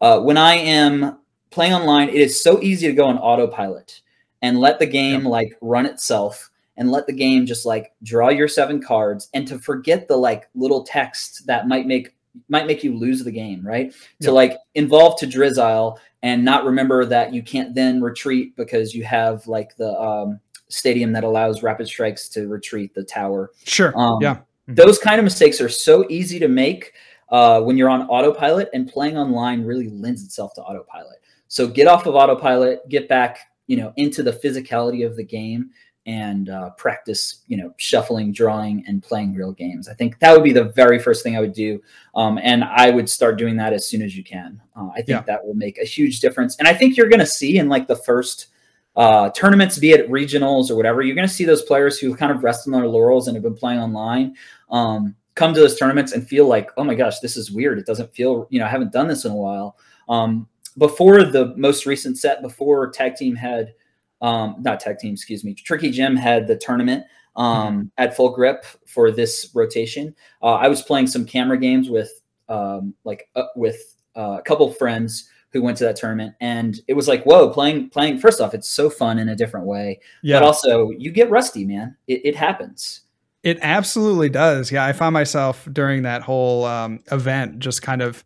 uh, 0.00 0.20
when 0.20 0.36
I 0.36 0.54
am 0.54 1.18
playing 1.50 1.74
online, 1.74 2.08
it 2.08 2.16
is 2.16 2.42
so 2.42 2.60
easy 2.62 2.86
to 2.86 2.92
go 2.92 3.06
on 3.06 3.18
autopilot 3.18 4.00
and 4.42 4.58
let 4.58 4.78
the 4.78 4.86
game 4.86 5.24
like 5.24 5.56
run 5.60 5.86
itself 5.86 6.50
and 6.76 6.90
let 6.90 7.06
the 7.06 7.12
game 7.12 7.44
just 7.44 7.66
like 7.66 7.92
draw 8.02 8.28
your 8.28 8.48
seven 8.48 8.80
cards 8.80 9.28
and 9.34 9.46
to 9.48 9.58
forget 9.58 10.06
the 10.08 10.16
like 10.16 10.48
little 10.54 10.84
text 10.84 11.46
that 11.46 11.66
might 11.66 11.86
make 11.86 12.14
might 12.48 12.66
make 12.66 12.84
you 12.84 12.96
lose 12.96 13.24
the 13.24 13.32
game, 13.32 13.66
right? 13.66 13.92
To 14.22 14.30
like 14.30 14.56
involve 14.74 15.18
to 15.18 15.26
Drizzile 15.26 15.98
and 16.22 16.44
not 16.44 16.64
remember 16.64 17.04
that 17.04 17.34
you 17.34 17.42
can't 17.42 17.74
then 17.74 18.00
retreat 18.00 18.56
because 18.56 18.94
you 18.94 19.02
have 19.04 19.46
like 19.48 19.76
the 19.76 19.98
um, 20.00 20.38
stadium 20.68 21.12
that 21.12 21.24
allows 21.24 21.64
rapid 21.64 21.88
strikes 21.88 22.28
to 22.30 22.46
retreat 22.46 22.94
the 22.94 23.02
tower. 23.02 23.50
Sure. 23.64 23.92
Um, 23.98 24.18
yeah. 24.22 24.34
Mm-hmm. 24.36 24.74
Those 24.74 24.98
kind 24.98 25.18
of 25.18 25.24
mistakes 25.24 25.60
are 25.60 25.68
so 25.68 26.06
easy 26.08 26.38
to 26.38 26.48
make 26.48 26.92
uh, 27.30 27.60
when 27.60 27.76
you're 27.76 27.90
on 27.90 28.02
autopilot, 28.08 28.68
and 28.72 28.88
playing 28.88 29.16
online 29.16 29.64
really 29.64 29.88
lends 29.88 30.24
itself 30.24 30.54
to 30.54 30.62
autopilot. 30.62 31.18
So 31.48 31.66
get 31.66 31.86
off 31.86 32.06
of 32.06 32.14
autopilot, 32.14 32.88
get 32.88 33.08
back, 33.08 33.38
you 33.66 33.76
know, 33.76 33.92
into 33.96 34.22
the 34.22 34.32
physicality 34.32 35.06
of 35.06 35.16
the 35.16 35.24
game, 35.24 35.70
and 36.06 36.48
uh, 36.48 36.70
practice, 36.70 37.42
you 37.48 37.56
know, 37.56 37.74
shuffling, 37.76 38.32
drawing, 38.32 38.82
and 38.86 39.02
playing 39.02 39.34
real 39.34 39.52
games. 39.52 39.88
I 39.88 39.94
think 39.94 40.18
that 40.20 40.32
would 40.32 40.42
be 40.42 40.52
the 40.52 40.64
very 40.64 40.98
first 40.98 41.22
thing 41.22 41.36
I 41.36 41.40
would 41.40 41.52
do, 41.52 41.82
um, 42.14 42.38
and 42.42 42.64
I 42.64 42.90
would 42.90 43.08
start 43.08 43.38
doing 43.38 43.56
that 43.56 43.72
as 43.72 43.86
soon 43.86 44.02
as 44.02 44.16
you 44.16 44.24
can. 44.24 44.60
Uh, 44.74 44.88
I 44.88 45.02
think 45.02 45.08
yeah. 45.08 45.22
that 45.22 45.44
will 45.44 45.54
make 45.54 45.78
a 45.78 45.84
huge 45.84 46.20
difference, 46.20 46.56
and 46.58 46.66
I 46.66 46.74
think 46.74 46.96
you're 46.96 47.10
going 47.10 47.20
to 47.20 47.26
see 47.26 47.58
in 47.58 47.68
like 47.68 47.88
the 47.88 47.96
first 47.96 48.48
uh, 48.96 49.30
tournaments, 49.30 49.78
be 49.78 49.92
it 49.92 50.10
regionals 50.10 50.70
or 50.70 50.76
whatever, 50.76 51.02
you're 51.02 51.14
going 51.14 51.28
to 51.28 51.32
see 51.32 51.44
those 51.44 51.62
players 51.62 51.98
who 51.98 52.16
kind 52.16 52.32
of 52.32 52.42
rest 52.42 52.66
on 52.66 52.72
their 52.72 52.88
laurels 52.88 53.28
and 53.28 53.36
have 53.36 53.44
been 53.44 53.54
playing 53.54 53.78
online 53.78 54.34
um, 54.70 55.14
come 55.38 55.54
to 55.54 55.60
those 55.60 55.78
tournaments 55.78 56.12
and 56.12 56.26
feel 56.26 56.46
like, 56.46 56.70
oh 56.76 56.84
my 56.84 56.94
gosh, 56.94 57.20
this 57.20 57.36
is 57.36 57.50
weird. 57.50 57.78
It 57.78 57.86
doesn't 57.86 58.14
feel, 58.14 58.48
you 58.50 58.58
know, 58.58 58.66
I 58.66 58.68
haven't 58.68 58.92
done 58.92 59.06
this 59.06 59.24
in 59.24 59.30
a 59.30 59.36
while. 59.36 59.76
Um, 60.08 60.48
before 60.76 61.22
the 61.22 61.54
most 61.56 61.86
recent 61.86 62.18
set, 62.18 62.42
before 62.42 62.90
tag 62.90 63.14
team 63.14 63.36
had, 63.36 63.72
um, 64.20 64.56
not 64.60 64.80
tag 64.80 64.98
team, 64.98 65.12
excuse 65.12 65.44
me, 65.44 65.54
Tricky 65.54 65.90
Gym 65.90 66.16
had 66.16 66.48
the 66.48 66.56
tournament 66.56 67.04
um, 67.36 67.46
mm-hmm. 67.46 67.86
at 67.98 68.16
full 68.16 68.30
grip 68.30 68.64
for 68.86 69.12
this 69.12 69.50
rotation. 69.54 70.14
Uh, 70.42 70.54
I 70.54 70.66
was 70.66 70.82
playing 70.82 71.06
some 71.06 71.24
camera 71.24 71.56
games 71.56 71.88
with 71.88 72.10
um, 72.48 72.94
like 73.04 73.28
uh, 73.36 73.44
with 73.54 73.96
uh, 74.16 74.38
a 74.38 74.42
couple 74.42 74.70
friends 74.72 75.28
who 75.50 75.62
went 75.62 75.78
to 75.78 75.84
that 75.84 75.96
tournament 75.96 76.34
and 76.40 76.80
it 76.88 76.94
was 76.94 77.08
like 77.08 77.24
whoa 77.24 77.48
playing 77.48 77.88
playing 77.88 78.18
first 78.18 78.38
off 78.38 78.52
it's 78.52 78.68
so 78.68 78.90
fun 78.90 79.18
in 79.18 79.30
a 79.30 79.34
different 79.34 79.64
way 79.64 79.98
yeah. 80.22 80.38
but 80.38 80.44
also 80.44 80.90
you 80.90 81.10
get 81.10 81.30
rusty 81.30 81.64
man 81.64 81.96
it, 82.06 82.20
it 82.22 82.36
happens 82.36 83.02
it 83.42 83.58
absolutely 83.62 84.28
does 84.28 84.70
yeah 84.70 84.84
i 84.84 84.92
found 84.92 85.12
myself 85.12 85.68
during 85.72 86.02
that 86.02 86.22
whole 86.22 86.64
um, 86.64 87.00
event 87.10 87.58
just 87.58 87.82
kind 87.82 88.02
of 88.02 88.24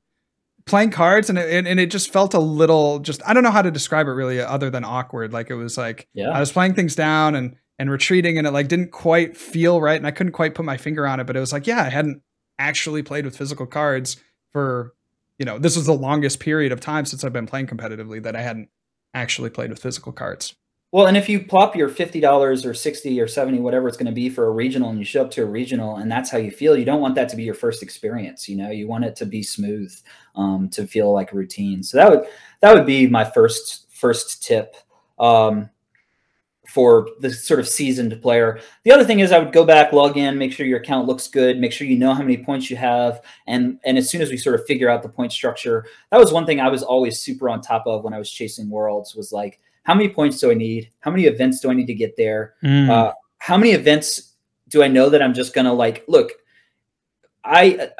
playing 0.64 0.90
cards 0.90 1.28
and 1.28 1.38
it, 1.38 1.66
and 1.66 1.80
it 1.80 1.90
just 1.90 2.12
felt 2.12 2.34
a 2.34 2.40
little 2.40 2.98
just 3.00 3.20
i 3.26 3.32
don't 3.32 3.42
know 3.42 3.50
how 3.50 3.62
to 3.62 3.70
describe 3.70 4.06
it 4.06 4.12
really 4.12 4.40
other 4.40 4.70
than 4.70 4.84
awkward 4.84 5.32
like 5.32 5.50
it 5.50 5.54
was 5.54 5.76
like 5.76 6.08
yeah. 6.14 6.30
i 6.30 6.40
was 6.40 6.52
playing 6.52 6.74
things 6.74 6.94
down 6.94 7.34
and 7.34 7.56
and 7.78 7.90
retreating 7.90 8.38
and 8.38 8.46
it 8.46 8.52
like 8.52 8.68
didn't 8.68 8.92
quite 8.92 9.36
feel 9.36 9.80
right 9.80 9.96
and 9.96 10.06
i 10.06 10.10
couldn't 10.10 10.32
quite 10.32 10.54
put 10.54 10.64
my 10.64 10.76
finger 10.76 11.06
on 11.06 11.18
it 11.18 11.26
but 11.26 11.36
it 11.36 11.40
was 11.40 11.52
like 11.52 11.66
yeah 11.66 11.82
i 11.82 11.88
hadn't 11.88 12.22
actually 12.58 13.02
played 13.02 13.24
with 13.24 13.36
physical 13.36 13.66
cards 13.66 14.22
for 14.52 14.94
you 15.42 15.46
know, 15.46 15.58
this 15.58 15.76
was 15.76 15.86
the 15.86 15.92
longest 15.92 16.38
period 16.38 16.70
of 16.70 16.78
time 16.78 17.04
since 17.04 17.24
I've 17.24 17.32
been 17.32 17.48
playing 17.48 17.66
competitively 17.66 18.22
that 18.22 18.36
I 18.36 18.42
hadn't 18.42 18.68
actually 19.12 19.50
played 19.50 19.70
with 19.70 19.82
physical 19.82 20.12
cards. 20.12 20.54
Well, 20.92 21.06
and 21.06 21.16
if 21.16 21.26
you 21.26 21.42
plop 21.42 21.74
your 21.74 21.88
fifty 21.88 22.20
dollars 22.20 22.66
or 22.66 22.74
sixty 22.74 23.18
or 23.18 23.26
seventy, 23.26 23.58
whatever 23.58 23.88
it's 23.88 23.96
going 23.96 24.06
to 24.06 24.12
be 24.12 24.28
for 24.28 24.46
a 24.46 24.50
regional, 24.50 24.90
and 24.90 24.98
you 24.98 25.06
show 25.06 25.22
up 25.22 25.30
to 25.32 25.42
a 25.42 25.46
regional, 25.46 25.96
and 25.96 26.10
that's 26.12 26.30
how 26.30 26.36
you 26.36 26.50
feel, 26.50 26.76
you 26.76 26.84
don't 26.84 27.00
want 27.00 27.14
that 27.14 27.30
to 27.30 27.36
be 27.36 27.44
your 27.44 27.54
first 27.54 27.82
experience. 27.82 28.46
You 28.46 28.56
know, 28.56 28.70
you 28.70 28.86
want 28.86 29.04
it 29.04 29.16
to 29.16 29.26
be 29.26 29.42
smooth, 29.42 29.90
um, 30.36 30.68
to 30.68 30.86
feel 30.86 31.10
like 31.10 31.32
routine. 31.32 31.82
So 31.82 31.96
that 31.96 32.10
would 32.10 32.26
that 32.60 32.74
would 32.74 32.84
be 32.84 33.06
my 33.06 33.24
first 33.24 33.86
first 33.90 34.42
tip. 34.42 34.76
Um, 35.18 35.70
for 36.68 37.08
the 37.20 37.30
sort 37.30 37.60
of 37.60 37.68
seasoned 37.68 38.18
player. 38.22 38.58
The 38.84 38.92
other 38.92 39.04
thing 39.04 39.20
is 39.20 39.30
I 39.30 39.38
would 39.38 39.52
go 39.52 39.66
back, 39.66 39.92
log 39.92 40.16
in, 40.16 40.38
make 40.38 40.52
sure 40.52 40.64
your 40.64 40.80
account 40.80 41.06
looks 41.06 41.28
good, 41.28 41.58
make 41.58 41.70
sure 41.70 41.86
you 41.86 41.98
know 41.98 42.14
how 42.14 42.22
many 42.22 42.38
points 42.38 42.70
you 42.70 42.76
have, 42.76 43.20
and 43.46 43.78
and 43.84 43.98
as 43.98 44.08
soon 44.10 44.22
as 44.22 44.30
we 44.30 44.36
sort 44.38 44.58
of 44.58 44.66
figure 44.66 44.88
out 44.88 45.02
the 45.02 45.08
point 45.08 45.32
structure, 45.32 45.86
that 46.10 46.18
was 46.18 46.32
one 46.32 46.46
thing 46.46 46.60
I 46.60 46.68
was 46.68 46.82
always 46.82 47.18
super 47.18 47.50
on 47.50 47.60
top 47.60 47.86
of 47.86 48.04
when 48.04 48.14
I 48.14 48.18
was 48.18 48.30
chasing 48.30 48.70
worlds 48.70 49.14
was 49.14 49.32
like 49.32 49.60
how 49.84 49.94
many 49.94 50.08
points 50.08 50.38
do 50.38 50.50
I 50.50 50.54
need? 50.54 50.90
How 51.00 51.10
many 51.10 51.24
events 51.24 51.60
do 51.60 51.70
I 51.70 51.74
need 51.74 51.86
to 51.86 51.94
get 51.94 52.16
there? 52.16 52.54
Mm. 52.62 52.88
Uh, 52.88 53.12
how 53.38 53.56
many 53.56 53.72
events 53.72 54.34
do 54.68 54.82
I 54.82 54.88
know 54.88 55.08
that 55.08 55.22
I'm 55.22 55.34
just 55.34 55.54
gonna 55.54 55.72
like 55.72 56.04
look? 56.08 56.32
I 57.44 57.90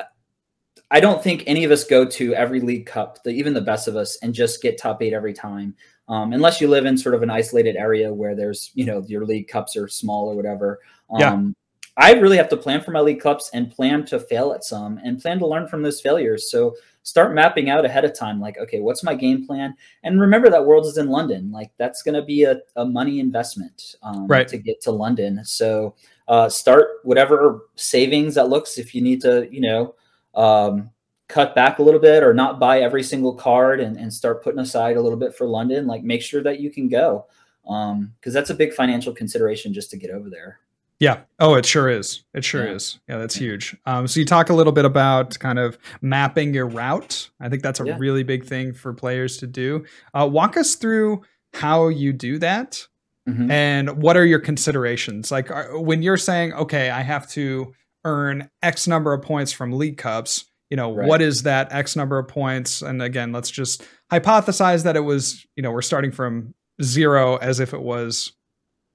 I 0.91 1.01
don't 1.01 1.23
think 1.23 1.45
any 1.47 1.65
of 1.65 1.71
us 1.71 1.85
go 1.85 2.05
to 2.05 2.35
every 2.35 2.61
league 2.61 2.87
cup, 2.87 3.23
the, 3.23 3.31
even 3.31 3.55
the 3.55 3.61
best 3.61 3.89
of 3.89 3.97
us, 3.97 4.19
and 4.23 4.35
just 4.35 4.63
get 4.63 4.79
top 4.79 5.03
eight 5.03 5.13
every 5.13 5.33
time 5.33 5.75
um, 6.09 6.33
unless 6.33 6.61
you 6.61 6.69
live 6.69 6.85
in 6.85 6.99
sort 6.99 7.15
of 7.15 7.23
an 7.23 7.31
isolated 7.31 7.77
area 7.77 8.13
where 8.13 8.35
there's 8.35 8.71
you 8.75 8.85
know 8.85 9.03
your 9.07 9.25
league 9.25 9.49
cups 9.49 9.77
are 9.77 9.89
small 9.89 10.29
or 10.29 10.35
whatever. 10.35 10.81
Um, 11.11 11.21
yeah. 11.21 11.41
I 11.97 12.13
really 12.13 12.39
have 12.39 12.49
to 12.49 12.57
plan 12.57 12.81
for 12.81 12.91
my 12.91 13.01
league 13.01 13.21
cups 13.21 13.51
and 13.53 13.71
plan 13.71 14.05
to 14.07 14.19
fail 14.19 14.53
at 14.53 14.65
some 14.65 14.99
and 15.05 15.21
plan 15.21 15.39
to 15.41 15.47
learn 15.47 15.69
from 15.69 15.83
those 15.83 16.01
failures. 16.01 16.51
So 16.51 16.75
start 17.03 17.35
mapping 17.35 17.69
out 17.69 17.85
ahead 17.85 18.05
of 18.05 18.17
time, 18.17 18.41
like, 18.41 18.57
okay, 18.59 18.81
what's 18.81 19.03
my 19.03 19.15
game 19.15 19.47
plan? 19.47 19.75
And 20.03 20.21
remember 20.21 20.49
that 20.51 20.65
Worlds 20.65 20.89
is 20.89 20.99
in 20.99 21.09
London. 21.09 21.51
Like 21.51 21.71
that's 21.77 22.03
going 22.03 22.15
to 22.15 22.23
be 22.23 22.45
a, 22.45 22.61
a 22.77 22.85
money 22.85 23.21
investment 23.21 23.97
um, 24.03 24.27
right. 24.27 24.49
to 24.49 24.57
get 24.57 24.81
to 24.83 24.91
London. 24.91 25.45
So 25.45 25.95
uh, 26.29 26.49
start 26.49 27.01
whatever 27.03 27.67
savings 27.77 28.37
that 28.37 28.49
looks. 28.49 28.79
If 28.79 28.95
you 28.95 29.03
need 29.03 29.21
to, 29.23 29.49
you 29.53 29.61
know, 29.61 29.95
um, 30.35 30.91
cut 31.29 31.55
back 31.55 31.79
a 31.79 31.83
little 31.83 32.01
bit 32.01 32.23
or 32.23 32.33
not 32.33 32.61
buy 32.61 32.81
every 32.81 33.03
single 33.03 33.35
card 33.35 33.81
and, 33.81 33.97
and 33.97 34.13
start 34.13 34.43
putting 34.43 34.61
aside 34.61 34.97
a 34.97 35.01
little 35.01 35.19
bit 35.19 35.35
for 35.35 35.47
London, 35.47 35.87
like 35.87 36.03
make 36.03 36.23
sure 36.23 36.43
that 36.43 36.61
you 36.61 36.71
can 36.71 36.89
go. 36.89 37.27
Um, 37.67 38.13
cause 38.23 38.33
that's 38.33 38.51
a 38.51 38.55
big 38.55 38.73
financial 38.73 39.13
consideration 39.13 39.73
just 39.73 39.91
to 39.91 39.97
get 39.97 40.11
over 40.11 40.29
there. 40.31 40.61
Yeah. 41.03 41.23
Oh, 41.41 41.55
it 41.55 41.67
sure 41.67 41.89
is. 41.89 42.23
It 42.33 42.45
sure 42.45 42.65
yeah. 42.65 42.75
is. 42.75 43.01
Yeah, 43.09 43.19
that's 43.19 43.35
huge. 43.35 43.77
Um, 43.87 44.07
so 44.07 44.21
you 44.21 44.25
talk 44.25 44.51
a 44.51 44.55
little 44.55 44.73
bit 44.73 44.85
about 44.85 45.37
kind 45.41 45.59
of 45.59 45.77
mapping 46.01 46.55
your 46.55 46.69
route. 46.69 47.29
I 47.41 47.49
think 47.49 47.65
that's 47.65 47.81
a 47.81 47.85
yeah. 47.85 47.97
really 47.99 48.23
big 48.23 48.45
thing 48.45 48.73
for 48.73 48.95
players 48.95 49.39
to 49.39 49.49
do. 49.49 49.85
Uh, 50.15 50.29
walk 50.31 50.57
us 50.57 50.77
through 50.77 51.23
how 51.55 51.89
you 51.89 52.13
do 52.13 52.39
that 52.39 52.87
mm-hmm. 53.29 53.51
and 53.51 54.01
what 54.01 54.17
are 54.17 54.25
your 54.25 54.39
considerations? 54.39 55.33
Like 55.33 55.51
are, 55.51 55.77
when 55.77 56.03
you're 56.03 56.17
saying, 56.17 56.53
okay, 56.53 56.89
I 56.91 57.01
have 57.03 57.29
to 57.31 57.75
earn 58.05 58.49
X 58.63 58.87
number 58.87 59.13
of 59.13 59.23
points 59.23 59.51
from 59.51 59.73
league 59.73 59.99
cups 59.99 60.45
you 60.71 60.77
know 60.77 60.95
right. 60.95 61.07
what 61.07 61.21
is 61.21 61.43
that 61.43 61.71
x 61.71 61.97
number 61.97 62.19
of 62.19 62.27
points 62.27 62.81
and 62.81 63.03
again 63.03 63.31
let's 63.31 63.51
just 63.51 63.85
hypothesize 64.11 64.85
that 64.85 64.97
it 64.97 65.01
was 65.01 65.45
you 65.55 65.63
know 65.63 65.71
we're 65.71 65.83
starting 65.83 66.11
from 66.11 66.55
zero 66.83 67.37
as 67.37 67.61
if 67.61 67.75
it 67.75 67.83
was 67.83 68.33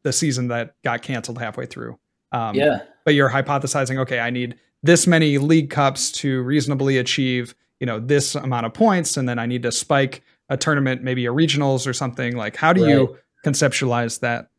the 0.08 0.14
season 0.14 0.48
that 0.48 0.74
got 0.84 1.02
canceled 1.02 1.38
halfway 1.38 1.66
through 1.66 1.98
um, 2.32 2.56
yeah 2.56 2.80
but 3.04 3.14
you're 3.14 3.30
hypothesizing 3.30 3.98
okay 3.98 4.20
i 4.20 4.30
need 4.30 4.56
this 4.84 5.06
many 5.06 5.38
league 5.38 5.70
cups 5.70 6.12
to 6.12 6.42
reasonably 6.44 6.98
achieve 6.98 7.54
you 7.80 7.86
know 7.86 8.00
this 8.00 8.36
amount 8.36 8.66
of 8.66 8.74
points 8.74 9.18
and 9.18 9.28
then 9.28 9.38
i 9.38 9.46
need 9.46 9.64
to 9.64 9.72
spike 9.72 10.24
a 10.50 10.58
tournament 10.58 11.04
maybe 11.04 11.26
a 11.26 11.32
regionals 11.32 11.86
or 11.86 11.94
something 11.94 12.36
like 12.36 12.56
how 12.56 12.72
do 12.72 12.84
right. 12.84 12.92
you 12.92 13.18
conceptualize 13.46 14.20
that 14.20 14.50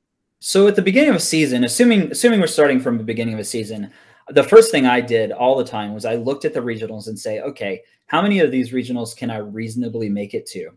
so 0.41 0.69
at 0.69 0.77
the 0.77 0.83
beginning 0.83 1.11
of 1.11 1.17
a 1.17 1.21
season 1.21 1.65
assuming 1.65 2.11
assuming 2.13 2.41
we're 2.41 2.47
starting 2.47 2.79
from 2.79 2.99
the 2.99 3.05
beginning 3.05 3.35
of 3.35 3.41
a 3.41 3.45
season 3.45 3.91
the 4.31 4.45
first 4.45 4.71
thing 4.71 4.87
I 4.87 5.01
did 5.01 5.33
all 5.33 5.57
the 5.57 5.65
time 5.65 5.95
was 5.95 6.05
I 6.05 6.17
looked 6.17 6.45
at 6.45 6.53
the 6.53 6.61
regionals 6.61 7.09
and 7.09 7.19
say, 7.19 7.41
okay, 7.41 7.83
how 8.07 8.23
many 8.23 8.41
of 8.41 8.51
these 8.51 8.73
regionals 8.73 9.17
can 9.17 9.31
I 9.31 9.39
reasonably 9.39 10.09
make 10.09 10.35
it 10.35 10.47
to? 10.49 10.71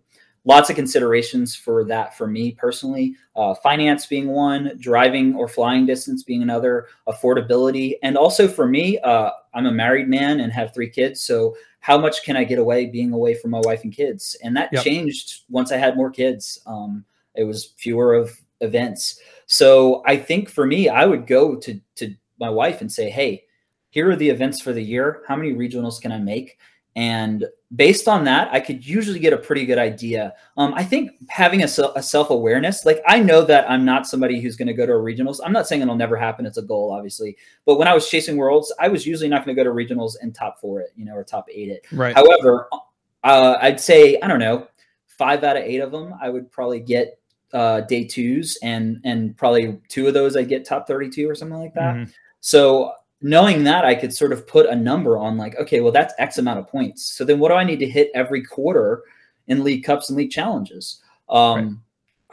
Lots 0.44 0.72
of 0.72 0.76
considerations 0.76 1.56
for 1.56 1.84
that 1.86 2.18
for 2.18 2.26
me 2.26 2.54
personally. 2.54 3.16
Uh, 3.36 3.54
finance 3.54 4.08
being 4.08 4.30
one, 4.30 4.72
driving 4.80 5.36
or 5.36 5.48
flying 5.48 5.86
distance 5.86 6.24
being 6.24 6.42
another, 6.42 6.88
affordability. 7.08 7.94
And 8.02 8.18
also 8.18 8.48
for 8.48 8.68
me, 8.68 8.98
uh, 9.00 9.30
I'm 9.54 9.68
a 9.68 9.72
married 9.72 10.08
man 10.08 10.40
and 10.40 10.52
have 10.52 10.74
three 10.74 10.90
kids. 10.90 11.22
So 11.22 11.56
how 11.80 11.98
much 11.98 12.24
can 12.24 12.36
I 12.36 12.44
get 12.44 12.58
away 12.58 12.88
being 12.88 13.14
away 13.14 13.36
from 13.36 13.52
my 13.52 13.62
wife 13.64 13.84
and 13.84 13.94
kids? 13.94 14.36
And 14.44 14.58
that 14.58 14.70
yep. 14.72 14.84
changed 14.84 15.44
once 15.50 15.72
I 15.72 15.78
had 15.78 15.96
more 15.96 16.10
kids. 16.10 16.60
Um, 16.66 17.06
it 17.36 17.44
was 17.44 17.74
fewer 17.78 18.16
of 18.16 18.36
events. 18.62 19.20
So 19.46 20.02
I 20.06 20.18
think 20.18 20.50
for 20.50 20.66
me, 20.66 20.90
I 20.90 21.06
would 21.06 21.28
go 21.28 21.56
to 21.56 21.80
to 21.96 22.16
my 22.40 22.50
wife 22.50 22.82
and 22.82 22.92
say, 22.92 23.10
hey, 23.10 23.44
here 23.92 24.10
are 24.10 24.16
the 24.16 24.30
events 24.30 24.62
for 24.62 24.74
the 24.74 24.84
year. 24.84 25.22
How 25.28 25.36
many 25.36 25.54
regionals 25.54 26.02
can 26.02 26.12
I 26.12 26.18
make? 26.18 26.58
And 26.96 27.46
based 27.76 28.08
on 28.08 28.24
that, 28.26 28.50
I 28.52 28.60
could 28.60 28.86
usually 28.86 29.20
get 29.20 29.34
a 29.34 29.38
pretty 29.38 29.66
good 29.66 29.78
idea. 29.78 30.34
Um, 30.58 30.74
I 30.76 30.84
think 30.84 31.12
having 31.30 31.62
a, 31.62 31.68
a 31.96 32.04
self 32.04 32.30
awareness, 32.30 32.86
like 32.86 33.02
I 33.08 33.20
know 33.20 33.44
that 33.44 33.70
I'm 33.70 33.86
not 33.86 34.08
somebody 34.08 34.42
who's 34.42 34.56
going 34.56 34.68
to 34.68 34.74
go 34.74 34.86
to 34.86 34.94
a 34.94 34.96
regionals. 34.96 35.40
I'm 35.44 35.54
not 35.54 35.68
saying 35.68 35.82
it'll 35.82 35.96
never 35.96 36.18
happen. 36.18 36.46
It's 36.46 36.58
a 36.58 36.62
goal, 36.62 36.92
obviously. 36.92 37.38
But 37.66 37.78
when 37.78 37.88
I 37.88 37.94
was 37.94 38.10
chasing 38.10 38.38
worlds, 38.38 38.74
I 38.80 38.88
was 38.88 39.06
usually 39.06 39.30
not 39.30 39.46
going 39.46 39.56
to 39.56 39.64
go 39.64 39.70
to 39.70 39.76
regionals 39.76 40.14
and 40.22 40.36
top 40.36 40.60
four 40.60 40.82
it, 40.82 40.90
you 40.96 41.06
know, 41.06 41.14
or 41.14 41.24
top 41.24 41.48
eight 41.50 41.70
it. 41.70 41.86
Right. 41.92 42.16
However, 42.16 42.68
uh, 43.24 43.58
I'd 43.62 43.80
say 43.80 44.20
I 44.22 44.28
don't 44.28 44.40
know, 44.40 44.68
five 45.08 45.44
out 45.44 45.58
of 45.58 45.64
eight 45.64 45.80
of 45.80 45.92
them, 45.92 46.14
I 46.22 46.30
would 46.30 46.52
probably 46.52 46.82
get 46.82 47.20
uh, 47.54 47.82
day 47.82 48.06
twos, 48.06 48.58
and 48.64 49.00
and 49.06 49.36
probably 49.38 49.80
two 49.88 50.08
of 50.08 50.14
those 50.14 50.36
I 50.36 50.44
get 50.44 50.66
top 50.66 50.88
thirty 50.88 51.10
two 51.10 51.30
or 51.30 51.36
something 51.36 51.60
like 51.60 51.74
that. 51.76 51.96
Mm-hmm. 51.96 52.12
So 52.42 52.94
knowing 53.22 53.64
that 53.64 53.86
I 53.86 53.96
could 53.96 54.14
sort 54.14 54.34
of 54.34 54.48
put 54.48 54.66
a 54.66 54.76
number 54.76 55.18
on 55.18 55.38
like, 55.38 55.56
okay, 55.58 55.80
well, 55.82 55.92
that's 55.92 56.14
X 56.18 56.38
amount 56.38 56.60
of 56.60 56.68
points. 56.68 57.04
So 57.14 57.24
then 57.24 57.40
what 57.40 57.50
do 57.50 57.56
I 57.56 57.64
need 57.64 57.80
to 57.80 57.90
hit 57.90 58.12
every 58.14 58.44
quarter 58.44 59.04
in 59.48 59.64
league 59.64 59.84
cups 59.84 60.10
and 60.10 60.18
league 60.18 60.32
challenges? 60.32 61.02
Um, 61.30 61.82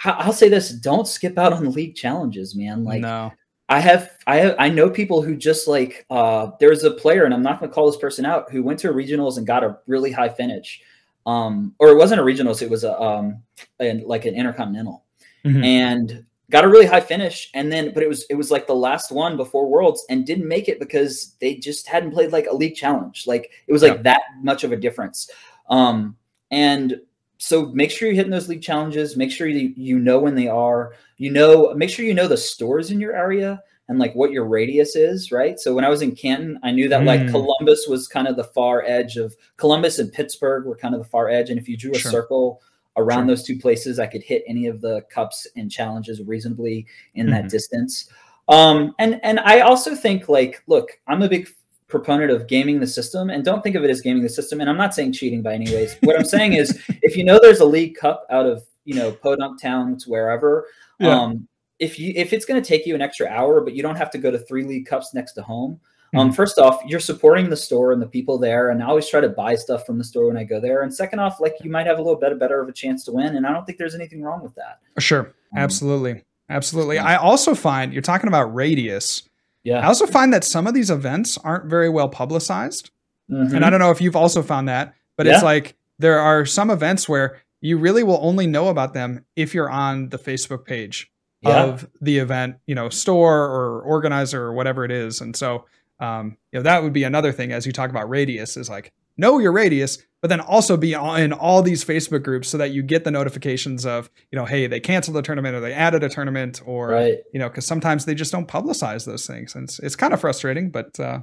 right. 0.05 0.16
I'll 0.18 0.32
say 0.32 0.49
this: 0.49 0.70
don't 0.70 1.07
skip 1.07 1.39
out 1.39 1.53
on 1.53 1.72
league 1.72 1.95
challenges, 1.95 2.55
man. 2.55 2.84
Like, 2.84 3.03
no. 3.03 3.32
I 3.68 3.80
have 3.80 4.16
I 4.26 4.36
have 4.36 4.57
I 4.59 4.68
know 4.70 4.89
people 4.89 5.20
who 5.20 5.36
just 5.36 5.68
like 5.68 6.07
uh 6.09 6.53
there's 6.59 6.84
a 6.84 6.91
player 6.91 7.24
and 7.24 7.34
I'm 7.34 7.43
not 7.43 7.61
going 7.61 7.70
to 7.70 7.74
call 7.74 7.86
this 7.86 8.01
person 8.01 8.24
out 8.24 8.51
who 8.51 8.62
went 8.62 8.78
to 8.80 8.93
regionals 8.93 9.36
and 9.36 9.47
got 9.47 9.62
a 9.62 9.78
really 9.86 10.11
high 10.11 10.30
finish. 10.30 10.80
Um 11.26 11.74
or 11.78 11.91
it 11.91 11.97
wasn't 11.97 12.20
a 12.20 12.24
regionals 12.24 12.62
it 12.62 12.70
was 12.70 12.84
a 12.84 12.99
um 13.01 13.43
an, 13.78 14.05
like 14.07 14.24
an 14.24 14.34
intercontinental. 14.34 15.05
Mm-hmm. 15.45 15.64
And 15.64 16.24
got 16.51 16.65
a 16.65 16.69
really 16.69 16.87
high 16.87 17.01
finish 17.01 17.51
and 17.55 17.71
then 17.71 17.93
but 17.93 18.03
it 18.03 18.09
was 18.09 18.25
it 18.31 18.35
was 18.35 18.51
like 18.51 18.67
the 18.67 18.75
last 18.75 19.13
one 19.13 19.37
before 19.37 19.69
worlds 19.69 20.05
and 20.09 20.27
didn't 20.27 20.49
make 20.49 20.69
it 20.69 20.81
because 20.81 21.37
they 21.41 21.57
just 21.57 21.87
hadn't 21.87 22.13
played 22.13 22.33
like 22.33 22.47
a 22.47 22.55
league 22.55 22.75
challenge. 22.75 23.27
Like 23.27 23.51
it 23.67 23.73
was 23.73 23.83
like 23.83 23.97
yeah. 23.97 24.03
that 24.03 24.23
much 24.43 24.65
of 24.65 24.73
a 24.73 24.77
difference. 24.77 25.31
Um 25.69 26.17
and 26.51 27.01
so 27.39 27.67
make 27.67 27.91
sure 27.91 28.09
you're 28.09 28.17
hitting 28.17 28.33
those 28.33 28.49
league 28.49 28.63
challenges. 28.63 29.17
Make 29.17 29.31
sure 29.31 29.47
you, 29.47 29.73
you 29.77 29.99
know 29.99 30.19
when 30.19 30.35
they 30.35 30.49
are. 30.49 30.95
You 31.19 31.31
know, 31.31 31.73
make 31.75 31.91
sure 31.91 32.05
you 32.05 32.15
know 32.15 32.29
the 32.29 32.37
stores 32.37 32.91
in 32.91 33.01
your 33.01 33.15
area 33.15 33.63
and 33.89 33.99
like 33.99 34.15
what 34.15 34.33
your 34.33 34.45
radius 34.45 34.97
is, 34.97 35.33
right? 35.33 35.59
So 35.59 35.75
when 35.75 35.85
I 35.85 35.89
was 35.89 36.03
in 36.03 36.15
Canton, 36.15 36.59
I 36.63 36.73
knew 36.73 36.89
that 36.89 37.03
mm. 37.03 37.07
like 37.07 37.31
Columbus 37.31 37.87
was 37.89 38.09
kind 38.09 38.29
of 38.29 38.37
the 38.37 38.45
far 38.45 38.83
edge 38.83 39.17
of 39.17 39.35
Columbus 39.57 39.99
and 39.99 40.13
Pittsburgh 40.13 40.67
were 40.67 40.77
kind 40.77 40.95
of 40.95 41.01
the 41.01 41.09
far 41.09 41.29
edge. 41.29 41.49
And 41.49 41.59
if 41.59 41.69
you 41.69 41.77
drew 41.77 41.93
a 41.93 41.99
sure. 41.99 42.11
circle 42.11 42.63
around 42.99 43.21
sure. 43.21 43.27
those 43.29 43.43
two 43.45 43.59
places, 43.59 43.99
I 43.99 44.07
could 44.07 44.23
hit 44.23 44.45
any 44.47 44.67
of 44.67 44.81
the 44.81 45.03
cups 45.11 45.47
and 45.57 45.71
challenges 45.71 46.23
reasonably 46.23 46.87
in 47.15 47.27
mm-hmm. 47.27 47.35
that 47.35 47.49
distance. 47.49 48.11
Um, 48.49 48.95
and 48.99 49.21
and 49.23 49.41
I 49.41 49.61
also 49.61 49.95
think 49.95 50.29
like, 50.29 50.63
look, 50.67 50.91
I'm 51.07 51.23
a 51.23 51.29
big 51.29 51.49
proponent 51.89 52.31
of 52.31 52.47
gaming 52.47 52.81
the 52.81 52.87
system 52.87 53.31
and 53.31 53.45
don't 53.45 53.63
think 53.63 53.75
of 53.75 53.83
it 53.83 53.91
as 53.91 54.03
gaming 54.03 54.23
the 54.23 54.29
system 54.29 54.61
and 54.61 54.69
i'm 54.69 54.77
not 54.77 54.95
saying 54.95 55.11
cheating 55.11 55.41
by 55.41 55.55
any 55.55 55.75
ways 55.75 55.97
what 56.03 56.17
i'm 56.17 56.25
saying 56.25 56.53
is 56.53 56.79
if 57.03 57.17
you 57.17 57.25
know 57.25 57.39
there's 57.41 57.61
a 57.61 57.65
league 57.65 57.97
cup 57.97 58.27
out 58.29 58.45
of 58.45 58.63
you 58.85 58.95
know 58.95 59.11
podunk 59.11 59.61
town 59.61 59.97
to 59.97 60.11
wherever 60.11 60.67
yeah. 61.01 61.19
um, 61.19 61.49
if 61.79 61.99
you 61.99 62.13
if 62.15 62.35
it's 62.35 62.45
going 62.45 62.63
to 62.63 62.67
take 62.67 62.85
you 62.85 62.95
an 62.95 63.01
extra 63.01 63.27
hour 63.29 63.63
but 63.63 63.75
you 63.75 63.83
don't 63.83 63.97
have 63.97 64.11
to 64.11 64.19
go 64.19 64.31
to 64.31 64.39
three 64.39 64.65
league 64.65 64.87
cups 64.87 65.15
next 65.15 65.33
to 65.33 65.43
home 65.43 65.81
um, 66.15 66.29
um, 66.29 66.33
first 66.33 66.59
off 66.59 66.81
you're 66.87 67.01
supporting 67.01 67.51
the 67.51 67.57
store 67.57 67.93
and 67.93 68.01
the 68.01 68.07
people 68.07 68.39
there 68.39 68.71
and 68.71 68.83
i 68.83 68.87
always 68.87 69.09
try 69.09 69.21
to 69.21 69.29
buy 69.29 69.55
stuff 69.55 69.85
from 69.87 69.99
the 69.99 70.05
store 70.05 70.29
when 70.29 70.37
i 70.37 70.45
go 70.45 70.61
there 70.61 70.83
and 70.83 70.95
second 70.95 71.19
off 71.19 71.41
like 71.41 71.55
you 71.63 71.71
might 71.71 71.87
have 71.87 71.99
a 71.99 72.03
little 72.03 72.19
bit 72.19 72.39
better 72.39 72.61
of 72.61 72.69
a 72.69 72.73
chance 72.73 73.05
to 73.05 73.13
win 73.13 73.37
and 73.37 73.47
i 73.47 73.53
don't 73.53 73.65
think 73.65 73.79
there's 73.79 73.95
anything 73.95 74.23
wrong 74.23 74.43
with 74.43 74.55
that 74.55 74.81
sure 74.99 75.27
um, 75.27 75.59
absolutely 75.59 76.23
absolutely 76.49 76.99
i 76.99 77.17
also 77.17 77.55
find 77.55 77.93
you're 77.93 78.03
talking 78.03 78.29
about 78.29 78.55
radius 78.55 79.29
yeah. 79.69 79.81
I 79.81 79.87
also 79.87 80.07
find 80.07 80.33
that 80.33 80.45
some 80.45 80.67
of 80.67 80.73
these 80.73 80.91
events 80.91 81.37
aren't 81.39 81.67
very 81.67 81.91
well 81.91 82.09
publicized. 82.09 82.91
Mm-hmm. 83.31 83.55
And 83.55 83.65
I 83.65 83.71
don't 83.71 83.81
know 83.81 83.91
if 83.91 84.01
you've 84.01 84.17
also 84.17 84.43
found 84.43 84.69
that, 84.69 84.95
but 85.17 85.27
yeah. 85.27 85.35
it's 85.35 85.43
like 85.43 85.77
there 85.99 86.19
are 86.19 86.47
some 86.47 86.71
events 86.71 87.07
where 87.07 87.43
you 87.61 87.77
really 87.77 88.03
will 88.03 88.19
only 88.23 88.47
know 88.47 88.69
about 88.69 88.95
them 88.95 89.27
if 89.37 89.53
you're 89.53 89.69
on 89.69 90.09
the 90.09 90.19
Facebook 90.19 90.65
page 90.65 91.11
yeah. 91.43 91.65
of 91.65 91.87
the 92.01 92.19
event, 92.19 92.57
you 92.67 92.75
know, 92.75 92.89
store 92.89 93.45
or 93.45 93.83
organizer 93.83 94.43
or 94.43 94.55
whatever 94.55 94.85
it 94.85 94.91
is. 94.91 95.21
And 95.21 95.37
so, 95.37 95.67
um, 96.01 96.37
you 96.53 96.59
know, 96.59 96.63
that 96.63 96.83
would 96.83 96.93
be 96.93 97.05
another 97.05 97.33
thing 97.33 97.53
as 97.53 97.67
you 97.67 97.73
talk 97.73 97.91
about 97.91 98.09
radius 98.09 98.57
is 98.57 98.69
like 98.69 98.93
know 99.17 99.39
your 99.39 99.53
radius, 99.53 99.99
but 100.21 100.29
then 100.29 100.41
also 100.41 100.77
be 100.77 100.93
in 100.93 101.33
all 101.33 101.63
these 101.63 101.85
Facebook 101.85 102.23
groups 102.23 102.49
so 102.49 102.57
that 102.59 102.71
you 102.71 102.83
get 102.83 103.05
the 103.05 103.11
notifications 103.11 103.85
of, 103.85 104.11
you 104.31 104.39
know, 104.39 104.45
hey, 104.45 104.67
they 104.67 104.81
canceled 104.81 105.17
the 105.17 105.23
tournament 105.23 105.55
or 105.55 105.61
they 105.61 105.73
added 105.73 106.03
a 106.05 106.09
tournament 106.09 106.63
or, 106.65 106.89
right. 106.89 107.19
you 107.33 107.39
know, 107.39 107.49
because 107.49 107.67
sometimes 107.67 108.05
they 108.05 108.15
just 108.15 108.33
don't 108.33 108.49
publicize 108.49 109.05
those 109.05 109.27
things. 109.27 109.55
And 109.55 109.65
it's, 109.65 109.79
it's 109.81 109.97
kind 109.97 110.15
of 110.15 110.21
frustrating, 110.21 110.71
but 110.71 110.99
uh, 111.01 111.21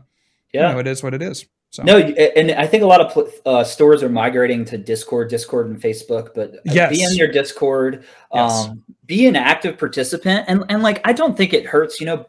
yeah, 0.54 0.68
you 0.68 0.74
know, 0.74 0.80
it 0.80 0.88
is 0.88 1.02
what 1.02 1.14
it 1.14 1.22
is. 1.22 1.46
So. 1.72 1.84
No, 1.84 1.98
and 1.98 2.52
I 2.52 2.68
think 2.68 2.84
a 2.84 2.86
lot 2.86 3.02
of 3.02 3.34
uh, 3.46 3.64
stores 3.66 4.02
are 4.02 4.08
migrating 4.08 4.64
to 4.66 4.78
Discord, 4.78 5.30
Discord, 5.30 5.68
and 5.68 5.82
Facebook. 5.82 6.30
But 6.34 6.62
yes. 6.64 6.90
be 6.90 7.04
in 7.04 7.14
your 7.16 7.28
Discord, 7.28 8.06
yes. 8.34 8.68
um, 8.68 8.82
be 9.06 9.28
an 9.28 9.36
active 9.36 9.78
participant, 9.78 10.46
and 10.48 10.64
and 10.70 10.82
like 10.82 11.02
I 11.04 11.12
don't 11.12 11.36
think 11.36 11.54
it 11.54 11.66
hurts. 11.66 12.00
You 12.00 12.06
know, 12.06 12.28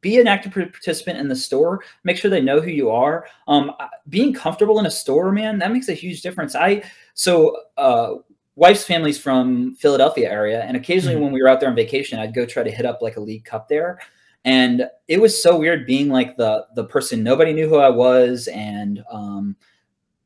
be 0.00 0.20
an 0.20 0.26
active 0.26 0.52
participant 0.52 1.18
in 1.18 1.28
the 1.28 1.36
store. 1.36 1.82
Make 2.04 2.16
sure 2.16 2.30
they 2.30 2.40
know 2.40 2.60
who 2.60 2.70
you 2.70 2.90
are. 2.90 3.26
Um, 3.48 3.72
being 4.08 4.32
comfortable 4.32 4.78
in 4.78 4.86
a 4.86 4.90
store, 4.90 5.32
man, 5.32 5.58
that 5.58 5.72
makes 5.72 5.88
a 5.88 5.94
huge 5.94 6.22
difference. 6.22 6.54
I 6.54 6.82
so 7.14 7.56
uh, 7.76 8.14
wife's 8.56 8.84
family's 8.84 9.18
from 9.18 9.74
Philadelphia 9.76 10.30
area, 10.30 10.62
and 10.62 10.76
occasionally 10.76 11.14
mm-hmm. 11.14 11.24
when 11.24 11.32
we 11.32 11.42
were 11.42 11.48
out 11.48 11.60
there 11.60 11.68
on 11.68 11.76
vacation, 11.76 12.18
I'd 12.18 12.34
go 12.34 12.44
try 12.44 12.62
to 12.62 12.70
hit 12.70 12.86
up 12.86 13.02
like 13.02 13.16
a 13.16 13.20
league 13.20 13.44
cup 13.44 13.68
there. 13.68 13.98
And 14.44 14.88
it 15.06 15.20
was 15.20 15.40
so 15.40 15.58
weird 15.58 15.86
being 15.86 16.08
like 16.08 16.36
the 16.36 16.66
the 16.74 16.84
person 16.84 17.22
nobody 17.22 17.52
knew 17.52 17.68
who 17.68 17.76
I 17.76 17.90
was, 17.90 18.48
and 18.48 19.02
um, 19.10 19.56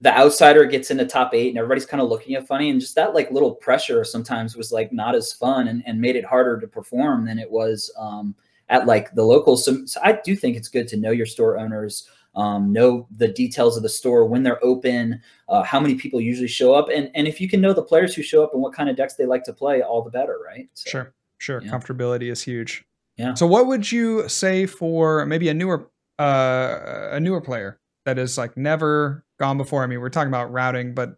the 0.01 0.17
outsider 0.17 0.65
gets 0.67 0.91
in 0.91 0.97
the 0.97 1.07
top 1.07 1.35
eight, 1.35 1.49
and 1.49 1.59
everybody's 1.59 1.87
kind 1.87 2.01
of 2.01 2.09
looking 2.09 2.35
at 2.37 2.47
funny, 2.47 2.71
and 2.71 2.81
just 2.81 2.95
that 2.95 3.15
like 3.15 3.31
little 3.31 3.55
pressure 3.55 4.05
sometimes 4.05 4.57
was 4.57 4.71
like 4.71 4.93
not 4.93 5.15
as 5.15 5.33
fun 5.33 5.69
and, 5.69 5.83
and 5.87 6.01
made 6.01 6.17
it 6.17 6.25
harder 6.25 6.61
to 6.61 6.69
perform 6.69 7.25
than 7.25 7.39
it 7.39 7.51
was. 7.51 7.93
Um, 7.99 8.35
at 8.69 8.87
like 8.87 9.15
the 9.15 9.25
locals. 9.25 9.65
So, 9.65 9.85
so 9.87 10.01
I 10.03 10.19
do 10.25 10.37
think 10.37 10.57
it's 10.57 10.69
good 10.69 10.89
to 10.89 10.97
know 10.97 11.11
your 11.11 11.27
store 11.27 11.59
owners, 11.59 12.09
um, 12.35 12.73
know 12.73 13.07
the 13.15 13.29
details 13.29 13.77
of 13.77 13.83
the 13.83 13.89
store 13.89 14.25
when 14.25 14.43
they're 14.43 14.65
open, 14.65 15.21
uh, 15.49 15.63
how 15.63 15.81
many 15.81 15.95
people 15.95 16.21
usually 16.21 16.49
show 16.49 16.75
up, 16.75 16.89
and 16.89 17.11
and 17.15 17.29
if 17.29 17.41
you 17.41 17.49
can 17.49 17.61
know 17.61 17.73
the 17.73 17.83
players 17.83 18.15
who 18.15 18.23
show 18.23 18.43
up 18.43 18.53
and 18.53 18.63
what 18.63 18.73
kind 18.73 18.89
of 18.89 18.97
decks 18.97 19.15
they 19.15 19.27
like 19.27 19.45
to 19.45 19.53
play, 19.53 19.83
all 19.83 20.03
the 20.03 20.11
better, 20.11 20.39
right? 20.45 20.69
So, 20.75 20.91
sure, 20.91 21.15
sure. 21.39 21.63
Yeah. 21.63 21.71
Comfortability 21.71 22.31
is 22.31 22.43
huge. 22.43 22.85
Yeah. 23.17 23.35
So 23.35 23.47
what 23.47 23.67
would 23.67 23.93
you 23.93 24.29
say 24.29 24.67
for 24.67 25.25
maybe 25.27 25.49
a 25.49 25.55
newer 25.55 25.89
uh, 26.19 27.09
a 27.13 27.21
newer 27.21 27.41
player 27.41 27.79
that 28.05 28.19
is 28.19 28.37
like 28.37 28.57
never 28.57 29.25
gone 29.39 29.57
before? 29.57 29.83
I 29.83 29.87
mean, 29.87 30.01
we're 30.01 30.09
talking 30.09 30.29
about 30.29 30.53
routing, 30.53 30.95
but 30.95 31.17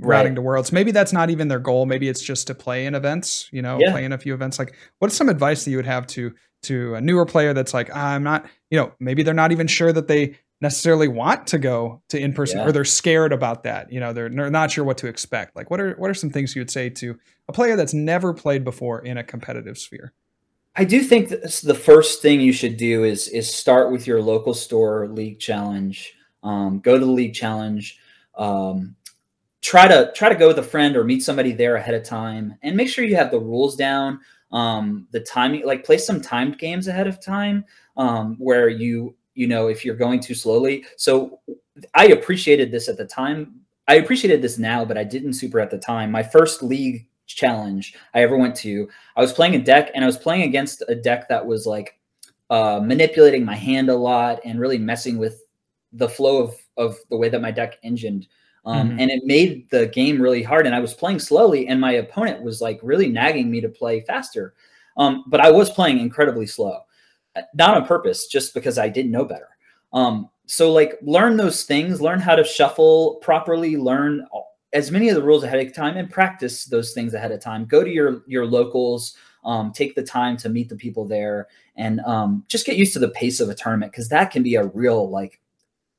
routing 0.00 0.32
right. 0.32 0.36
to 0.36 0.42
worlds. 0.42 0.72
Maybe 0.72 0.90
that's 0.90 1.12
not 1.12 1.30
even 1.30 1.48
their 1.48 1.58
goal. 1.58 1.86
Maybe 1.86 2.08
it's 2.08 2.22
just 2.22 2.46
to 2.46 2.54
play 2.54 2.86
in 2.86 2.94
events, 2.94 3.48
you 3.52 3.62
know, 3.62 3.78
yeah. 3.80 3.92
play 3.92 4.04
in 4.04 4.12
a 4.12 4.18
few 4.18 4.34
events. 4.34 4.58
Like, 4.58 4.74
what's 4.98 5.16
some 5.16 5.28
advice 5.28 5.64
that 5.64 5.70
you 5.70 5.76
would 5.76 5.86
have 5.86 6.06
to 6.08 6.34
to 6.62 6.94
a 6.94 7.00
newer 7.00 7.24
player 7.24 7.54
that's 7.54 7.72
like, 7.72 7.94
I'm 7.94 8.22
not, 8.22 8.46
you 8.70 8.78
know, 8.78 8.92
maybe 8.98 9.22
they're 9.22 9.34
not 9.34 9.52
even 9.52 9.66
sure 9.66 9.92
that 9.92 10.08
they 10.08 10.36
necessarily 10.60 11.06
want 11.06 11.46
to 11.46 11.58
go 11.58 12.02
to 12.08 12.18
in 12.18 12.32
person 12.32 12.58
yeah. 12.58 12.66
or 12.66 12.72
they're 12.72 12.84
scared 12.84 13.32
about 13.32 13.62
that. 13.62 13.92
You 13.92 14.00
know, 14.00 14.12
they're, 14.12 14.28
they're 14.28 14.50
not 14.50 14.72
sure 14.72 14.84
what 14.84 14.98
to 14.98 15.06
expect. 15.06 15.54
Like, 15.54 15.70
what 15.70 15.80
are 15.80 15.94
what 15.94 16.10
are 16.10 16.14
some 16.14 16.30
things 16.30 16.56
you 16.56 16.60
would 16.60 16.70
say 16.70 16.90
to 16.90 17.18
a 17.48 17.52
player 17.52 17.76
that's 17.76 17.94
never 17.94 18.34
played 18.34 18.64
before 18.64 19.00
in 19.00 19.18
a 19.18 19.24
competitive 19.24 19.78
sphere? 19.78 20.12
I 20.74 20.84
do 20.84 21.00
think 21.00 21.28
that 21.30 21.42
the 21.64 21.74
first 21.74 22.22
thing 22.22 22.40
you 22.40 22.52
should 22.52 22.76
do 22.76 23.04
is 23.04 23.28
is 23.28 23.52
start 23.52 23.90
with 23.92 24.06
your 24.06 24.22
local 24.22 24.54
store 24.54 25.08
league 25.08 25.38
challenge. 25.38 26.14
Um, 26.42 26.80
go 26.80 26.98
to 26.98 27.04
the 27.04 27.10
league 27.10 27.34
challenge. 27.34 27.98
Um, 28.36 28.94
try 29.60 29.88
to 29.88 30.12
try 30.14 30.28
to 30.28 30.34
go 30.34 30.48
with 30.48 30.58
a 30.58 30.62
friend 30.62 30.96
or 30.96 31.04
meet 31.04 31.22
somebody 31.22 31.52
there 31.52 31.76
ahead 31.76 31.94
of 31.94 32.04
time, 32.04 32.54
and 32.62 32.76
make 32.76 32.88
sure 32.88 33.04
you 33.04 33.16
have 33.16 33.30
the 33.30 33.40
rules 33.40 33.76
down 33.76 34.20
um, 34.52 35.06
the 35.10 35.20
timing, 35.20 35.66
like 35.66 35.84
play 35.84 35.98
some 35.98 36.20
timed 36.20 36.58
games 36.58 36.88
ahead 36.88 37.06
of 37.06 37.20
time 37.20 37.64
um, 37.96 38.36
where 38.38 38.68
you, 38.68 39.14
you 39.34 39.46
know, 39.46 39.68
if 39.68 39.84
you're 39.84 39.94
going 39.94 40.20
too 40.20 40.34
slowly. 40.34 40.84
So 40.96 41.40
I 41.94 42.06
appreciated 42.06 42.70
this 42.70 42.88
at 42.88 42.96
the 42.96 43.04
time. 43.04 43.60
I 43.86 43.94
appreciated 43.94 44.42
this 44.42 44.58
now, 44.58 44.84
but 44.84 44.98
I 44.98 45.04
didn't 45.04 45.34
super 45.34 45.60
at 45.60 45.70
the 45.70 45.78
time. 45.78 46.10
My 46.10 46.22
first 46.22 46.62
league 46.62 47.06
challenge 47.26 47.94
I 48.14 48.22
ever 48.22 48.36
went 48.36 48.56
to, 48.56 48.88
I 49.16 49.20
was 49.20 49.32
playing 49.32 49.54
a 49.54 49.62
deck 49.62 49.90
and 49.94 50.02
I 50.02 50.06
was 50.06 50.16
playing 50.16 50.42
against 50.42 50.82
a 50.88 50.94
deck 50.94 51.28
that 51.28 51.44
was 51.44 51.66
like 51.66 51.98
uh, 52.50 52.80
manipulating 52.82 53.44
my 53.44 53.54
hand 53.54 53.90
a 53.90 53.96
lot 53.96 54.40
and 54.44 54.60
really 54.60 54.78
messing 54.78 55.18
with 55.18 55.42
the 55.92 56.08
flow 56.08 56.42
of, 56.42 56.56
of 56.76 56.96
the 57.10 57.16
way 57.16 57.28
that 57.28 57.42
my 57.42 57.50
deck 57.50 57.78
engined. 57.82 58.26
Um, 58.68 58.90
mm-hmm. 58.90 59.00
And 59.00 59.10
it 59.10 59.24
made 59.24 59.70
the 59.70 59.86
game 59.86 60.20
really 60.20 60.42
hard. 60.42 60.66
And 60.66 60.74
I 60.74 60.80
was 60.80 60.92
playing 60.92 61.20
slowly, 61.20 61.68
and 61.68 61.80
my 61.80 61.92
opponent 61.92 62.42
was 62.42 62.60
like 62.60 62.78
really 62.82 63.08
nagging 63.08 63.50
me 63.50 63.62
to 63.62 63.68
play 63.68 64.02
faster. 64.02 64.52
Um, 64.98 65.24
but 65.26 65.40
I 65.40 65.50
was 65.50 65.70
playing 65.70 66.00
incredibly 66.00 66.46
slow, 66.46 66.80
uh, 67.34 67.42
not 67.54 67.76
on 67.76 67.86
purpose, 67.86 68.26
just 68.26 68.52
because 68.52 68.76
I 68.76 68.90
didn't 68.90 69.10
know 69.10 69.24
better. 69.24 69.48
Um, 69.94 70.28
so, 70.44 70.70
like, 70.70 70.98
learn 71.00 71.38
those 71.38 71.64
things, 71.64 72.02
learn 72.02 72.20
how 72.20 72.36
to 72.36 72.44
shuffle 72.44 73.16
properly, 73.22 73.78
learn 73.78 74.26
as 74.74 74.90
many 74.90 75.08
of 75.08 75.14
the 75.14 75.22
rules 75.22 75.44
ahead 75.44 75.66
of 75.66 75.74
time, 75.74 75.96
and 75.96 76.10
practice 76.10 76.66
those 76.66 76.92
things 76.92 77.14
ahead 77.14 77.32
of 77.32 77.40
time. 77.40 77.64
Go 77.64 77.82
to 77.82 77.90
your 77.90 78.22
your 78.26 78.44
locals. 78.44 79.16
Um, 79.44 79.72
take 79.72 79.94
the 79.94 80.02
time 80.02 80.36
to 80.38 80.48
meet 80.50 80.68
the 80.68 80.76
people 80.76 81.06
there 81.06 81.46
and 81.76 82.00
um, 82.00 82.44
just 82.48 82.66
get 82.66 82.76
used 82.76 82.92
to 82.94 82.98
the 82.98 83.08
pace 83.10 83.38
of 83.40 83.48
a 83.48 83.54
tournament 83.54 83.92
because 83.92 84.08
that 84.08 84.32
can 84.32 84.42
be 84.42 84.56
a 84.56 84.66
real 84.66 85.08
like 85.08 85.40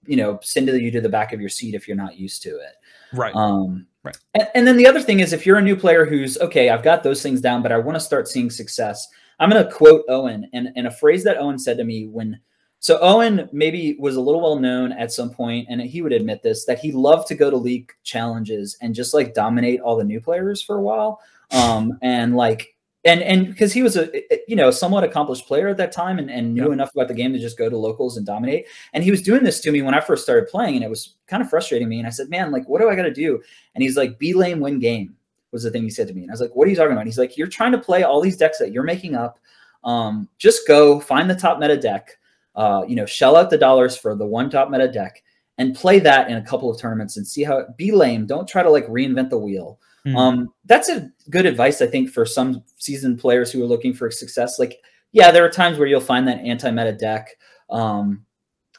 you 0.05 0.15
know 0.15 0.39
send 0.41 0.67
you 0.67 0.91
to 0.91 1.01
the 1.01 1.09
back 1.09 1.33
of 1.33 1.39
your 1.39 1.49
seat 1.49 1.75
if 1.75 1.87
you're 1.87 1.97
not 1.97 2.17
used 2.17 2.41
to 2.43 2.49
it. 2.49 2.75
Right. 3.13 3.35
Um 3.35 3.87
right. 4.03 4.17
and, 4.33 4.47
and 4.55 4.67
then 4.67 4.77
the 4.77 4.87
other 4.87 5.01
thing 5.01 5.19
is 5.19 5.33
if 5.33 5.45
you're 5.45 5.57
a 5.57 5.61
new 5.61 5.75
player 5.75 6.05
who's 6.05 6.37
okay 6.37 6.69
i've 6.69 6.83
got 6.83 7.03
those 7.03 7.21
things 7.21 7.41
down 7.41 7.61
but 7.61 7.71
i 7.71 7.77
want 7.77 7.95
to 7.95 7.99
start 7.99 8.27
seeing 8.27 8.49
success 8.49 9.07
i'm 9.39 9.49
going 9.49 9.63
to 9.63 9.71
quote 9.71 10.03
owen 10.07 10.49
and, 10.53 10.69
and 10.75 10.87
a 10.87 10.91
phrase 10.91 11.23
that 11.23 11.37
owen 11.37 11.59
said 11.59 11.77
to 11.77 11.83
me 11.83 12.07
when 12.07 12.39
so 12.79 12.97
owen 13.01 13.49
maybe 13.51 13.97
was 13.99 14.15
a 14.15 14.21
little 14.21 14.41
well 14.41 14.57
known 14.57 14.93
at 14.93 15.11
some 15.11 15.29
point 15.29 15.67
and 15.69 15.81
he 15.81 16.01
would 16.01 16.13
admit 16.13 16.41
this 16.41 16.65
that 16.65 16.79
he 16.79 16.91
loved 16.91 17.27
to 17.27 17.35
go 17.35 17.49
to 17.49 17.57
league 17.57 17.91
challenges 18.03 18.77
and 18.81 18.95
just 18.95 19.13
like 19.13 19.33
dominate 19.33 19.81
all 19.81 19.97
the 19.97 20.03
new 20.03 20.21
players 20.21 20.61
for 20.61 20.77
a 20.77 20.81
while. 20.81 21.19
Um 21.51 21.97
and 22.01 22.37
like 22.37 22.75
and 23.05 23.21
and 23.21 23.47
because 23.47 23.71
he 23.71 23.81
was 23.81 23.95
a 23.95 24.09
you 24.47 24.55
know 24.55 24.71
somewhat 24.71 25.03
accomplished 25.03 25.47
player 25.47 25.67
at 25.67 25.77
that 25.77 25.91
time 25.91 26.19
and, 26.19 26.29
and 26.29 26.53
knew 26.53 26.63
yep. 26.63 26.71
enough 26.71 26.93
about 26.93 27.07
the 27.07 27.13
game 27.13 27.31
to 27.31 27.39
just 27.39 27.57
go 27.57 27.69
to 27.69 27.77
locals 27.77 28.17
and 28.17 28.25
dominate 28.25 28.65
and 28.93 29.03
he 29.03 29.11
was 29.11 29.21
doing 29.21 29.43
this 29.43 29.61
to 29.61 29.71
me 29.71 29.81
when 29.81 29.93
i 29.93 30.01
first 30.01 30.23
started 30.23 30.49
playing 30.49 30.75
and 30.75 30.83
it 30.83 30.89
was 30.89 31.15
kind 31.27 31.41
of 31.41 31.49
frustrating 31.49 31.87
me 31.87 31.97
and 31.97 32.07
i 32.07 32.09
said 32.09 32.29
man 32.29 32.51
like 32.51 32.67
what 32.67 32.81
do 32.81 32.89
i 32.89 32.95
got 32.95 33.03
to 33.03 33.13
do 33.13 33.41
and 33.73 33.81
he's 33.81 33.95
like 33.95 34.19
be 34.19 34.33
lame 34.33 34.59
win 34.59 34.79
game 34.79 35.15
was 35.53 35.63
the 35.63 35.71
thing 35.71 35.83
he 35.83 35.89
said 35.89 36.09
to 36.09 36.13
me 36.13 36.23
and 36.23 36.29
i 36.29 36.33
was 36.33 36.41
like 36.41 36.53
what 36.57 36.67
are 36.67 36.71
you 36.71 36.75
talking 36.75 36.91
about 36.91 37.01
and 37.01 37.07
he's 37.07 37.17
like 37.17 37.37
you're 37.37 37.47
trying 37.47 37.71
to 37.71 37.77
play 37.77 38.03
all 38.03 38.19
these 38.19 38.35
decks 38.35 38.57
that 38.57 38.73
you're 38.73 38.83
making 38.83 39.15
up 39.15 39.39
um, 39.83 40.27
just 40.37 40.67
go 40.67 40.99
find 40.99 41.29
the 41.29 41.35
top 41.35 41.59
meta 41.59 41.77
deck. 41.77 42.17
Uh, 42.55 42.83
you 42.87 42.95
know, 42.95 43.05
shell 43.05 43.35
out 43.35 43.49
the 43.49 43.57
dollars 43.57 43.95
for 43.95 44.15
the 44.15 44.25
one 44.25 44.49
top 44.49 44.69
meta 44.69 44.87
deck 44.87 45.23
and 45.57 45.75
play 45.75 45.99
that 45.99 46.29
in 46.29 46.37
a 46.37 46.45
couple 46.45 46.69
of 46.69 46.79
tournaments 46.79 47.17
and 47.17 47.25
see 47.25 47.43
how. 47.43 47.59
It 47.59 47.77
be 47.77 47.91
lame. 47.91 48.25
Don't 48.25 48.47
try 48.47 48.63
to 48.63 48.69
like 48.69 48.87
reinvent 48.87 49.29
the 49.29 49.37
wheel. 49.37 49.79
Mm. 50.05 50.17
Um, 50.17 50.53
that's 50.65 50.89
a 50.89 51.09
good 51.29 51.45
advice, 51.45 51.81
I 51.81 51.87
think, 51.87 52.09
for 52.09 52.25
some 52.25 52.63
seasoned 52.77 53.19
players 53.19 53.51
who 53.51 53.63
are 53.63 53.67
looking 53.67 53.93
for 53.93 54.09
success. 54.11 54.59
Like, 54.59 54.77
yeah, 55.11 55.31
there 55.31 55.45
are 55.45 55.49
times 55.49 55.77
where 55.77 55.87
you'll 55.87 56.01
find 56.01 56.27
that 56.27 56.39
anti-meta 56.39 56.93
deck 56.93 57.29
um, 57.69 58.25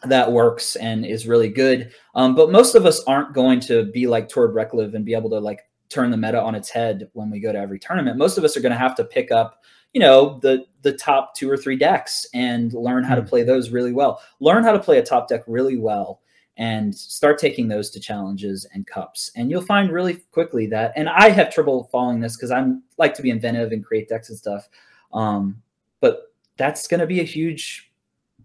that 0.04 0.30
works 0.30 0.76
and 0.76 1.04
is 1.04 1.26
really 1.26 1.48
good. 1.48 1.92
Um, 2.14 2.34
but 2.34 2.50
most 2.50 2.74
of 2.74 2.86
us 2.86 3.02
aren't 3.04 3.34
going 3.34 3.60
to 3.60 3.90
be 3.92 4.06
like 4.06 4.28
Tord 4.28 4.54
Reklev 4.54 4.94
and 4.94 5.04
be 5.04 5.14
able 5.14 5.30
to 5.30 5.40
like 5.40 5.60
turn 5.88 6.10
the 6.10 6.16
meta 6.16 6.40
on 6.40 6.54
its 6.54 6.70
head 6.70 7.08
when 7.12 7.30
we 7.30 7.40
go 7.40 7.52
to 7.52 7.58
every 7.58 7.78
tournament. 7.78 8.16
Most 8.16 8.38
of 8.38 8.44
us 8.44 8.56
are 8.56 8.60
going 8.60 8.72
to 8.72 8.78
have 8.78 8.94
to 8.96 9.04
pick 9.04 9.30
up, 9.30 9.62
you 9.92 10.00
know, 10.00 10.38
the 10.40 10.64
the 10.82 10.92
top 10.92 11.34
two 11.34 11.50
or 11.50 11.56
three 11.56 11.76
decks 11.76 12.26
and 12.32 12.72
learn 12.72 13.04
how 13.04 13.14
mm. 13.14 13.18
to 13.18 13.22
hmm. 13.22 13.28
play 13.28 13.42
those 13.42 13.70
really 13.70 13.92
well. 13.92 14.20
Learn 14.38 14.64
how 14.64 14.72
to 14.72 14.78
play 14.78 14.98
a 14.98 15.02
top 15.02 15.28
deck 15.28 15.42
really 15.46 15.76
well 15.76 16.20
and 16.56 16.94
start 16.94 17.38
taking 17.38 17.68
those 17.68 17.90
to 17.90 18.00
challenges 18.00 18.66
and 18.74 18.86
cups. 18.86 19.30
And 19.34 19.50
you'll 19.50 19.62
find 19.62 19.90
really 19.90 20.14
quickly 20.30 20.66
that, 20.66 20.92
and 20.96 21.08
I 21.08 21.30
have 21.30 21.52
trouble 21.52 21.88
following 21.90 22.20
this 22.20 22.36
because 22.36 22.50
I'm 22.50 22.82
like 22.98 23.14
to 23.14 23.22
be 23.22 23.30
inventive 23.30 23.72
and 23.72 23.84
create 23.84 24.08
decks 24.08 24.28
and 24.28 24.38
stuff. 24.38 24.68
Um, 25.12 25.62
but 26.00 26.34
that's 26.56 26.86
going 26.86 27.00
to 27.00 27.06
be 27.06 27.20
a 27.20 27.24
huge 27.24 27.90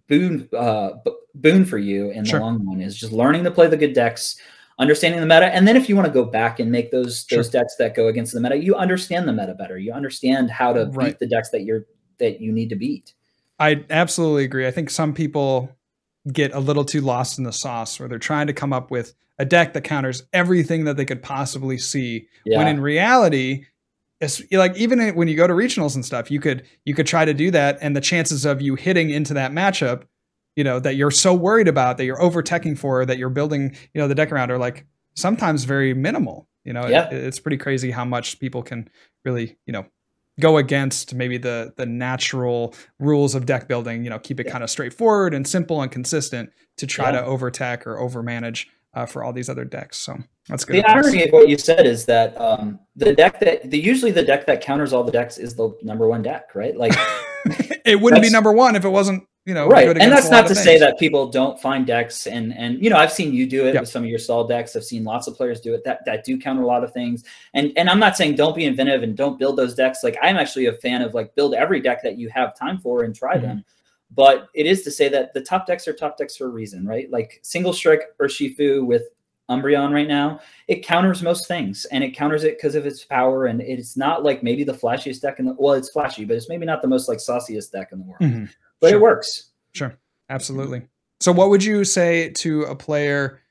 boon, 0.07 0.47
uh, 0.55 0.91
boon 1.35 1.65
for 1.65 1.77
you 1.77 2.11
in 2.11 2.23
sure. 2.25 2.39
the 2.39 2.45
long 2.45 2.65
run 2.65 2.81
is 2.81 2.97
just 2.97 3.11
learning 3.11 3.43
to 3.43 3.51
play 3.51 3.67
the 3.67 3.75
good 3.75 3.93
decks, 3.93 4.39
understanding 4.79 5.19
the 5.19 5.25
meta. 5.25 5.47
And 5.47 5.67
then 5.67 5.75
if 5.75 5.89
you 5.89 5.95
want 5.95 6.07
to 6.07 6.13
go 6.13 6.23
back 6.23 6.59
and 6.59 6.71
make 6.71 6.91
those, 6.91 7.25
those 7.25 7.49
decks 7.49 7.75
that 7.77 7.95
go 7.95 8.07
against 8.07 8.33
the 8.33 8.39
meta, 8.39 8.57
you 8.57 8.75
understand 8.75 9.27
the 9.27 9.33
meta 9.33 9.53
better. 9.53 9.77
You 9.77 9.91
understand 9.93 10.49
how 10.49 10.73
to 10.73 10.85
right. 10.93 11.07
beat 11.07 11.19
the 11.19 11.27
decks 11.27 11.49
that 11.49 11.63
you're, 11.63 11.85
that 12.19 12.39
you 12.39 12.51
need 12.51 12.69
to 12.69 12.75
beat. 12.75 13.13
I 13.59 13.83
absolutely 13.89 14.43
agree. 14.43 14.67
I 14.67 14.71
think 14.71 14.89
some 14.89 15.13
people 15.13 15.69
get 16.31 16.53
a 16.53 16.59
little 16.59 16.85
too 16.85 17.01
lost 17.01 17.37
in 17.37 17.43
the 17.43 17.53
sauce 17.53 17.99
where 17.99 18.09
they're 18.09 18.19
trying 18.19 18.47
to 18.47 18.53
come 18.53 18.73
up 18.73 18.89
with 18.91 19.13
a 19.37 19.45
deck 19.45 19.73
that 19.73 19.83
counters 19.83 20.23
everything 20.33 20.85
that 20.85 20.97
they 20.97 21.05
could 21.05 21.21
possibly 21.21 21.77
see 21.77 22.27
yeah. 22.45 22.57
when 22.57 22.67
in 22.67 22.79
reality 22.79 23.65
it's 24.21 24.41
like 24.51 24.75
even 24.77 25.13
when 25.15 25.27
you 25.27 25.35
go 25.35 25.45
to 25.45 25.53
regionals 25.53 25.95
and 25.95 26.05
stuff 26.05 26.31
you 26.31 26.39
could 26.39 26.63
you 26.85 26.93
could 26.93 27.05
try 27.05 27.25
to 27.25 27.33
do 27.33 27.51
that 27.51 27.77
and 27.81 27.95
the 27.95 28.01
chances 28.01 28.45
of 28.45 28.61
you 28.61 28.75
hitting 28.75 29.09
into 29.09 29.33
that 29.33 29.51
matchup 29.51 30.03
you 30.55 30.63
know 30.63 30.79
that 30.79 30.95
you're 30.95 31.11
so 31.11 31.33
worried 31.33 31.67
about 31.67 31.97
that 31.97 32.05
you're 32.05 32.21
over 32.21 32.41
teching 32.41 32.77
for 32.77 33.05
that 33.05 33.17
you're 33.17 33.29
building 33.29 33.75
you 33.93 34.01
know 34.01 34.07
the 34.07 34.15
deck 34.15 34.31
around 34.31 34.51
are 34.51 34.57
like 34.57 34.85
sometimes 35.15 35.65
very 35.65 35.93
minimal 35.93 36.47
you 36.63 36.73
know 36.73 36.87
yeah. 36.87 37.09
it, 37.09 37.25
it's 37.25 37.39
pretty 37.39 37.57
crazy 37.57 37.91
how 37.91 38.05
much 38.05 38.39
people 38.39 38.63
can 38.63 38.89
really 39.25 39.57
you 39.65 39.73
know 39.73 39.85
go 40.39 40.57
against 40.57 41.13
maybe 41.13 41.37
the 41.37 41.73
the 41.77 41.85
natural 41.85 42.73
rules 42.99 43.35
of 43.35 43.45
deck 43.45 43.67
building 43.67 44.03
you 44.03 44.09
know 44.09 44.19
keep 44.19 44.39
it 44.39 44.45
yeah. 44.45 44.51
kind 44.51 44.63
of 44.63 44.69
straightforward 44.69 45.33
and 45.33 45.47
simple 45.47 45.81
and 45.81 45.91
consistent 45.91 46.49
to 46.77 46.85
try 46.85 47.11
yeah. 47.11 47.21
to 47.21 47.27
overtech 47.27 47.85
or 47.85 47.97
overmanage 47.97 48.67
uh, 48.93 49.05
for 49.05 49.23
all 49.23 49.33
these 49.33 49.49
other 49.49 49.65
decks 49.65 49.97
so 49.97 50.17
that's 50.47 50.65
good 50.65 50.77
the 50.77 50.89
irony 50.89 51.23
of 51.23 51.31
what 51.31 51.49
you 51.49 51.57
said 51.57 51.85
is 51.85 52.05
that 52.05 52.39
um, 52.39 52.79
the 52.95 53.13
deck 53.13 53.39
that 53.39 53.69
the 53.69 53.79
usually 53.79 54.11
the 54.11 54.23
deck 54.23 54.45
that 54.45 54.61
counters 54.61 54.93
all 54.93 55.03
the 55.03 55.11
decks 55.11 55.37
is 55.37 55.55
the 55.55 55.75
number 55.81 56.07
one 56.07 56.21
deck 56.21 56.53
right 56.55 56.75
like 56.77 56.93
it 57.85 57.99
wouldn't 57.99 58.21
be 58.21 58.29
number 58.29 58.51
one 58.51 58.75
if 58.75 58.85
it 58.85 58.89
wasn't 58.89 59.23
you 59.45 59.53
know 59.53 59.67
right 59.67 59.87
and 59.87 60.11
that's 60.11 60.29
not 60.29 60.47
to 60.47 60.55
say 60.55 60.77
that 60.79 60.97
people 60.97 61.29
don't 61.29 61.59
find 61.61 61.85
decks 61.85 62.25
and 62.25 62.53
and 62.57 62.83
you 62.83 62.89
know 62.89 62.97
i've 62.97 63.11
seen 63.11 63.31
you 63.31 63.47
do 63.47 63.67
it 63.67 63.73
yep. 63.73 63.81
with 63.81 63.89
some 63.89 64.03
of 64.03 64.09
your 64.09 64.17
stall 64.17 64.45
decks 64.45 64.75
i've 64.75 64.83
seen 64.83 65.03
lots 65.03 65.27
of 65.27 65.35
players 65.35 65.61
do 65.61 65.73
it 65.73 65.83
that 65.83 66.03
that 66.05 66.25
do 66.25 66.37
counter 66.37 66.63
a 66.63 66.65
lot 66.65 66.83
of 66.83 66.91
things 66.91 67.23
and 67.53 67.71
and 67.77 67.89
i'm 67.89 67.99
not 67.99 68.17
saying 68.17 68.35
don't 68.35 68.55
be 68.55 68.65
inventive 68.65 69.03
and 69.03 69.15
don't 69.15 69.37
build 69.37 69.55
those 69.55 69.75
decks 69.75 70.03
like 70.03 70.17
i'm 70.21 70.35
actually 70.35 70.65
a 70.65 70.73
fan 70.73 71.01
of 71.01 71.13
like 71.13 71.33
build 71.35 71.53
every 71.53 71.79
deck 71.79 72.01
that 72.01 72.17
you 72.17 72.27
have 72.29 72.57
time 72.57 72.79
for 72.79 73.03
and 73.03 73.15
try 73.15 73.35
mm-hmm. 73.35 73.45
them 73.45 73.65
but 74.15 74.47
it 74.55 74.65
is 74.65 74.81
to 74.81 74.89
say 74.89 75.07
that 75.07 75.33
the 75.33 75.41
top 75.41 75.67
decks 75.67 75.87
are 75.87 75.93
top 75.93 76.17
decks 76.17 76.35
for 76.35 76.45
a 76.45 76.49
reason 76.49 76.85
right 76.85 77.09
like 77.11 77.39
single 77.43 77.73
strike 77.73 78.01
Urshifu 78.19 78.85
with 78.85 79.03
Umbreon 79.47 79.93
right 79.93 80.07
now, 80.07 80.39
it 80.67 80.83
counters 80.83 81.21
most 81.21 81.47
things 81.47 81.85
and 81.91 82.03
it 82.03 82.15
counters 82.15 82.43
it 82.43 82.57
because 82.57 82.73
of 82.73 82.87
its 82.87 83.03
power. 83.05 83.45
And 83.45 83.61
it's 83.61 83.95
not 83.95 84.23
like 84.23 84.41
maybe 84.41 84.63
the 84.63 84.73
flashiest 84.73 85.21
deck 85.21 85.37
in 85.37 85.45
the 85.45 85.53
well, 85.59 85.75
it's 85.75 85.91
flashy, 85.91 86.25
but 86.25 86.35
it's 86.35 86.49
maybe 86.49 86.65
not 86.65 86.81
the 86.81 86.87
most 86.87 87.07
like 87.07 87.19
sauciest 87.19 87.71
deck 87.71 87.89
in 87.91 87.99
the 87.99 88.05
world. 88.05 88.21
Mm-hmm 88.21 88.45
but 88.81 88.89
sure. 88.89 88.97
it 88.97 89.01
works. 89.01 89.49
Sure, 89.73 89.97
absolutely. 90.29 90.83
So, 91.19 91.31
what 91.31 91.49
would 91.49 91.63
you 91.63 91.83
say 91.83 92.29
to 92.29 92.63
a 92.63 92.75
player 92.75 93.41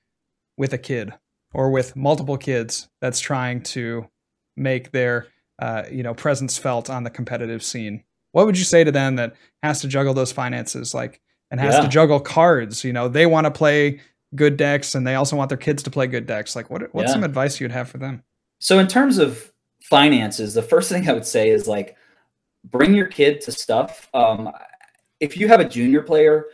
with 0.57 0.73
a 0.73 0.79
kid 0.79 1.13
or 1.53 1.71
with 1.71 1.97
multiple 1.97 2.37
kids 2.37 2.89
that's 3.01 3.21
trying 3.21 3.63
to 3.63 4.09
make 4.57 4.93
their 4.93 5.29
uh, 5.59 5.85
you 5.91 6.03
know 6.03 6.15
presence 6.15 6.59
felt 6.59 6.91
on 6.91 7.05
the 7.05 7.11
competitive 7.11 7.63
scene? 7.63 8.05
What 8.33 8.47
would 8.47 8.59
you 8.59 8.65
say 8.65 8.85
to 8.85 8.93
them 8.93 9.17
that 9.17 9.35
has 9.63 9.81
to 9.83 9.89
juggle 9.89 10.15
those 10.15 10.33
finances, 10.33 10.93
like, 10.93 11.21
and 11.51 11.61
has 11.61 11.75
yeah. 11.75 11.83
to 11.83 11.89
juggle 11.89 12.21
cards? 12.21 12.85
You 12.85 12.93
know, 12.93 13.09
they 13.09 13.27
want 13.27 13.47
to 13.47 13.51
play 13.51 14.01
good 14.35 14.57
decks, 14.57 14.95
and 14.95 15.07
they 15.07 15.15
also 15.15 15.37
want 15.37 15.49
their 15.49 15.59
kids 15.59 15.83
to 15.85 15.91
play 15.91 16.07
good 16.07 16.27
decks. 16.27 16.57
Like, 16.57 16.71
what 16.71 16.95
what's 16.95 17.09
yeah. 17.09 17.15
some 17.15 17.25
advice 17.25 17.61
you'd 17.61 17.73
have 17.73 17.89
for 17.89 17.99
them? 17.99 18.23
So, 18.59 18.79
in 18.79 18.89
terms 18.89 19.19
of 19.19 19.53
finances, 19.83 20.55
the 20.55 20.63
first 20.63 20.89
thing 20.89 21.09
I 21.09 21.13
would 21.13 21.27
say 21.27 21.51
is 21.51 21.69
like, 21.69 21.97
bring 22.65 22.95
your 22.95 23.07
kid 23.07 23.41
to 23.43 23.53
stuff. 23.53 24.09
Um, 24.15 24.51
if 25.21 25.37
you 25.37 25.49
have 25.49 25.61
a 25.61 25.69
junior 25.69 26.03
player, 26.03 26.47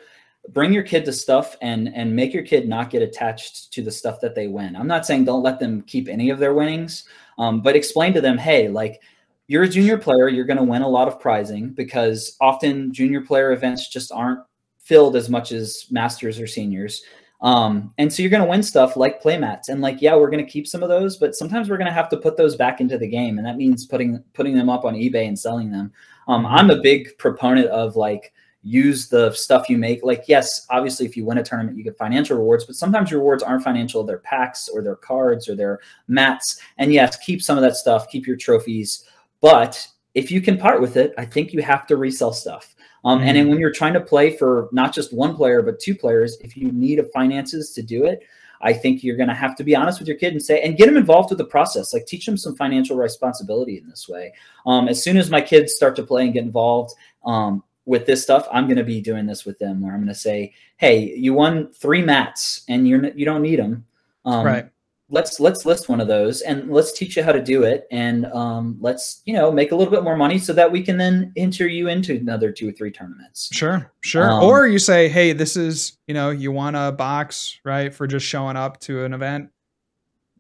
bring 0.51 0.73
your 0.73 0.83
kid 0.83 1.05
to 1.05 1.13
stuff 1.13 1.57
and 1.61 1.95
and 1.95 2.15
make 2.15 2.33
your 2.33 2.43
kid 2.43 2.69
not 2.69 2.91
get 2.91 3.03
attached 3.03 3.73
to 3.73 3.83
the 3.83 3.91
stuff 3.91 4.21
that 4.21 4.35
they 4.35 4.47
win. 4.47 4.75
I'm 4.75 4.87
not 4.87 5.07
saying 5.07 5.25
don't 5.25 5.43
let 5.43 5.61
them 5.61 5.83
keep 5.83 6.09
any 6.09 6.31
of 6.31 6.39
their 6.39 6.55
winnings, 6.55 7.05
um, 7.39 7.61
but 7.61 7.77
explain 7.77 8.13
to 8.15 8.21
them, 8.21 8.39
hey, 8.39 8.69
like 8.69 9.01
you're 9.47 9.65
a 9.65 9.69
junior 9.69 9.99
player, 9.99 10.29
you're 10.29 10.45
going 10.45 10.57
to 10.57 10.63
win 10.63 10.83
a 10.83 10.89
lot 10.89 11.09
of 11.09 11.19
prizing 11.19 11.71
because 11.71 12.37
often 12.41 12.93
junior 12.93 13.21
player 13.21 13.53
events 13.53 13.89
just 13.89 14.13
aren't 14.13 14.41
filled 14.79 15.17
as 15.17 15.29
much 15.29 15.53
as 15.53 15.87
masters 15.91 16.39
or 16.39 16.47
seniors. 16.47 17.03
Um, 17.43 17.93
and 17.99 18.13
so 18.13 18.23
you're 18.23 18.31
going 18.31 18.43
to 18.43 18.49
win 18.49 18.63
stuff 18.63 18.97
like 18.97 19.23
playmats 19.23 19.69
and 19.69 19.81
like, 19.81 20.01
yeah, 20.01 20.15
we're 20.15 20.31
going 20.31 20.45
to 20.45 20.51
keep 20.51 20.67
some 20.67 20.83
of 20.83 20.89
those, 20.89 21.17
but 21.17 21.35
sometimes 21.35 21.69
we're 21.69 21.79
going 21.79 21.87
to 21.87 21.93
have 21.93 22.09
to 22.11 22.17
put 22.17 22.37
those 22.37 22.55
back 22.55 22.81
into 22.81 22.99
the 22.99 23.09
game. 23.09 23.39
And 23.39 23.47
that 23.47 23.57
means 23.57 23.87
putting, 23.87 24.23
putting 24.35 24.55
them 24.55 24.69
up 24.69 24.85
on 24.85 24.95
eBay 24.95 25.27
and 25.27 25.39
selling 25.39 25.71
them. 25.71 25.91
Um, 26.29 26.45
mm-hmm. 26.45 26.55
I'm 26.55 26.71
a 26.71 26.81
big 26.81 27.17
proponent 27.19 27.69
of 27.69 27.97
like, 27.97 28.33
use 28.63 29.09
the 29.09 29.33
stuff 29.33 29.71
you 29.71 29.79
make. 29.79 30.03
Like, 30.03 30.25
yes, 30.27 30.67
obviously, 30.71 31.07
if 31.07 31.17
you 31.17 31.25
win 31.25 31.39
a 31.39 31.43
tournament, 31.43 31.79
you 31.79 31.85
get 31.85 31.97
financial 31.97 32.37
rewards, 32.37 32.65
but 32.65 32.77
sometimes 32.77 33.11
your 33.11 33.21
rewards 33.21 33.43
aren't 33.43 33.65
financial. 33.65 34.05
They're 34.05 34.19
packs 34.19 34.69
or 34.69 34.83
their 34.83 34.97
cards 34.97 35.49
or 35.49 35.57
their 35.57 35.81
mats. 36.09 36.61
And 36.79 36.93
yes, 36.93 37.17
keep 37.17 37.43
some 37.43 37.57
of 37.57 37.63
that 37.63 37.77
stuff, 37.77 38.09
keep 38.09 38.27
your 38.27 38.37
trophies. 38.37 39.05
But 39.41 39.87
if 40.15 40.31
you 40.31 40.41
can 40.41 40.59
part 40.59 40.81
with 40.81 40.97
it, 40.97 41.15
I 41.17 41.25
think 41.25 41.53
you 41.53 41.63
have 41.63 41.87
to 41.87 41.97
resell 41.97 42.33
stuff. 42.33 42.75
Um, 43.05 43.19
mm-hmm. 43.19 43.29
And 43.29 43.37
then 43.37 43.49
when 43.49 43.59
you're 43.59 43.73
trying 43.73 43.95
to 43.95 44.01
play 44.01 44.37
for 44.37 44.69
not 44.73 44.93
just 44.93 45.13
one 45.13 45.35
player, 45.35 45.63
but 45.63 45.81
two 45.81 45.95
players, 45.95 46.37
if 46.41 46.57
you 46.57 46.71
need 46.73 46.99
a 46.99 47.05
finances 47.05 47.73
to 47.73 47.83
do 47.83 48.05
it, 48.05 48.23
I 48.63 48.75
think 48.75 49.03
you're 49.03 49.17
going 49.17 49.31
to 49.31 49.35
have 49.35 49.57
to 49.57 49.65
be 49.65 49.75
honest 49.75 50.01
with 50.01 50.09
your 50.09 50.19
kid 50.19 50.35
and 50.35 50.43
say, 50.43 50.61
and 50.61 50.77
get 50.77 50.85
them 50.85 50.99
involved 50.99 51.31
with 51.31 51.39
the 51.39 51.47
process. 51.47 51.95
Like 51.95 52.05
teach 52.05 52.27
them 52.27 52.37
some 52.37 52.57
financial 52.57 52.97
responsibility 52.97 53.79
in 53.79 53.89
this 53.89 54.07
way. 54.07 54.35
Um, 54.67 54.87
as 54.87 55.03
soon 55.03 55.17
as 55.17 55.31
my 55.31 55.41
kids 55.41 55.73
start 55.75 55.97
to 55.97 56.03
play 56.03 56.25
and 56.25 56.35
get 56.35 56.45
involved, 56.45 56.95
um, 57.25 57.63
with 57.91 58.07
this 58.07 58.23
stuff, 58.23 58.47
I'm 58.53 58.67
going 58.67 58.77
to 58.77 58.85
be 58.85 59.01
doing 59.01 59.27
this 59.27 59.45
with 59.45 59.59
them 59.59 59.81
where 59.83 59.93
I'm 59.93 59.99
going 59.99 60.07
to 60.07 60.15
say, 60.15 60.55
Hey, 60.77 61.13
you 61.17 61.35
won 61.35 61.73
three 61.73 62.03
mats 62.03 62.63
and 62.69 62.87
you're, 62.87 63.05
you 63.09 63.25
don't 63.25 63.43
need 63.43 63.59
them. 63.59 63.85
Um, 64.25 64.47
right. 64.47 64.71
Let's, 65.09 65.41
let's 65.41 65.67
list 65.67 65.89
one 65.89 66.01
of 66.01 66.07
those 66.07 66.43
and 66.43 66.71
let's 66.71 66.97
teach 66.97 67.17
you 67.17 67.25
how 67.25 67.33
to 67.33 67.43
do 67.43 67.65
it. 67.65 67.89
And 67.91 68.27
um, 68.27 68.77
let's, 68.81 69.23
you 69.25 69.35
know, 69.35 69.51
make 69.51 69.73
a 69.73 69.75
little 69.75 69.91
bit 69.93 70.05
more 70.05 70.17
money 70.17 70.39
so 70.39 70.53
that 70.53 70.71
we 70.71 70.85
can 70.85 70.99
then 70.99 71.33
enter 71.37 71.67
you 71.67 71.89
into 71.89 72.15
another 72.17 72.53
two 72.53 72.69
or 72.69 72.73
three 72.73 72.93
tournaments. 72.93 73.49
Sure. 73.53 73.91
Sure. 74.03 74.31
Um, 74.31 74.45
or 74.45 74.69
you 74.69 74.79
say, 74.79 75.09
Hey, 75.09 75.33
this 75.33 75.57
is, 75.57 75.99
you 76.07 76.15
know, 76.15 76.31
you 76.31 76.53
want 76.53 76.77
a 76.77 76.93
box, 76.93 77.59
right. 77.65 77.93
For 77.93 78.07
just 78.07 78.25
showing 78.25 78.55
up 78.57 78.79
to 78.83 79.05
an 79.05 79.13
event. 79.13 79.51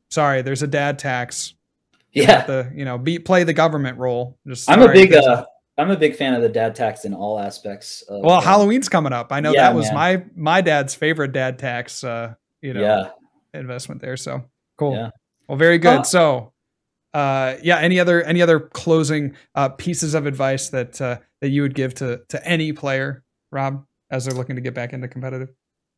Sorry, 0.08 0.42
there's 0.42 0.62
a 0.62 0.68
dad 0.68 1.00
tax. 1.00 1.54
You 2.12 2.22
yeah. 2.22 2.46
The, 2.46 2.70
you 2.72 2.84
know, 2.84 2.96
be, 2.96 3.18
play 3.18 3.42
the 3.42 3.52
government 3.52 3.98
role. 3.98 4.38
Just 4.46 4.70
I'm 4.70 4.82
a 4.82 4.92
big, 4.92 5.14
uh, 5.14 5.46
I'm 5.80 5.90
a 5.90 5.96
big 5.96 6.14
fan 6.14 6.34
of 6.34 6.42
the 6.42 6.48
dad 6.48 6.74
tax 6.74 7.04
in 7.04 7.14
all 7.14 7.38
aspects. 7.38 8.02
Of, 8.02 8.22
well, 8.22 8.38
uh, 8.38 8.40
Halloween's 8.40 8.88
coming 8.88 9.12
up. 9.12 9.32
I 9.32 9.40
know 9.40 9.52
yeah, 9.52 9.62
that 9.62 9.74
was 9.74 9.86
man. 9.86 9.94
my 9.94 10.24
my 10.36 10.60
dad's 10.60 10.94
favorite 10.94 11.32
dad 11.32 11.58
tax. 11.58 12.04
Uh, 12.04 12.34
you 12.60 12.74
know, 12.74 12.80
yeah. 12.80 13.10
investment 13.58 14.02
there. 14.02 14.16
So 14.16 14.44
cool. 14.76 14.94
Yeah. 14.94 15.10
Well, 15.48 15.56
very 15.56 15.78
good. 15.78 16.00
Uh, 16.00 16.02
so, 16.02 16.52
uh, 17.14 17.56
yeah. 17.62 17.78
Any 17.78 17.98
other 17.98 18.22
any 18.22 18.42
other 18.42 18.60
closing 18.60 19.34
uh, 19.54 19.70
pieces 19.70 20.14
of 20.14 20.26
advice 20.26 20.68
that 20.68 21.00
uh, 21.00 21.18
that 21.40 21.48
you 21.48 21.62
would 21.62 21.74
give 21.74 21.94
to 21.94 22.20
to 22.28 22.46
any 22.46 22.72
player, 22.72 23.24
Rob, 23.50 23.84
as 24.10 24.26
they're 24.26 24.34
looking 24.34 24.56
to 24.56 24.62
get 24.62 24.74
back 24.74 24.92
into 24.92 25.08
competitive? 25.08 25.50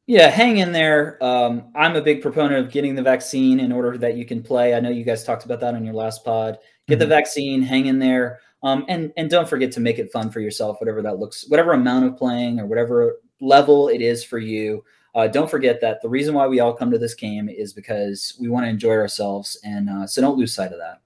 Yeah, 0.06 0.30
hang 0.30 0.58
in 0.58 0.72
there. 0.72 1.22
Um, 1.22 1.70
I'm 1.76 1.94
a 1.96 2.02
big 2.02 2.22
proponent 2.22 2.64
of 2.64 2.72
getting 2.72 2.94
the 2.94 3.02
vaccine 3.02 3.60
in 3.60 3.70
order 3.70 3.96
that 3.98 4.16
you 4.16 4.24
can 4.24 4.42
play. 4.42 4.74
I 4.74 4.80
know 4.80 4.90
you 4.90 5.04
guys 5.04 5.22
talked 5.22 5.44
about 5.44 5.60
that 5.60 5.74
on 5.74 5.84
your 5.84 5.94
last 5.94 6.24
pod. 6.24 6.58
Get 6.88 6.94
mm-hmm. 6.94 7.00
the 7.00 7.06
vaccine, 7.06 7.62
hang 7.62 7.86
in 7.86 7.98
there. 7.98 8.40
Um, 8.62 8.84
and 8.88 9.12
and 9.16 9.28
don't 9.28 9.48
forget 9.48 9.72
to 9.72 9.80
make 9.80 9.98
it 9.98 10.12
fun 10.12 10.30
for 10.30 10.40
yourself, 10.40 10.80
whatever 10.80 11.02
that 11.02 11.18
looks, 11.18 11.48
whatever 11.48 11.72
amount 11.72 12.06
of 12.06 12.16
playing 12.16 12.60
or 12.60 12.66
whatever 12.66 13.16
level 13.40 13.88
it 13.88 14.00
is 14.00 14.22
for 14.22 14.38
you. 14.38 14.84
Uh, 15.14 15.26
don't 15.26 15.50
forget 15.50 15.80
that 15.80 16.00
the 16.00 16.08
reason 16.08 16.34
why 16.34 16.46
we 16.46 16.60
all 16.60 16.72
come 16.72 16.90
to 16.90 16.98
this 16.98 17.14
game 17.14 17.48
is 17.48 17.72
because 17.72 18.36
we 18.40 18.48
want 18.48 18.64
to 18.64 18.70
enjoy 18.70 18.92
ourselves, 18.92 19.58
and 19.64 19.90
uh, 19.90 20.06
so 20.06 20.20
don't 20.20 20.38
lose 20.38 20.54
sight 20.54 20.72
of 20.72 20.78
that. 20.78 21.00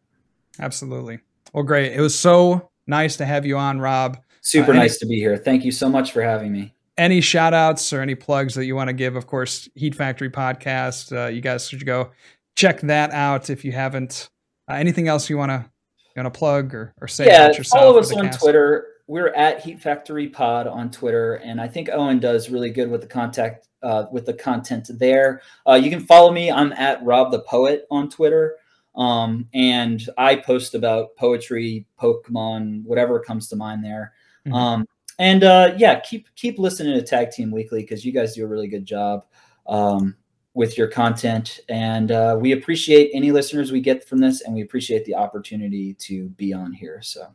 Absolutely. 0.61 1.19
Well, 1.53 1.65
great. 1.65 1.93
It 1.93 2.01
was 2.01 2.17
so 2.17 2.71
nice 2.87 3.17
to 3.17 3.25
have 3.25 3.47
you 3.47 3.57
on, 3.57 3.81
Rob. 3.81 4.19
Super 4.43 4.73
uh, 4.73 4.77
nice 4.77 4.99
to 4.99 5.07
be 5.07 5.17
here. 5.17 5.37
Thank 5.37 5.65
you 5.65 5.73
so 5.73 5.89
much 5.89 6.13
for 6.13 6.23
having 6.23 6.53
me. 6.53 6.75
Any 6.99 7.21
shout 7.21 7.53
outs 7.53 7.93
or 7.93 8.01
any 8.01 8.15
plugs 8.15 8.55
that 8.55 8.65
you 8.65 8.77
want 8.77 8.89
to 8.89 8.95
give? 8.95 9.17
Of 9.17 9.27
course, 9.27 9.69
Heat 9.75 9.95
Factory 9.95 10.31
podcast. 10.31 11.15
Uh, 11.17 11.29
you 11.29 11.41
guys 11.41 11.69
should 11.69 11.85
go 11.85 12.11
check 12.55 12.81
that 12.83 13.11
out 13.11 13.51
if 13.51 13.65
you 13.65 13.73
haven't. 13.73 14.31
Uh, 14.69 14.75
anything 14.75 15.09
else 15.09 15.29
you 15.29 15.37
want 15.37 15.51
to 15.51 15.71
you 16.17 16.23
want 16.23 16.35
to 16.35 16.39
plug 16.39 16.75
or, 16.75 16.95
or 17.01 17.09
say 17.09 17.27
yeah, 17.27 17.53
follow 17.63 17.99
us 17.99 18.13
on 18.13 18.27
cast? 18.27 18.41
Twitter. 18.41 18.89
We're 19.09 19.29
at 19.35 19.61
Heat 19.61 19.81
Factory 19.81 20.29
Pod 20.29 20.67
on 20.67 20.91
Twitter, 20.91 21.35
and 21.37 21.61
I 21.61 21.69
think 21.69 21.89
Owen 21.93 22.19
does 22.19 22.51
really 22.51 22.71
good 22.71 22.91
with 22.91 23.03
the 23.03 23.07
contact 23.07 23.69
uh, 23.83 24.07
with 24.11 24.27
the 24.27 24.35
content 24.35 24.91
there. 24.99 25.43
Uh, 25.69 25.75
you 25.75 25.91
can 25.91 26.01
follow 26.01 26.33
me. 26.33 26.51
I'm 26.51 26.73
at 26.73 27.05
Rob 27.05 27.31
the 27.31 27.41
Poet 27.41 27.87
on 27.91 28.09
Twitter. 28.09 28.57
Um, 28.97 29.47
and 29.53 30.03
I 30.17 30.37
post 30.37 30.75
about 30.75 31.15
poetry, 31.17 31.87
Pokemon, 32.01 32.85
whatever 32.85 33.21
comes 33.21 33.49
to 33.49 33.57
mind 33.57 33.85
there. 33.85 34.15
Mm-hmm. 34.47 34.55
Um, 34.55 34.89
and 35.19 35.45
uh, 35.45 35.75
yeah, 35.77 36.01
keep 36.01 36.29
keep 36.35 36.59
listening 36.59 36.95
to 36.95 37.03
Tag 37.03 37.31
Team 37.31 37.51
Weekly 37.51 37.83
because 37.83 38.05
you 38.05 38.13
guys 38.13 38.35
do 38.35 38.45
a 38.45 38.49
really 38.49 38.69
good 38.69 38.85
job 38.85 39.25
um, 39.67 40.17
with 40.57 40.79
your 40.79 40.89
content, 40.89 41.61
and 41.69 42.11
uh, 42.11 42.37
we 42.41 42.53
appreciate 42.53 43.11
any 43.13 43.31
listeners 43.31 43.71
we 43.71 43.81
get 43.81 44.09
from 44.09 44.19
this, 44.19 44.41
and 44.41 44.55
we 44.55 44.63
appreciate 44.63 45.05
the 45.05 45.15
opportunity 45.15 45.95
to 45.95 46.31
be 46.31 46.53
on 46.53 46.73
here. 46.73 47.01
So, 47.03 47.29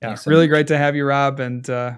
yeah, 0.00 0.16
really 0.26 0.48
great 0.48 0.66
to 0.68 0.78
have 0.78 0.96
you, 0.96 1.04
Rob, 1.04 1.38
and 1.38 1.68
uh, 1.68 1.92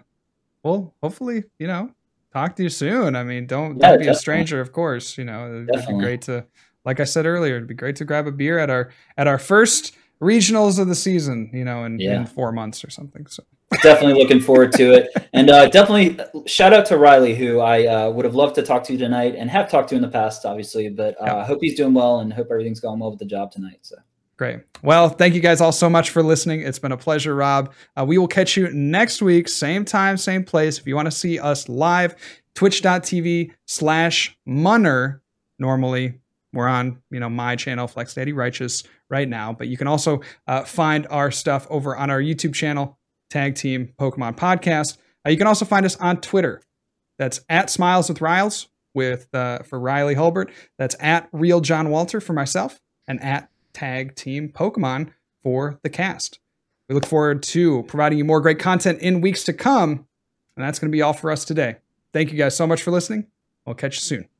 well, 0.62 0.92
hopefully, 1.02 1.44
you 1.58 1.66
know, 1.66 1.90
talk 2.32 2.56
to 2.56 2.64
you 2.64 2.68
soon. 2.68 3.16
I 3.16 3.22
mean, 3.22 3.46
don't, 3.46 3.76
yeah, 3.76 3.88
don't 3.88 3.98
be 3.98 4.04
definitely. 4.04 4.08
a 4.08 4.14
stranger, 4.16 4.60
of 4.60 4.72
course. 4.72 5.16
You 5.16 5.24
know, 5.24 5.46
it'd 5.46 5.66
definitely. 5.68 5.94
be 5.94 6.00
great 6.00 6.22
to 6.22 6.44
like 6.84 7.00
I 7.00 7.04
said 7.04 7.26
earlier, 7.26 7.56
it'd 7.56 7.68
be 7.68 7.74
great 7.74 7.96
to 7.96 8.04
grab 8.04 8.26
a 8.26 8.32
beer 8.32 8.58
at 8.58 8.70
our 8.70 8.90
at 9.16 9.26
our 9.26 9.38
first 9.38 9.96
regionals 10.20 10.78
of 10.78 10.88
the 10.88 10.94
season, 10.94 11.50
you 11.52 11.64
know, 11.64 11.84
in, 11.84 11.98
yeah. 11.98 12.16
in 12.16 12.26
four 12.26 12.52
months 12.52 12.84
or 12.84 12.90
something. 12.90 13.26
So 13.26 13.42
definitely 13.82 14.20
looking 14.20 14.40
forward 14.40 14.72
to 14.72 14.92
it, 14.92 15.10
and 15.32 15.50
uh, 15.50 15.68
definitely 15.68 16.18
shout 16.46 16.72
out 16.72 16.86
to 16.86 16.98
Riley, 16.98 17.34
who 17.34 17.60
I 17.60 17.86
uh, 17.86 18.10
would 18.10 18.24
have 18.24 18.34
loved 18.34 18.54
to 18.56 18.62
talk 18.62 18.84
to 18.84 18.96
tonight 18.96 19.34
and 19.36 19.50
have 19.50 19.70
talked 19.70 19.88
to 19.90 19.96
in 19.96 20.02
the 20.02 20.08
past, 20.08 20.44
obviously. 20.44 20.88
But 20.88 21.20
I 21.22 21.26
uh, 21.26 21.36
yeah. 21.36 21.44
hope 21.44 21.58
he's 21.60 21.76
doing 21.76 21.94
well 21.94 22.20
and 22.20 22.32
hope 22.32 22.48
everything's 22.50 22.80
going 22.80 22.98
well 22.98 23.10
with 23.10 23.18
the 23.18 23.26
job 23.26 23.52
tonight. 23.52 23.78
So. 23.82 23.96
Great. 24.36 24.60
Well, 24.82 25.08
thank 25.10 25.34
you 25.34 25.40
guys 25.40 25.60
all 25.60 25.70
so 25.70 25.88
much 25.88 26.10
for 26.10 26.22
listening. 26.22 26.60
It's 26.60 26.80
been 26.80 26.90
a 26.90 26.96
pleasure, 26.96 27.34
Rob. 27.36 27.72
Uh, 27.96 28.04
we 28.04 28.18
will 28.18 28.26
catch 28.26 28.56
you 28.56 28.68
next 28.72 29.22
week, 29.22 29.48
same 29.48 29.84
time, 29.84 30.16
same 30.16 30.44
place. 30.44 30.78
If 30.78 30.88
you 30.88 30.96
want 30.96 31.06
to 31.06 31.12
see 31.12 31.38
us 31.38 31.68
live, 31.68 32.16
twitch.tv 32.54 33.52
slash 33.66 34.36
munner 34.44 35.22
normally 35.58 36.20
we're 36.54 36.68
on, 36.68 37.02
you 37.10 37.20
know, 37.20 37.28
my 37.28 37.56
channel, 37.56 37.88
Flex 37.88 38.14
Daddy 38.14 38.32
Righteous, 38.32 38.84
right 39.10 39.28
now. 39.28 39.52
But 39.52 39.68
you 39.68 39.76
can 39.76 39.88
also 39.88 40.20
uh, 40.46 40.62
find 40.64 41.06
our 41.10 41.30
stuff 41.30 41.66
over 41.68 41.96
on 41.96 42.10
our 42.10 42.20
YouTube 42.20 42.54
channel, 42.54 42.96
Tag 43.34 43.56
Team 43.56 43.92
Pokemon 43.98 44.36
Podcast. 44.36 44.96
Uh, 45.26 45.30
you 45.30 45.36
can 45.36 45.48
also 45.48 45.64
find 45.64 45.84
us 45.84 45.96
on 45.96 46.20
Twitter. 46.20 46.62
That's 47.18 47.40
at 47.48 47.68
Smiles 47.68 48.08
with 48.08 48.20
Riles 48.20 48.68
with 48.94 49.34
uh, 49.34 49.58
for 49.64 49.80
Riley 49.80 50.14
Hulbert. 50.14 50.52
That's 50.78 50.94
at 51.00 51.28
Real 51.32 51.60
John 51.60 51.90
Walter 51.90 52.20
for 52.20 52.32
myself, 52.32 52.80
and 53.08 53.20
at 53.20 53.50
Tag 53.72 54.14
Team 54.14 54.50
Pokemon 54.50 55.10
for 55.42 55.80
the 55.82 55.90
cast. 55.90 56.38
We 56.88 56.94
look 56.94 57.06
forward 57.06 57.42
to 57.42 57.82
providing 57.84 58.18
you 58.18 58.24
more 58.24 58.40
great 58.40 58.60
content 58.60 59.00
in 59.00 59.20
weeks 59.20 59.42
to 59.44 59.52
come. 59.52 60.06
And 60.56 60.64
that's 60.64 60.78
going 60.78 60.90
to 60.92 60.96
be 60.96 61.02
all 61.02 61.12
for 61.12 61.32
us 61.32 61.44
today. 61.44 61.76
Thank 62.12 62.30
you 62.30 62.38
guys 62.38 62.56
so 62.56 62.68
much 62.68 62.82
for 62.82 62.92
listening. 62.92 63.26
We'll 63.66 63.74
catch 63.74 63.96
you 63.96 64.02
soon. 64.02 64.33